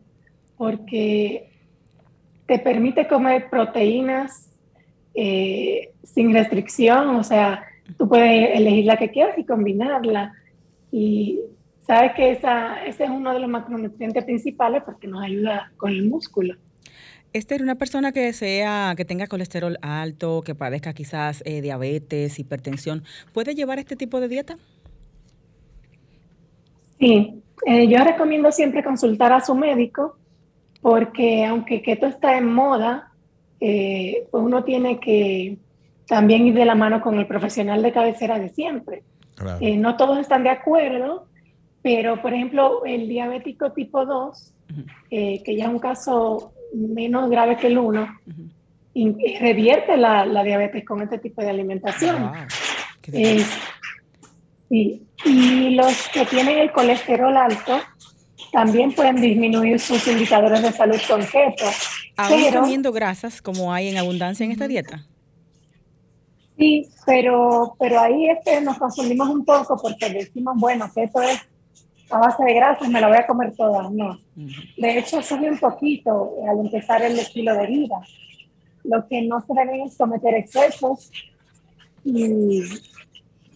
porque 0.56 1.50
te 2.46 2.58
permite 2.58 3.06
comer 3.06 3.50
proteínas 3.50 4.50
eh, 5.14 5.90
sin 6.02 6.32
restricción, 6.32 7.16
o 7.16 7.22
sea, 7.22 7.62
tú 7.98 8.08
puedes 8.08 8.56
elegir 8.58 8.86
la 8.86 8.96
que 8.96 9.10
quieras 9.10 9.36
y 9.36 9.44
combinarla. 9.44 10.32
Y 10.90 11.40
sabes 11.82 12.12
que 12.14 12.30
esa, 12.30 12.86
ese 12.86 13.04
es 13.04 13.10
uno 13.10 13.34
de 13.34 13.40
los 13.40 13.50
macronutrientes 13.50 14.24
principales 14.24 14.82
porque 14.82 15.06
nos 15.06 15.22
ayuda 15.22 15.70
con 15.76 15.90
el 15.90 16.08
músculo. 16.08 16.54
Esther, 17.32 17.62
una 17.62 17.76
persona 17.76 18.12
que 18.12 18.32
sea, 18.32 18.94
que 18.96 19.04
tenga 19.04 19.28
colesterol 19.28 19.78
alto, 19.82 20.42
que 20.42 20.54
padezca 20.54 20.92
quizás 20.92 21.42
eh, 21.46 21.60
diabetes, 21.60 22.38
hipertensión, 22.38 23.04
¿puede 23.32 23.54
llevar 23.54 23.78
este 23.78 23.94
tipo 23.94 24.20
de 24.20 24.28
dieta? 24.28 24.56
Sí, 26.98 27.42
eh, 27.66 27.88
yo 27.88 28.04
recomiendo 28.04 28.52
siempre 28.52 28.84
consultar 28.84 29.32
a 29.32 29.40
su 29.40 29.54
médico 29.54 30.16
porque 30.82 31.44
aunque 31.44 31.82
keto 31.82 32.06
está 32.06 32.36
en 32.36 32.52
moda, 32.52 33.12
eh, 33.60 34.26
pues 34.30 34.42
uno 34.42 34.64
tiene 34.64 34.98
que 34.98 35.58
también 36.06 36.46
ir 36.46 36.54
de 36.54 36.64
la 36.64 36.74
mano 36.74 37.00
con 37.00 37.18
el 37.18 37.26
profesional 37.26 37.82
de 37.82 37.92
cabecera 37.92 38.38
de 38.38 38.48
siempre. 38.48 39.02
Eh, 39.60 39.76
no 39.76 39.96
todos 39.96 40.18
están 40.18 40.42
de 40.42 40.50
acuerdo, 40.50 41.26
pero 41.82 42.20
por 42.20 42.34
ejemplo 42.34 42.84
el 42.84 43.08
diabético 43.08 43.72
tipo 43.72 44.04
2, 44.04 44.54
que 45.08 45.56
ya 45.56 45.64
es 45.64 45.70
un 45.70 45.78
caso 45.78 46.52
menos 46.74 47.30
grave 47.30 47.56
que 47.56 47.68
el 47.68 47.78
1, 47.78 48.20
revierte 49.40 49.96
la, 49.96 50.42
diabetes 50.42 50.84
con 50.84 51.02
este 51.02 51.18
tipo 51.18 51.42
de 51.42 51.50
alimentación. 51.50 52.16
Ah, 52.16 52.48
Sí. 54.70 55.04
Y 55.24 55.70
los 55.70 56.08
que 56.12 56.24
tienen 56.26 56.58
el 56.58 56.70
colesterol 56.70 57.36
alto 57.36 57.80
también 58.52 58.92
pueden 58.92 59.16
disminuir 59.16 59.80
sus 59.80 60.06
indicadores 60.06 60.62
de 60.62 60.72
salud 60.72 60.98
con 61.08 61.20
keto. 61.20 61.64
¿Aún 62.16 62.52
comiendo 62.52 62.92
grasas 62.92 63.42
como 63.42 63.72
hay 63.72 63.88
en 63.88 63.98
abundancia 63.98 64.44
en 64.44 64.52
esta 64.52 64.68
dieta? 64.68 65.06
Sí, 66.56 66.88
pero, 67.04 67.74
pero 67.78 68.00
ahí 68.00 68.28
este 68.28 68.60
nos 68.60 68.78
confundimos 68.78 69.28
un 69.28 69.44
poco 69.44 69.76
porque 69.80 70.10
decimos, 70.10 70.54
bueno, 70.58 70.90
keto 70.94 71.20
es 71.22 71.40
a 72.10 72.18
base 72.18 72.44
de 72.44 72.54
grasas, 72.54 72.88
me 72.88 73.00
la 73.00 73.08
voy 73.08 73.16
a 73.16 73.26
comer 73.26 73.54
toda. 73.56 73.88
No. 73.90 74.18
De 74.34 74.98
hecho, 74.98 75.22
sube 75.22 75.50
un 75.50 75.58
poquito 75.58 76.34
al 76.48 76.60
empezar 76.60 77.02
el 77.02 77.18
estilo 77.18 77.54
de 77.54 77.66
vida. 77.66 78.00
Lo 78.84 79.06
que 79.06 79.22
no 79.22 79.40
se 79.40 79.52
debe 79.54 79.84
es 79.84 79.96
cometer 79.96 80.34
excesos 80.34 81.10
y 82.04 82.62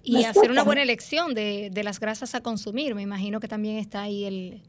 y 0.05 0.25
hacer 0.25 0.51
una 0.51 0.63
buena 0.63 0.83
elección 0.83 1.35
de, 1.35 1.71
de, 1.73 1.83
las 1.83 1.99
grasas 1.99 2.35
a 2.35 2.43
consumir. 2.43 2.95
Me 2.95 3.03
imagino 3.03 3.41
que 3.41 3.49
también 3.49 3.79
está 3.79 4.03
ahí 4.03 4.25
el, 4.25 4.61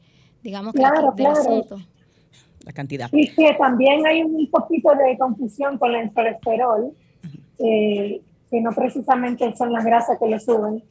digamos, 0.42 0.72
que 0.72 0.78
claro, 0.78 1.14
asunto. 1.30 1.78
La 2.64 2.72
cantidad. 2.72 3.08
Y 3.12 3.28
que 3.28 3.54
también 3.54 4.04
hay 4.06 4.22
un 4.22 4.50
poquito 4.50 4.90
de 4.94 5.16
confusión 5.18 5.78
con 5.78 5.94
el 5.94 6.10
colesterol, 6.12 6.92
eh, 7.58 8.20
que 8.50 8.60
no 8.60 8.72
precisamente 8.72 9.54
son 9.56 9.72
las 9.72 9.84
grasas 9.84 10.18
que 10.18 10.26
le 10.26 10.40
suben, 10.40 10.82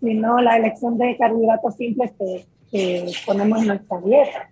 sino 0.00 0.40
la 0.40 0.56
elección 0.56 0.98
de 0.98 1.16
carbohidratos 1.16 1.76
simples 1.76 2.12
que, 2.18 2.44
que 2.70 3.12
ponemos 3.26 3.60
en 3.60 3.68
nuestra 3.68 4.00
dieta. 4.00 4.50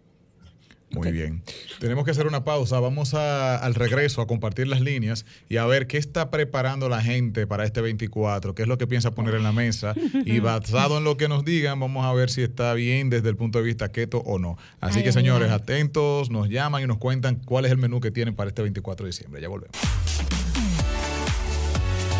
Muy 0.94 1.10
bien. 1.10 1.42
Tenemos 1.80 2.04
que 2.04 2.10
hacer 2.10 2.26
una 2.26 2.44
pausa. 2.44 2.78
Vamos 2.80 3.14
al 3.14 3.74
regreso 3.74 4.20
a 4.20 4.26
compartir 4.26 4.68
las 4.68 4.80
líneas 4.80 5.24
y 5.48 5.56
a 5.56 5.66
ver 5.66 5.86
qué 5.86 5.96
está 5.96 6.30
preparando 6.30 6.88
la 6.88 7.00
gente 7.00 7.46
para 7.46 7.64
este 7.64 7.80
24, 7.80 8.54
qué 8.54 8.62
es 8.62 8.68
lo 8.68 8.78
que 8.78 8.86
piensa 8.86 9.12
poner 9.12 9.34
en 9.34 9.42
la 9.42 9.52
mesa. 9.52 9.94
Y 10.24 10.38
basado 10.40 10.98
en 10.98 11.04
lo 11.04 11.16
que 11.16 11.28
nos 11.28 11.44
digan, 11.44 11.80
vamos 11.80 12.04
a 12.04 12.12
ver 12.12 12.30
si 12.30 12.42
está 12.42 12.74
bien 12.74 13.10
desde 13.10 13.28
el 13.28 13.36
punto 13.36 13.58
de 13.58 13.64
vista 13.64 13.90
keto 13.90 14.18
o 14.18 14.38
no. 14.38 14.56
Así 14.80 15.02
que, 15.02 15.12
señores, 15.12 15.50
atentos, 15.50 16.30
nos 16.30 16.48
llaman 16.48 16.82
y 16.82 16.86
nos 16.86 16.98
cuentan 16.98 17.36
cuál 17.36 17.64
es 17.64 17.72
el 17.72 17.78
menú 17.78 18.00
que 18.00 18.10
tienen 18.10 18.34
para 18.34 18.48
este 18.48 18.62
24 18.62 19.04
de 19.04 19.08
diciembre. 19.08 19.40
Ya 19.40 19.48
volvemos. 19.48 19.76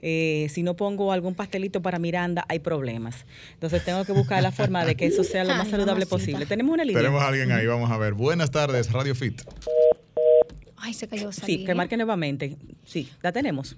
eh, 0.02 0.46
si 0.50 0.62
no 0.62 0.74
pongo 0.74 1.12
algún 1.12 1.34
pastelito 1.34 1.82
para 1.82 1.98
Miranda, 1.98 2.44
hay 2.48 2.58
problemas. 2.58 3.26
Entonces 3.54 3.84
tengo 3.84 4.04
que 4.04 4.12
buscar 4.12 4.42
la 4.42 4.52
forma 4.52 4.84
de 4.84 4.94
que 4.94 5.06
eso 5.06 5.24
sea 5.24 5.44
lo 5.44 5.54
más 5.56 5.68
saludable 5.68 6.06
posible. 6.06 6.46
Tenemos 6.46 6.74
una 6.74 6.84
línea. 6.84 7.00
Tenemos 7.00 7.22
a 7.22 7.28
alguien 7.28 7.52
ahí, 7.52 7.66
vamos 7.66 7.90
a 7.90 7.98
ver. 7.98 8.14
Buenas 8.14 8.50
tardes, 8.50 8.92
Radio 8.92 9.14
Fit. 9.14 9.42
Ay, 10.76 10.94
se 10.94 11.08
cayó. 11.08 11.32
Sí, 11.32 11.64
que 11.64 11.74
marque 11.74 11.96
nuevamente. 11.96 12.56
Sí, 12.84 13.10
la 13.22 13.32
tenemos. 13.32 13.76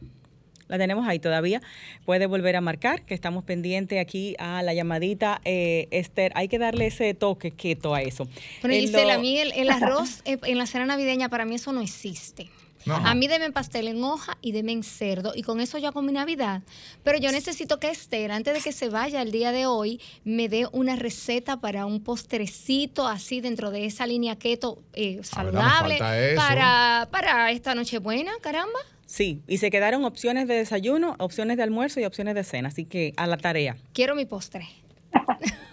La 0.69 0.79
tenemos 0.79 1.07
ahí 1.09 1.19
todavía. 1.19 1.61
Puede 2.05 2.27
volver 2.27 2.55
a 2.55 2.61
marcar, 2.61 3.03
que 3.03 3.15
estamos 3.15 3.43
pendientes 3.43 4.01
aquí 4.01 4.37
a 4.39 4.63
la 4.63 4.73
llamadita. 4.73 5.41
Eh, 5.45 5.89
Esther, 5.91 6.31
hay 6.37 6.47
que 6.47 6.61
darle 6.61 6.87
ese 6.87 7.13
toque 7.15 7.51
quieto 7.51 7.93
a 7.93 8.03
eso. 8.03 8.29
Bueno, 8.63 8.77
Gisela, 8.77 9.15
a 9.15 9.19
mí 9.19 9.37
el 9.39 9.69
arroz 9.71 10.23
eh, 10.25 10.39
en 10.45 10.59
la 10.59 10.67
cena 10.67 10.87
navideña, 10.87 11.29
para 11.29 11.45
mí 11.45 11.57
eso 11.57 11.73
no 11.73 11.81
existe. 11.81 12.49
A 12.87 13.15
mí 13.15 13.29
deme 13.29 13.51
pastel 13.53 13.89
en 13.89 14.03
hoja 14.03 14.39
y 14.41 14.53
deme 14.53 14.73
en 14.73 14.83
cerdo. 14.83 15.33
Y 15.35 15.43
con 15.43 15.61
eso 15.61 15.79
yo 15.79 15.89
hago 15.89 16.03
mi 16.03 16.13
Navidad. 16.13 16.63
Pero 17.03 17.19
yo 17.19 17.31
necesito 17.33 17.79
que 17.79 17.91
Esther, 17.91 18.33
antes 18.33 18.55
de 18.55 18.61
que 18.61 18.73
se 18.73 18.89
vaya 18.89 19.23
el 19.23 19.33
día 19.33 19.53
de 19.53 19.67
hoy, 19.67 20.01
me 20.25 20.49
dé 20.49 20.67
una 20.73 20.97
receta 20.97 21.61
para 21.61 21.87
un 21.87 22.03
postrecito 22.03 23.07
así 23.07 23.41
dentro 23.41 23.71
de 23.71 23.87
esa 23.87 24.07
línea 24.07 24.37
keto 24.37 24.83
eh, 24.95 25.21
saludable 25.23 25.99
para, 26.37 27.09
para 27.11 27.51
esta 27.51 27.75
Nochebuena, 27.75 28.33
caramba. 28.41 28.79
Sí, 29.07 29.43
y 29.49 29.59
se 29.59 29.71
quedaron 29.71 30.05
opciones 30.05 30.47
de 30.47 30.55
desayuno, 30.55 31.17
opciones 31.19 31.57
de 31.57 31.65
almuerzo 31.65 32.01
y 32.01 32.05
opciones 32.05 32.35
de 32.35 32.45
cena. 32.45 32.69
Así 32.69 32.85
que 32.85 33.13
a 33.17 33.27
la 33.27 33.37
tarea. 33.37 33.77
Quiero 33.93 34.15
mi 34.15 34.25
postre. 34.25 34.69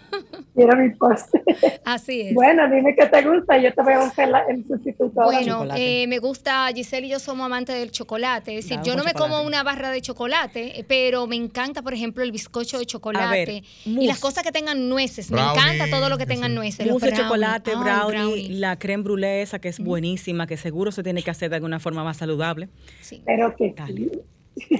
quiero 0.54 0.78
mi 0.78 0.90
postre. 0.92 1.42
Así 1.86 2.22
es. 2.22 2.34
Bueno, 2.34 2.70
dime 2.70 2.96
qué 2.96 3.06
te 3.06 3.22
gusta, 3.22 3.58
yo 3.58 3.74
te 3.74 3.82
voy 3.82 3.94
a 3.94 4.00
buscar 4.04 4.30
el 4.50 4.68
sustituto. 4.68 5.24
Bueno, 5.24 5.66
eh, 5.76 6.08
me 6.08 6.20
gusta, 6.20 6.68
Giselle 6.74 7.08
y 7.08 7.10
yo 7.10 7.20
somos 7.20 7.46
amantes 7.46 7.76
del 7.78 7.92
chocolate. 7.92 8.58
Es 8.58 8.66
decir, 8.66 8.82
yo 8.84 8.96
no 8.96 9.04
me 9.04 9.14
como 9.14 9.42
una 9.42 9.64
barra 9.64 9.92
de 9.92 10.02
chocolate, 10.02 10.86
pero 10.88 11.28
me 11.28 11.36
encanta, 11.36 11.82
por 11.82 11.94
ejemplo, 11.94 12.24
el 12.24 12.32
bizcocho 12.32 12.80
de 12.80 12.86
chocolate 12.86 13.64
y 13.86 14.08
las 14.08 14.20
cosas 14.20 14.44
que 14.44 14.52
tengan 14.52 14.90
nueces. 14.90 15.32
me 15.32 15.42
encanta 15.42 15.90
todo 15.90 16.10
lo 16.10 16.18
que 16.18 16.26
tengan 16.26 16.54
nueces. 16.54 16.88
Mousse 16.88 17.08
de 17.08 17.14
chocolate, 17.14 17.76
brownie, 17.76 18.50
la 18.50 18.78
creme 18.78 19.04
brûlée 19.04 19.42
esa 19.42 19.60
que 19.60 19.70
es 19.70 19.80
buenísima, 19.80 20.48
que 20.48 20.58
seguro 20.58 20.92
se 20.92 21.04
tiene 21.04 21.22
que 21.24 21.32
hacer 21.32 21.50
de 21.50 21.56
alguna 21.58 21.80
forma 21.80 22.04
más 22.04 22.18
saludable. 22.18 22.70
Sí. 23.02 23.22
Pero 23.26 23.56
que 23.56 23.74
sí. 23.86 24.12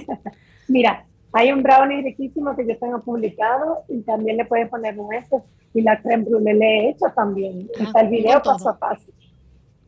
Mira, 0.68 1.06
Hay 1.32 1.52
un 1.52 1.62
brownie 1.62 2.02
riquísimo 2.02 2.56
que 2.56 2.66
yo 2.66 2.76
tengo 2.78 3.00
publicado 3.02 3.84
y 3.88 4.00
también 4.00 4.36
le 4.38 4.44
puedes 4.46 4.68
poner 4.68 4.96
nueces 4.96 5.42
y 5.74 5.82
la 5.82 6.00
creme 6.00 6.24
brûlée 6.24 6.54
le 6.54 6.66
he 6.66 6.90
hecho 6.90 7.06
también. 7.14 7.68
Ah, 7.78 7.82
Está 7.84 8.00
el 8.00 8.08
video 8.08 8.40
todo. 8.40 8.54
paso 8.54 8.68
a 8.70 8.78
paso. 8.78 9.12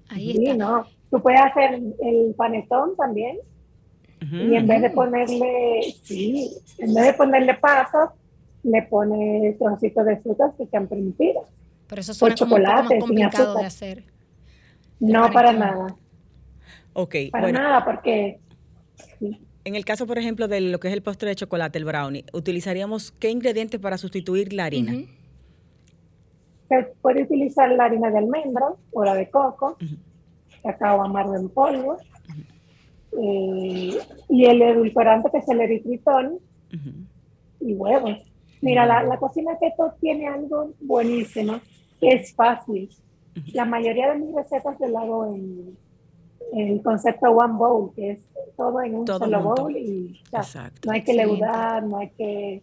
Ahí 0.09 0.33
Sí, 0.35 0.47
está. 0.47 0.57
no. 0.57 0.87
Tú 1.11 1.21
puedes 1.23 1.41
hacer 1.41 1.81
el 2.03 2.35
panetón 2.37 2.95
también 2.97 3.39
y 4.21 4.55
en 4.55 4.67
vez 4.67 4.83
de 4.83 4.91
ponerle, 4.91 5.81
sí, 6.05 6.53
en 6.79 6.93
vez 6.95 7.07
de 7.07 7.13
ponerle 7.15 7.55
pasas, 7.55 8.11
le 8.63 8.83
pones 8.83 9.59
trocitos 9.59 10.05
de 10.05 10.19
frutas 10.19 10.53
que 10.59 10.67
sean 10.67 10.87
primitivas. 10.87 11.45
Pero 11.89 12.01
eso 12.03 12.13
O 12.13 12.15
suena 12.15 12.37
como 12.37 12.55
un 12.57 12.63
poco 12.63 12.71
más 12.71 12.77
chocolate 12.83 12.95
sin 12.95 13.01
complicado 13.01 13.55
de 13.59 13.65
hacer. 13.65 14.05
No 15.01 15.31
para 15.33 15.53
nada, 15.55 15.97
Ok, 16.93 17.15
para 17.33 17.45
bueno. 17.45 17.59
nada, 17.61 17.85
porque 17.85 18.39
sí. 19.19 19.41
En 19.71 19.77
el 19.77 19.85
caso, 19.85 20.05
por 20.05 20.19
ejemplo, 20.19 20.49
de 20.49 20.61
lo 20.61 20.81
que 20.81 20.89
es 20.89 20.95
el 20.95 21.01
postre 21.01 21.29
de 21.29 21.37
chocolate, 21.37 21.79
el 21.79 21.85
brownie, 21.85 22.25
¿utilizaríamos 22.33 23.13
qué 23.13 23.31
ingredientes 23.31 23.79
para 23.79 23.99
sustituir 23.99 24.53
la 24.53 24.65
harina? 24.65 24.95
Ujú. 24.95 25.07
se 26.69 26.83
puede 27.01 27.23
utilizar 27.23 27.71
la 27.71 27.85
harina 27.85 28.11
de 28.11 28.19
almendra 28.19 28.67
o 28.91 29.05
la 29.05 29.15
de 29.15 29.31
coco, 29.31 29.77
cacao 30.65 31.05
amargo 31.05 31.37
en 31.37 31.49
polvo, 31.51 31.99
eh, 33.13 33.97
y 34.29 34.45
el 34.45 34.61
edulcorante 34.61 35.31
que 35.31 35.39
es 35.39 35.49
el 35.49 35.61
eritritol 35.61 36.41
y 37.61 37.73
huevos. 37.75 38.19
Mira, 38.61 38.87
la, 38.87 39.05
la 39.05 39.19
cocina 39.19 39.57
keto 39.61 39.95
tiene 40.01 40.27
algo 40.27 40.73
buenísimo, 40.81 41.61
que 42.01 42.09
es 42.09 42.35
fácil. 42.35 42.91
La 43.53 43.67
mayoría 43.67 44.13
de 44.13 44.19
mis 44.19 44.35
recetas 44.35 44.77
yo 44.81 44.89
la 44.89 45.03
hago 45.03 45.33
en 45.33 45.77
el 46.57 46.83
concepto 46.83 47.31
one 47.31 47.55
bowl, 47.57 47.93
que 47.95 48.11
es 48.13 48.21
todo 48.57 48.83
en 48.83 48.95
un 48.95 49.05
Todo 49.05 49.19
solo 49.21 49.41
junto. 49.43 49.63
bowl 49.63 49.77
y 49.77 50.21
ya. 50.33 50.39
Exacto. 50.41 50.81
no 50.87 50.93
hay 50.93 51.03
que 51.05 51.13
leudar, 51.15 51.83
no 51.85 51.99
hay 51.99 52.11
que, 52.11 52.63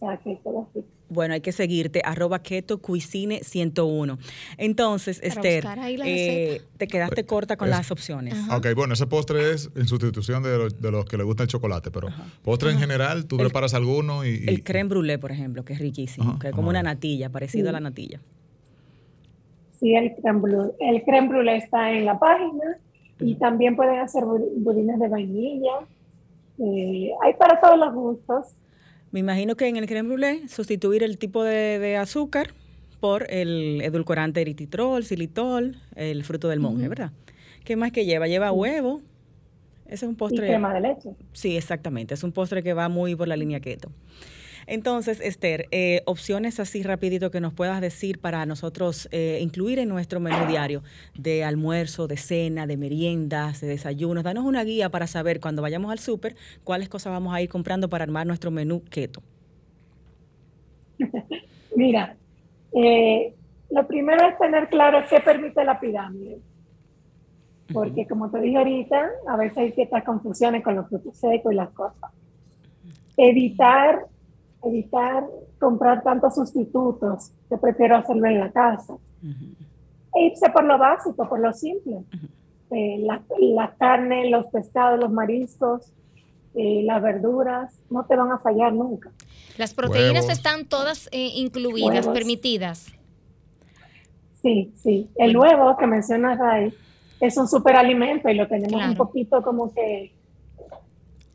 o 0.00 0.06
sea, 0.06 0.16
que 0.18 0.36
todo 0.44 0.68
así. 0.70 0.84
Bueno, 1.08 1.34
hay 1.34 1.40
que 1.40 1.52
seguirte, 1.52 2.02
arroba 2.04 2.40
keto 2.42 2.78
cuisine 2.82 3.38
101. 3.44 4.18
Entonces, 4.58 5.20
Para 5.20 5.28
Esther, 5.34 5.66
eh, 6.04 6.62
te 6.78 6.88
quedaste 6.88 7.24
corta 7.24 7.56
con 7.56 7.68
Es- 7.68 7.76
las 7.76 7.90
opciones. 7.92 8.34
Ajá. 8.34 8.56
Ok, 8.56 8.66
bueno, 8.74 8.94
ese 8.94 9.06
postre 9.06 9.52
es 9.52 9.70
en 9.76 9.86
sustitución 9.86 10.42
de, 10.42 10.58
lo- 10.58 10.68
de 10.68 10.90
los 10.90 11.04
que 11.04 11.16
le 11.16 11.22
gusta 11.22 11.44
el 11.44 11.48
chocolate, 11.48 11.92
pero 11.92 12.08
postre 12.42 12.72
en 12.72 12.78
general, 12.80 13.26
tú 13.26 13.36
El- 13.36 13.42
preparas 13.42 13.72
alguno 13.74 14.24
y... 14.24 14.30
y- 14.30 14.48
El 14.48 14.64
creme 14.64 14.90
brûlée, 14.90 15.18
por 15.20 15.30
ejemplo, 15.30 15.64
que 15.64 15.74
es 15.74 15.78
riquísimo, 15.78 16.40
que 16.40 16.48
es 16.48 16.52
como 16.54 16.70
una 16.70 16.82
natilla, 16.82 17.30
parecido 17.30 17.68
a 17.68 17.72
la 17.72 17.80
natilla. 17.80 18.20
Sí, 19.78 19.94
el 19.94 20.14
creme 20.16 20.40
brûlée. 20.40 20.72
El 20.80 21.02
creme 21.04 21.28
brûlée 21.28 21.56
está 21.58 21.92
en 21.92 22.04
la 22.04 22.18
página 22.18 22.78
y 23.20 23.34
también 23.36 23.76
pueden 23.76 23.98
hacer 23.98 24.24
bud- 24.24 24.52
budines 24.56 24.98
de 24.98 25.08
vainilla. 25.08 25.72
Eh, 26.58 27.10
hay 27.22 27.34
para 27.34 27.60
todos 27.60 27.78
los 27.78 27.94
gustos. 27.94 28.46
Me 29.10 29.20
imagino 29.20 29.54
que 29.56 29.68
en 29.68 29.76
el 29.76 29.86
creme 29.86 30.08
brûlée 30.08 30.48
sustituir 30.48 31.02
el 31.02 31.16
tipo 31.18 31.42
de, 31.44 31.78
de 31.78 31.96
azúcar 31.96 32.48
por 33.00 33.26
el 33.30 33.80
edulcorante 33.82 34.40
eritritol, 34.40 35.04
xilitol, 35.04 35.76
el 35.94 36.24
fruto 36.24 36.48
del 36.48 36.60
monje, 36.60 36.88
¿verdad? 36.88 37.12
¿Qué 37.64 37.76
más 37.76 37.92
que 37.92 38.04
lleva? 38.04 38.26
Lleva 38.26 38.52
huevo. 38.52 39.00
Ese 39.86 39.94
es 39.94 40.02
un 40.04 40.12
Y 40.12 40.16
postre. 40.16 40.46
crema 40.48 40.74
de 40.74 40.80
leche. 40.80 41.10
Sí, 41.32 41.56
exactamente. 41.56 42.14
Es 42.14 42.24
un 42.24 42.32
postre 42.32 42.62
que 42.62 42.72
va 42.74 42.88
muy 42.88 43.14
por 43.14 43.28
la 43.28 43.36
línea 43.36 43.60
keto. 43.60 43.90
Entonces, 44.66 45.20
Esther, 45.20 45.66
eh, 45.70 46.02
opciones 46.06 46.58
así 46.58 46.82
rapidito 46.82 47.30
que 47.30 47.40
nos 47.40 47.52
puedas 47.52 47.80
decir 47.80 48.18
para 48.18 48.44
nosotros 48.46 49.08
eh, 49.12 49.38
incluir 49.40 49.78
en 49.78 49.88
nuestro 49.88 50.18
menú 50.18 50.46
diario 50.46 50.82
de 51.14 51.44
almuerzo, 51.44 52.08
de 52.08 52.16
cena, 52.16 52.66
de 52.66 52.76
meriendas, 52.76 53.60
de 53.60 53.68
desayunos. 53.68 54.24
Danos 54.24 54.44
una 54.44 54.64
guía 54.64 54.88
para 54.88 55.06
saber 55.06 55.40
cuando 55.40 55.62
vayamos 55.62 55.92
al 55.92 56.00
súper 56.00 56.34
cuáles 56.64 56.88
cosas 56.88 57.12
vamos 57.12 57.32
a 57.32 57.40
ir 57.40 57.48
comprando 57.48 57.88
para 57.88 58.04
armar 58.04 58.26
nuestro 58.26 58.50
menú 58.50 58.82
keto. 58.90 59.22
Mira, 61.76 62.16
eh, 62.72 63.34
lo 63.70 63.86
primero 63.86 64.28
es 64.28 64.38
tener 64.38 64.68
claro 64.68 65.04
qué 65.08 65.20
permite 65.20 65.64
la 65.64 65.78
pirámide. 65.78 66.38
Porque 67.72 68.06
como 68.06 68.30
te 68.30 68.40
dije 68.40 68.58
ahorita, 68.58 69.10
a 69.28 69.36
veces 69.36 69.58
hay 69.58 69.72
ciertas 69.72 70.04
confusiones 70.04 70.62
con 70.62 70.76
los 70.76 70.88
frutos 70.88 71.16
secos 71.16 71.52
y 71.52 71.56
las 71.56 71.70
cosas. 71.70 72.12
Evitar, 73.16 74.06
evitar 74.64 75.24
comprar 75.60 76.02
tantos 76.02 76.34
sustitutos. 76.34 77.30
Yo 77.50 77.58
prefiero 77.58 77.96
hacerlo 77.96 78.26
en 78.26 78.40
la 78.40 78.50
casa. 78.50 78.94
E 80.14 80.26
irse 80.26 80.48
por 80.50 80.64
lo 80.64 80.78
básico, 80.78 81.28
por 81.28 81.40
lo 81.40 81.52
simple. 81.52 81.98
Eh, 82.70 82.98
la, 83.00 83.22
la 83.38 83.74
carne, 83.78 84.28
los 84.30 84.46
pescados, 84.48 84.98
los 84.98 85.10
mariscos, 85.12 85.92
eh, 86.54 86.82
las 86.84 87.00
verduras, 87.02 87.78
no 87.90 88.04
te 88.06 88.16
van 88.16 88.32
a 88.32 88.38
fallar 88.38 88.72
nunca. 88.72 89.10
Las 89.58 89.72
proteínas 89.74 90.24
Huevos. 90.24 90.30
están 90.38 90.64
todas 90.66 91.08
eh, 91.12 91.30
incluidas, 91.36 92.06
Huevos. 92.06 92.14
permitidas. 92.18 92.86
Sí, 94.42 94.72
sí. 94.76 95.08
El 95.16 95.36
huevo 95.36 95.76
que 95.76 95.86
mencionas 95.86 96.40
ahí 96.40 96.72
es 97.20 97.36
un 97.36 97.48
superalimento 97.48 98.28
y 98.28 98.34
lo 98.34 98.46
tenemos 98.46 98.72
Claro. 98.72 98.90
un 98.90 98.96
poquito 98.96 99.42
como 99.42 99.72
que 99.72 100.12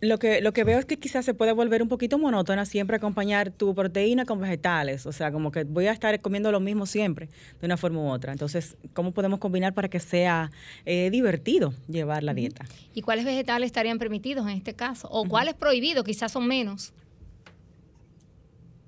Lo 0.02 0.18
que, 0.18 0.42
lo 0.42 0.52
que 0.52 0.64
veo 0.64 0.80
es 0.80 0.86
que 0.86 0.98
quizás 0.98 1.24
se 1.24 1.36
puede 1.36 1.52
volver 1.52 1.84
un 1.84 1.88
poquito 1.88 2.18
monótona 2.18 2.66
siempre 2.66 2.96
acompañar 2.96 3.52
tu 3.52 3.76
proteína 3.76 4.26
con 4.26 4.42
vegetales. 4.42 5.06
O 5.06 5.12
sea, 5.12 5.32
como 5.32 5.52
que 5.52 5.64
voy 5.64 5.86
a 5.86 5.92
estar 5.92 6.20
comiendo 6.22 6.52
lo 6.52 6.60
mismo 6.60 6.88
siempre, 6.88 7.30
de 7.60 7.68
una 7.68 7.78
forma 7.78 8.00
u 8.00 8.08
otra. 8.08 8.32
Entonces, 8.32 8.78
¿cómo 8.94 9.12
podemos 9.12 9.38
combinar 9.38 9.76
para 9.76 9.90
que 9.90 10.00
sea 10.00 10.50
eh, 10.86 11.12
divertido 11.12 11.74
llevar 11.88 12.24
la 12.24 12.34
dieta? 12.34 12.66
¿Y 12.96 13.04
cuáles 13.04 13.26
vegetales 13.26 13.68
estarían 13.68 14.00
permitidos 14.00 14.48
en 14.48 14.58
este 14.58 14.74
caso? 14.74 15.08
¿O 15.12 15.28
cuáles 15.28 15.54
prohibidos? 15.54 16.04
Quizás 16.04 16.32
son 16.32 16.48
menos. 16.48 16.94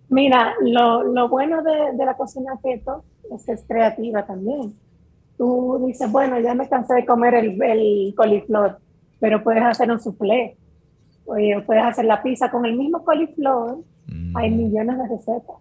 Mira, 0.09 0.55
lo, 0.61 1.03
lo 1.03 1.29
bueno 1.29 1.61
de, 1.61 1.95
de 1.95 2.05
la 2.05 2.17
cocina 2.17 2.53
keto 2.63 3.03
es 3.35 3.45
que 3.45 3.51
es 3.51 3.63
creativa 3.67 4.25
también. 4.25 4.73
Tú 5.37 5.83
dices, 5.85 6.11
bueno, 6.11 6.39
ya 6.39 6.55
me 6.55 6.67
cansé 6.67 6.95
de 6.95 7.05
comer 7.05 7.35
el, 7.35 7.61
el 7.61 8.13
coliflor, 8.17 8.79
pero 9.19 9.43
puedes 9.43 9.61
hacer 9.63 9.91
un 9.91 9.99
soufflé. 9.99 10.57
Oye, 11.25 11.61
puedes 11.65 11.83
hacer 11.83 12.05
la 12.05 12.21
pizza 12.21 12.49
con 12.51 12.65
el 12.65 12.75
mismo 12.77 13.03
coliflor. 13.03 13.77
Mm, 14.07 14.35
Hay 14.37 14.51
millones 14.51 14.97
de 14.97 15.03
recetas. 15.07 15.55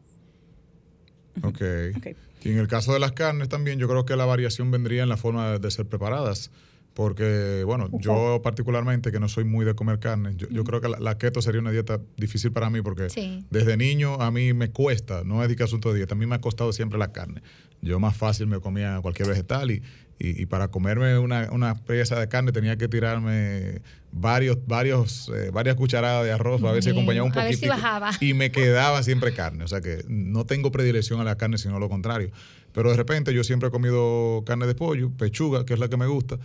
ok. 1.43 1.97
Ok. 1.99 2.17
Y 2.45 2.51
en 2.51 2.59
el 2.59 2.67
caso 2.67 2.93
de 2.93 2.99
las 2.99 3.13
carnes 3.13 3.49
también, 3.49 3.79
yo 3.79 3.87
creo 3.89 4.05
que 4.05 4.17
la 4.17 4.25
variación 4.25 4.71
vendría 4.73 5.05
en 5.05 5.09
la 5.09 5.17
forma 5.17 5.53
de, 5.53 5.59
de 5.61 5.71
ser 5.71 5.87
preparadas. 5.87 6.51
Porque, 6.95 7.63
bueno, 7.65 7.89
yo 8.01 8.41
particularmente, 8.43 9.11
que 9.13 9.19
no 9.21 9.27
soy 9.29 9.45
muy 9.45 9.65
de 9.65 9.75
comer 9.75 9.99
carne, 9.99 10.35
yo, 10.37 10.47
yo 10.51 10.63
creo 10.63 10.83
que 10.83 10.89
la, 10.91 10.99
la 11.01 11.17
keto 11.17 11.41
sería 11.41 11.59
una 11.63 11.71
dieta 11.71 12.01
difícil 12.19 12.53
para 12.53 12.69
mí 12.69 12.83
porque 12.83 13.09
Sí. 13.09 13.47
desde 13.49 13.79
niño 13.79 14.17
a 14.21 14.31
mí 14.31 14.53
me 14.53 14.71
cuesta, 14.73 15.23
no 15.25 15.43
es 15.43 15.49
de 15.49 15.57
que 15.57 15.63
asunto 15.63 15.91
de 15.91 15.97
dieta, 15.99 16.15
a 16.15 16.19
mí 16.19 16.27
me 16.27 16.35
ha 16.35 16.41
costado 16.43 16.71
siempre 16.75 16.99
la 16.99 17.11
carne. 17.11 17.41
Yo 17.81 17.99
más 17.99 18.15
fácil 18.15 18.47
me 18.47 18.61
comía 18.61 18.99
cualquier 19.01 19.29
vegetal 19.29 19.71
y, 19.71 19.83
y, 20.25 20.43
y 20.43 20.47
para 20.47 20.68
comerme 20.68 21.18
una, 21.18 21.49
una 21.51 21.75
pieza 21.75 22.18
de 22.20 22.29
carne 22.29 22.53
tenía 22.53 22.77
que 22.77 22.87
tirarme 22.89 23.81
varios, 24.12 24.59
varios, 24.66 25.31
eh, 25.35 25.51
varias 25.53 25.75
cucharadas 25.77 26.25
de 26.25 26.33
arroz 26.33 26.61
para 26.61 26.75
ver 26.75 26.83
si 26.83 26.91
acompañaba 26.91 27.27
un 27.27 27.33
a 27.33 27.43
ver 27.45 27.55
si 27.55 27.66
poquito. 27.66 27.73
bajaba. 27.83 28.11
Y 28.20 28.35
me 28.35 28.51
quedaba 28.53 29.03
siempre 29.03 29.35
carne. 29.35 29.64
O 29.64 29.68
sea 29.68 29.81
que 29.81 30.05
no 30.09 30.45
tengo 30.47 30.70
predilección 30.70 31.20
a 31.20 31.25
la 31.25 31.37
carne, 31.37 31.59
sino 31.59 31.79
lo 31.79 31.89
contrario. 31.89 32.31
Pero 32.73 32.91
de 32.91 32.97
repente 32.97 33.35
yo 33.35 33.43
siempre 33.45 33.68
he 33.68 33.73
comido 33.73 34.45
carne 34.47 34.66
de 34.66 34.75
pollo, 34.75 35.11
pechuga, 35.11 35.64
que 35.66 35.75
es 35.75 35.81
la 35.81 35.89
que 35.89 35.97
me 35.97 36.07
gusta. 36.07 36.39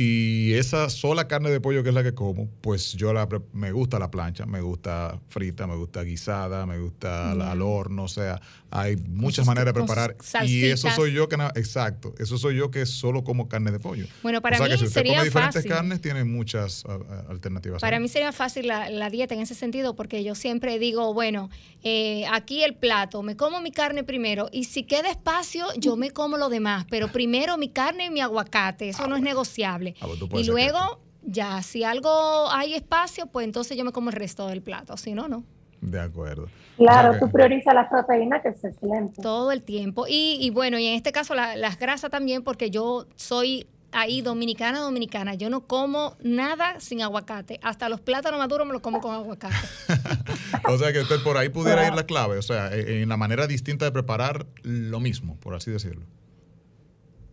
Y 0.00 0.52
esa 0.52 0.88
sola 0.90 1.26
carne 1.26 1.50
de 1.50 1.60
pollo 1.60 1.82
que 1.82 1.88
es 1.88 1.94
la 1.94 2.04
que 2.04 2.14
como, 2.14 2.48
pues 2.60 2.92
yo 2.92 3.12
la, 3.12 3.28
me 3.52 3.72
gusta 3.72 3.98
la 3.98 4.12
plancha, 4.12 4.46
me 4.46 4.60
gusta 4.60 5.18
frita, 5.28 5.66
me 5.66 5.74
gusta 5.74 6.04
guisada, 6.04 6.66
me 6.66 6.78
gusta 6.78 7.32
al- 7.32 7.42
al 7.42 7.62
horno, 7.62 8.04
o 8.04 8.08
sea, 8.08 8.40
hay 8.70 8.96
muchas 8.96 9.46
maneras 9.46 9.66
de 9.66 9.72
preparar. 9.80 10.16
Y 10.44 10.66
eso 10.66 10.90
soy 10.90 11.12
yo 11.12 11.28
que, 11.28 11.36
exacto, 11.54 12.14
eso 12.18 12.36
soy 12.38 12.56
yo 12.56 12.70
que 12.70 12.84
solo 12.86 13.24
como 13.24 13.48
carne 13.48 13.70
de 13.70 13.80
pollo. 13.80 14.06
Bueno, 14.22 14.42
para 14.42 14.56
o 14.56 14.58
sea 14.58 14.66
mí 14.66 14.72
que 14.72 14.78
si 14.78 14.84
usted 14.84 15.00
sería 15.00 15.12
come 15.14 15.24
diferentes 15.24 15.54
fácil. 15.62 15.70
carnes, 15.70 16.00
tiene 16.00 16.24
muchas 16.24 16.84
a- 16.84 16.92
a- 16.94 17.30
alternativas. 17.30 17.80
Para 17.80 17.96
ahí. 17.96 18.02
mí 18.02 18.08
sería 18.08 18.32
fácil 18.32 18.66
la, 18.66 18.90
la 18.90 19.08
dieta 19.10 19.34
en 19.34 19.40
ese 19.40 19.54
sentido 19.54 19.94
porque 19.96 20.22
yo 20.24 20.34
siempre 20.34 20.78
digo, 20.78 21.14
bueno, 21.14 21.48
eh, 21.82 22.24
aquí 22.30 22.62
el 22.62 22.74
plato, 22.74 23.22
me 23.22 23.36
como 23.36 23.60
mi 23.60 23.70
carne 23.70 24.04
primero 24.04 24.48
y 24.52 24.64
si 24.64 24.82
queda 24.84 25.10
espacio, 25.10 25.66
yo 25.78 25.96
me 25.96 26.10
como 26.10 26.36
lo 26.36 26.48
demás, 26.48 26.84
pero 26.90 27.08
primero 27.10 27.56
mi 27.56 27.68
carne 27.70 28.06
y 28.06 28.10
mi 28.10 28.20
aguacate, 28.20 28.88
eso 28.90 29.06
no 29.06 29.16
es 29.16 29.22
negociable. 29.22 29.94
Ah, 30.00 30.08
y 30.38 30.44
luego, 30.44 31.00
ya, 31.22 31.62
si 31.62 31.84
algo 31.84 32.50
hay 32.50 32.74
espacio, 32.74 33.26
pues 33.26 33.44
entonces 33.44 33.76
yo 33.76 33.84
me 33.84 33.92
como 33.92 34.10
el 34.10 34.16
resto 34.16 34.46
del 34.48 34.62
plato, 34.62 34.96
si 34.96 35.12
no, 35.14 35.28
no. 35.28 35.44
De 35.80 36.00
acuerdo. 36.00 36.48
Claro, 36.76 37.10
O 37.10 37.12
sea 37.12 37.20
que- 37.20 37.26
tú 37.26 37.32
priorizas 37.32 37.74
las 37.74 37.88
proteínas, 37.88 38.42
que 38.42 38.48
es 38.48 38.64
excelente. 38.64 39.20
Todo 39.22 39.52
el 39.52 39.62
tiempo. 39.62 40.06
Y, 40.08 40.38
y 40.40 40.50
bueno, 40.50 40.78
y 40.78 40.86
en 40.86 40.94
este 40.94 41.12
caso 41.12 41.34
la- 41.34 41.56
las 41.56 41.78
grasas 41.78 42.10
también, 42.10 42.42
porque 42.42 42.70
yo 42.70 43.06
soy 43.16 43.66
ahí 43.90 44.20
dominicana, 44.20 44.80
dominicana. 44.80 45.34
Yo 45.34 45.48
no 45.50 45.66
como 45.66 46.14
nada 46.22 46.78
sin 46.78 47.00
aguacate. 47.02 47.58
Hasta 47.62 47.88
los 47.88 48.00
plátanos 48.00 48.38
maduros 48.38 48.66
me 48.66 48.72
los 48.74 48.82
como 48.82 49.00
con 49.00 49.14
aguacate. 49.14 49.54
O 50.68 50.76
sea 50.76 50.92
que 50.92 51.00
usted 51.00 51.22
por 51.22 51.36
ahí 51.38 51.48
pudiera 51.48 51.86
ir 51.86 51.94
la 51.94 52.04
clave, 52.04 52.36
o 52.36 52.42
sea, 52.42 52.70
en 52.74 53.08
la 53.08 53.16
manera 53.16 53.46
distinta 53.46 53.84
de 53.86 53.92
preparar 53.92 54.44
lo 54.62 55.00
mismo, 55.00 55.36
por 55.40 55.54
así 55.54 55.70
decirlo. 55.70 56.04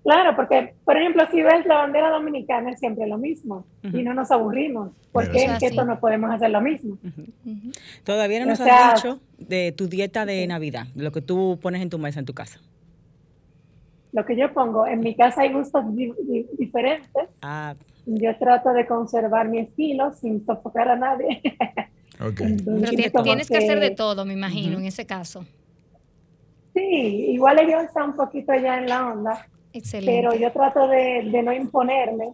Claro, 0.06 0.36
porque, 0.36 0.76
por 0.86 0.95
ejemplo, 0.95 1.24
si 1.32 1.41
ves 1.41 1.66
la 1.66 1.78
bandera 1.78 2.12
dominicana 2.12 2.70
es 2.70 2.80
siempre 2.80 3.08
lo 3.08 3.18
mismo 3.18 3.66
y 3.82 4.03
no 4.03 4.14
nos 4.14 4.30
aburrimos, 4.30 4.91
porque 5.12 5.45
en 5.45 5.58
keto 5.58 5.84
no 5.84 5.99
podemos 5.99 6.30
hacer 6.30 6.51
lo 6.51 6.62
mismo. 6.62 6.99
Todavía 8.03 8.41
no 8.41 8.45
nos 8.45 8.62
has 8.62 9.01
dicho 9.01 9.20
de 9.39 9.72
tu 9.72 9.88
dieta 9.88 10.28
de 10.28 10.45
Navidad, 10.45 10.86
lo 10.93 11.12
que 11.12 11.22
tú 11.22 11.58
pones 11.60 11.82
en 11.82 11.89
tu 11.89 11.97
mesa 11.97 12.20
en 12.20 12.28
tu 12.28 12.36
casa. 12.36 12.60
Lo 14.12 14.24
que 14.26 14.36
yo 14.36 14.53
pongo, 14.53 14.86
en 14.86 14.99
mi 14.99 15.16
casa 15.16 15.41
hay 15.41 15.51
gustos 15.51 15.84
diferentes. 16.56 17.28
Ah. 17.41 17.74
Yo 18.06 18.38
trato 18.38 18.74
de 18.74 18.86
conservar 18.86 19.49
mi 19.49 19.58
estilo 19.58 20.14
sin 20.14 20.45
sofocar 20.45 20.88
a 20.89 20.95
nadie. 20.95 21.41
Okay. 22.18 22.56
Pero 22.64 23.24
tienes 23.24 23.49
que, 23.49 23.58
hacer 23.58 23.78
de 23.82 23.91
todo, 23.91 24.24
me 24.24 24.32
imagino, 24.32 24.78
en 24.78 24.86
ese 24.86 25.06
caso. 25.06 25.45
Sí, 26.74 26.80
igual 26.80 27.60
ellos 27.60 27.84
están 27.84 28.12
un 28.12 28.16
poquito 28.16 28.53
ya 28.56 28.78
en 28.78 28.88
la 28.88 29.12
onda 29.12 29.45
Excelente. 29.76 30.22
Pero 30.22 30.34
yo 30.36 30.52
trato 30.54 30.88
de, 30.88 31.24
no 31.44 31.54
imponerme 31.54 32.30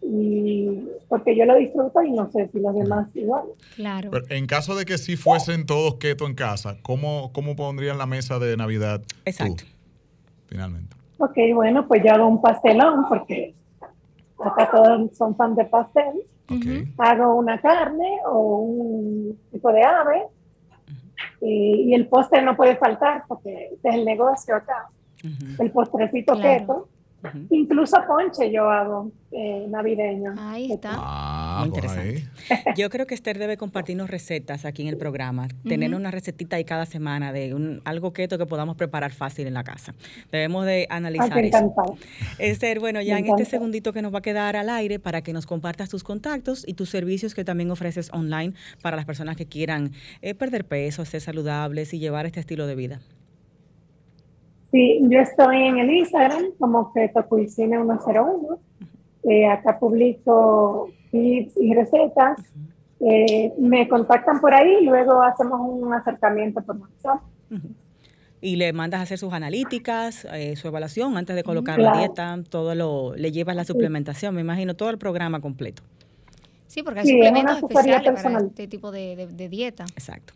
y 0.00 0.88
porque 1.06 1.36
yo 1.36 1.44
lo 1.44 1.54
disfruto 1.56 2.02
y 2.02 2.10
no 2.10 2.30
sé 2.32 2.48
si 2.48 2.58
los 2.58 2.74
demás 2.74 3.14
igual. 3.14 3.44
Claro. 3.76 4.10
en 4.30 4.46
caso 4.46 4.74
de 4.74 4.86
que 4.86 4.96
si 4.96 5.16
fuesen 5.16 5.66
todos 5.66 5.96
keto 5.96 6.26
en 6.26 6.34
casa, 6.34 6.78
¿cómo, 6.82 7.30
cómo 7.32 7.54
pondrían 7.54 7.98
la 7.98 8.06
mesa 8.06 8.38
de 8.38 8.56
Navidad? 8.56 9.02
Exacto. 9.26 9.64
finalmente. 10.46 10.96
Ok, 11.18 11.36
bueno, 11.54 11.86
pues 11.86 12.02
yo 12.02 12.12
hago 12.14 12.26
un 12.26 12.40
pastelón 12.40 13.04
porque 13.08 13.54
acá 14.42 14.70
todos 14.70 15.14
son 15.16 15.36
fan 15.36 15.54
de 15.54 15.66
pastel. 15.66 16.22
Okay. 16.48 16.92
Hago 16.98 17.34
una 17.34 17.60
carne 17.60 18.16
o 18.26 18.56
un 18.58 19.38
tipo 19.52 19.72
de 19.72 19.84
ave 19.84 20.22
y, 21.40 21.90
y 21.90 21.94
el 21.94 22.08
postre 22.08 22.42
no 22.42 22.56
puede 22.56 22.76
faltar 22.76 23.24
porque 23.28 23.70
es 23.82 23.94
el 23.94 24.04
negocio 24.04 24.56
acá 24.56 24.88
el 25.58 25.70
postrecito 25.70 26.38
keto. 26.40 26.88
Incluso 27.50 27.96
ponche 28.06 28.50
yo 28.50 28.68
hago 28.68 29.12
eh, 29.30 29.66
navideño. 29.68 30.34
Ahí 30.36 30.72
está. 30.72 30.90
Ah, 30.94 31.56
Muy 31.60 31.68
interesante. 31.68 32.28
Yo 32.76 32.90
creo 32.90 33.06
que 33.06 33.14
Esther 33.14 33.38
debe 33.38 33.56
compartirnos 33.56 34.10
recetas 34.10 34.64
aquí 34.64 34.82
en 34.82 34.88
el 34.88 34.96
programa. 34.96 35.46
Tener 35.66 35.94
una 35.94 36.10
recetita 36.10 36.56
ahí 36.56 36.64
cada 36.64 36.84
semana 36.84 37.32
de 37.32 37.54
un, 37.54 37.80
algo 37.84 38.12
keto 38.12 38.38
que 38.38 38.46
podamos 38.46 38.76
preparar 38.76 39.12
fácil 39.12 39.46
en 39.46 39.54
la 39.54 39.62
casa. 39.62 39.94
Debemos 40.32 40.66
de 40.66 40.86
analizar 40.90 41.38
eso. 41.38 41.72
Esther, 42.38 42.80
bueno, 42.80 43.00
ya 43.00 43.18
en 43.18 43.26
este 43.26 43.44
segundito 43.44 43.92
que 43.92 44.02
nos 44.02 44.12
va 44.12 44.18
a 44.18 44.22
quedar 44.22 44.56
al 44.56 44.68
aire 44.68 44.98
para 44.98 45.22
que 45.22 45.32
nos 45.32 45.46
compartas 45.46 45.88
tus 45.88 46.02
contactos 46.02 46.64
y 46.66 46.74
tus 46.74 46.90
servicios 46.90 47.34
que 47.34 47.44
también 47.44 47.70
ofreces 47.70 48.10
online 48.12 48.54
para 48.82 48.96
las 48.96 49.04
personas 49.04 49.36
que 49.36 49.46
quieran 49.46 49.92
eh, 50.22 50.34
perder 50.34 50.64
peso, 50.64 51.04
ser 51.04 51.20
saludables 51.20 51.94
y 51.94 52.00
llevar 52.00 52.26
este 52.26 52.40
estilo 52.40 52.66
de 52.66 52.74
vida. 52.74 53.00
Sí, 54.72 55.00
yo 55.02 55.20
estoy 55.20 55.64
en 55.64 55.78
el 55.78 55.90
Instagram 55.90 56.44
como 56.58 56.92
Keto 56.94 57.26
Cuisine 57.26 57.76
101. 57.76 58.58
Eh, 59.24 59.46
acá 59.46 59.78
publico 59.78 60.90
tips 61.10 61.58
y 61.58 61.74
recetas. 61.74 62.40
Eh, 63.00 63.52
me 63.58 63.86
contactan 63.86 64.40
por 64.40 64.54
ahí 64.54 64.78
y 64.80 64.86
luego 64.86 65.22
hacemos 65.22 65.60
un 65.60 65.92
acercamiento 65.92 66.62
por 66.62 66.78
WhatsApp. 66.78 67.20
Y 68.40 68.56
le 68.56 68.72
mandas 68.72 69.00
a 69.00 69.02
hacer 69.02 69.18
sus 69.18 69.34
analíticas, 69.34 70.26
eh, 70.32 70.56
su 70.56 70.68
evaluación 70.68 71.18
antes 71.18 71.36
de 71.36 71.44
colocar 71.44 71.78
la 71.78 71.98
dieta, 71.98 72.38
todo 72.48 72.74
lo, 72.74 73.14
le 73.14 73.30
llevas 73.30 73.54
la 73.54 73.64
suplementación, 73.64 74.34
me 74.34 74.40
imagino, 74.40 74.74
todo 74.74 74.88
el 74.88 74.98
programa 74.98 75.40
completo. 75.40 75.82
Sí, 76.66 76.82
porque 76.82 77.00
hay 77.00 77.08
suplementos 77.08 77.58
especiales 77.58 78.22
para 78.22 78.40
este 78.40 78.66
tipo 78.68 78.90
de 78.90 79.48
dieta. 79.50 79.84
Exacto. 79.94 80.32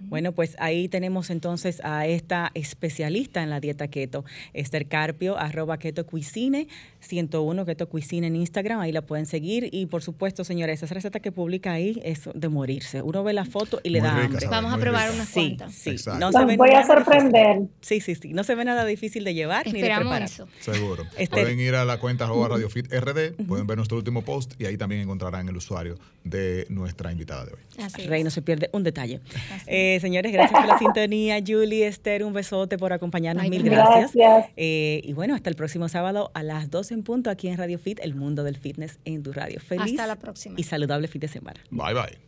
Bueno, 0.00 0.32
pues 0.32 0.56
ahí 0.58 0.88
tenemos 0.88 1.30
entonces 1.30 1.80
a 1.84 2.06
esta 2.06 2.50
especialista 2.54 3.42
en 3.42 3.50
la 3.50 3.60
dieta 3.60 3.88
keto, 3.88 4.24
Esther 4.52 4.86
Carpio, 4.86 5.38
arroba 5.38 5.78
keto 5.78 6.06
cuisine, 6.06 6.68
101 7.00 7.66
keto 7.66 7.88
cuisine 7.88 8.26
en 8.26 8.36
Instagram, 8.36 8.80
ahí 8.80 8.92
la 8.92 9.02
pueden 9.02 9.26
seguir. 9.26 9.68
Y 9.72 9.86
por 9.86 10.02
supuesto, 10.02 10.44
señores, 10.44 10.82
esa 10.82 10.94
receta 10.94 11.20
que 11.20 11.32
publica 11.32 11.72
ahí 11.72 12.00
es 12.04 12.28
de 12.34 12.48
morirse. 12.48 13.02
Uno 13.02 13.24
ve 13.24 13.32
la 13.32 13.44
foto 13.44 13.80
y 13.82 13.90
le 13.90 14.00
da 14.00 14.24
hambre. 14.24 14.46
Vamos 14.48 14.72
a 14.72 14.78
probar 14.78 15.10
unas 15.10 15.30
cuantas. 15.30 15.74
Sí, 15.74 15.96
No 16.18 16.30
voy 16.56 16.70
a 16.70 16.86
sorprender. 16.86 17.62
Sí, 17.80 18.00
sí, 18.00 18.14
sí. 18.14 18.32
No 18.32 18.44
se 18.44 18.54
ve 18.54 18.64
nada 18.64 18.84
difícil 18.84 19.24
de 19.24 19.34
llevar 19.34 19.66
ni 19.66 19.80
de 19.80 19.94
preparar. 19.94 20.28
Seguro. 20.60 21.04
Pueden 21.30 21.60
ir 21.60 21.74
a 21.74 21.84
la 21.84 21.98
cuenta 21.98 22.24
arroba 22.24 22.48
RadioFit 22.48 22.92
RD, 22.92 23.46
pueden 23.46 23.66
ver 23.66 23.76
nuestro 23.76 23.96
último 23.96 24.22
post 24.22 24.60
y 24.60 24.66
ahí 24.66 24.76
también 24.76 25.00
encontrarán 25.00 25.48
el 25.48 25.56
usuario 25.56 25.96
de 26.22 26.66
nuestra 26.68 27.12
invitada 27.12 27.44
de 27.44 27.52
hoy. 27.52 28.06
Rey 28.06 28.24
no 28.24 28.30
se 28.30 28.42
pierde 28.42 28.70
un 28.72 28.82
detalle. 28.82 29.20
Eh, 29.66 29.93
señores, 30.00 30.32
gracias 30.32 30.60
por 30.60 30.68
la 30.68 30.78
sintonía. 30.78 31.38
Julie, 31.46 31.86
Esther, 31.86 32.24
un 32.24 32.32
besote 32.32 32.78
por 32.78 32.92
acompañarnos. 32.92 33.48
Mil 33.48 33.62
gracias. 33.62 34.46
Eh, 34.56 35.00
y 35.04 35.12
bueno, 35.12 35.34
hasta 35.34 35.50
el 35.50 35.56
próximo 35.56 35.88
sábado 35.88 36.30
a 36.34 36.42
las 36.42 36.70
12 36.70 36.94
en 36.94 37.02
punto 37.02 37.30
aquí 37.30 37.48
en 37.48 37.56
Radio 37.56 37.78
Fit, 37.78 38.00
el 38.02 38.14
mundo 38.14 38.44
del 38.44 38.56
fitness 38.56 38.98
en 39.04 39.22
tu 39.22 39.32
radio. 39.32 39.60
Feliz 39.60 39.92
hasta 39.92 40.06
la 40.06 40.16
próxima. 40.16 40.56
y 40.58 40.62
saludable 40.62 41.08
fin 41.08 41.20
de 41.20 41.28
semana. 41.28 41.60
Bye, 41.70 41.94
bye. 41.94 42.24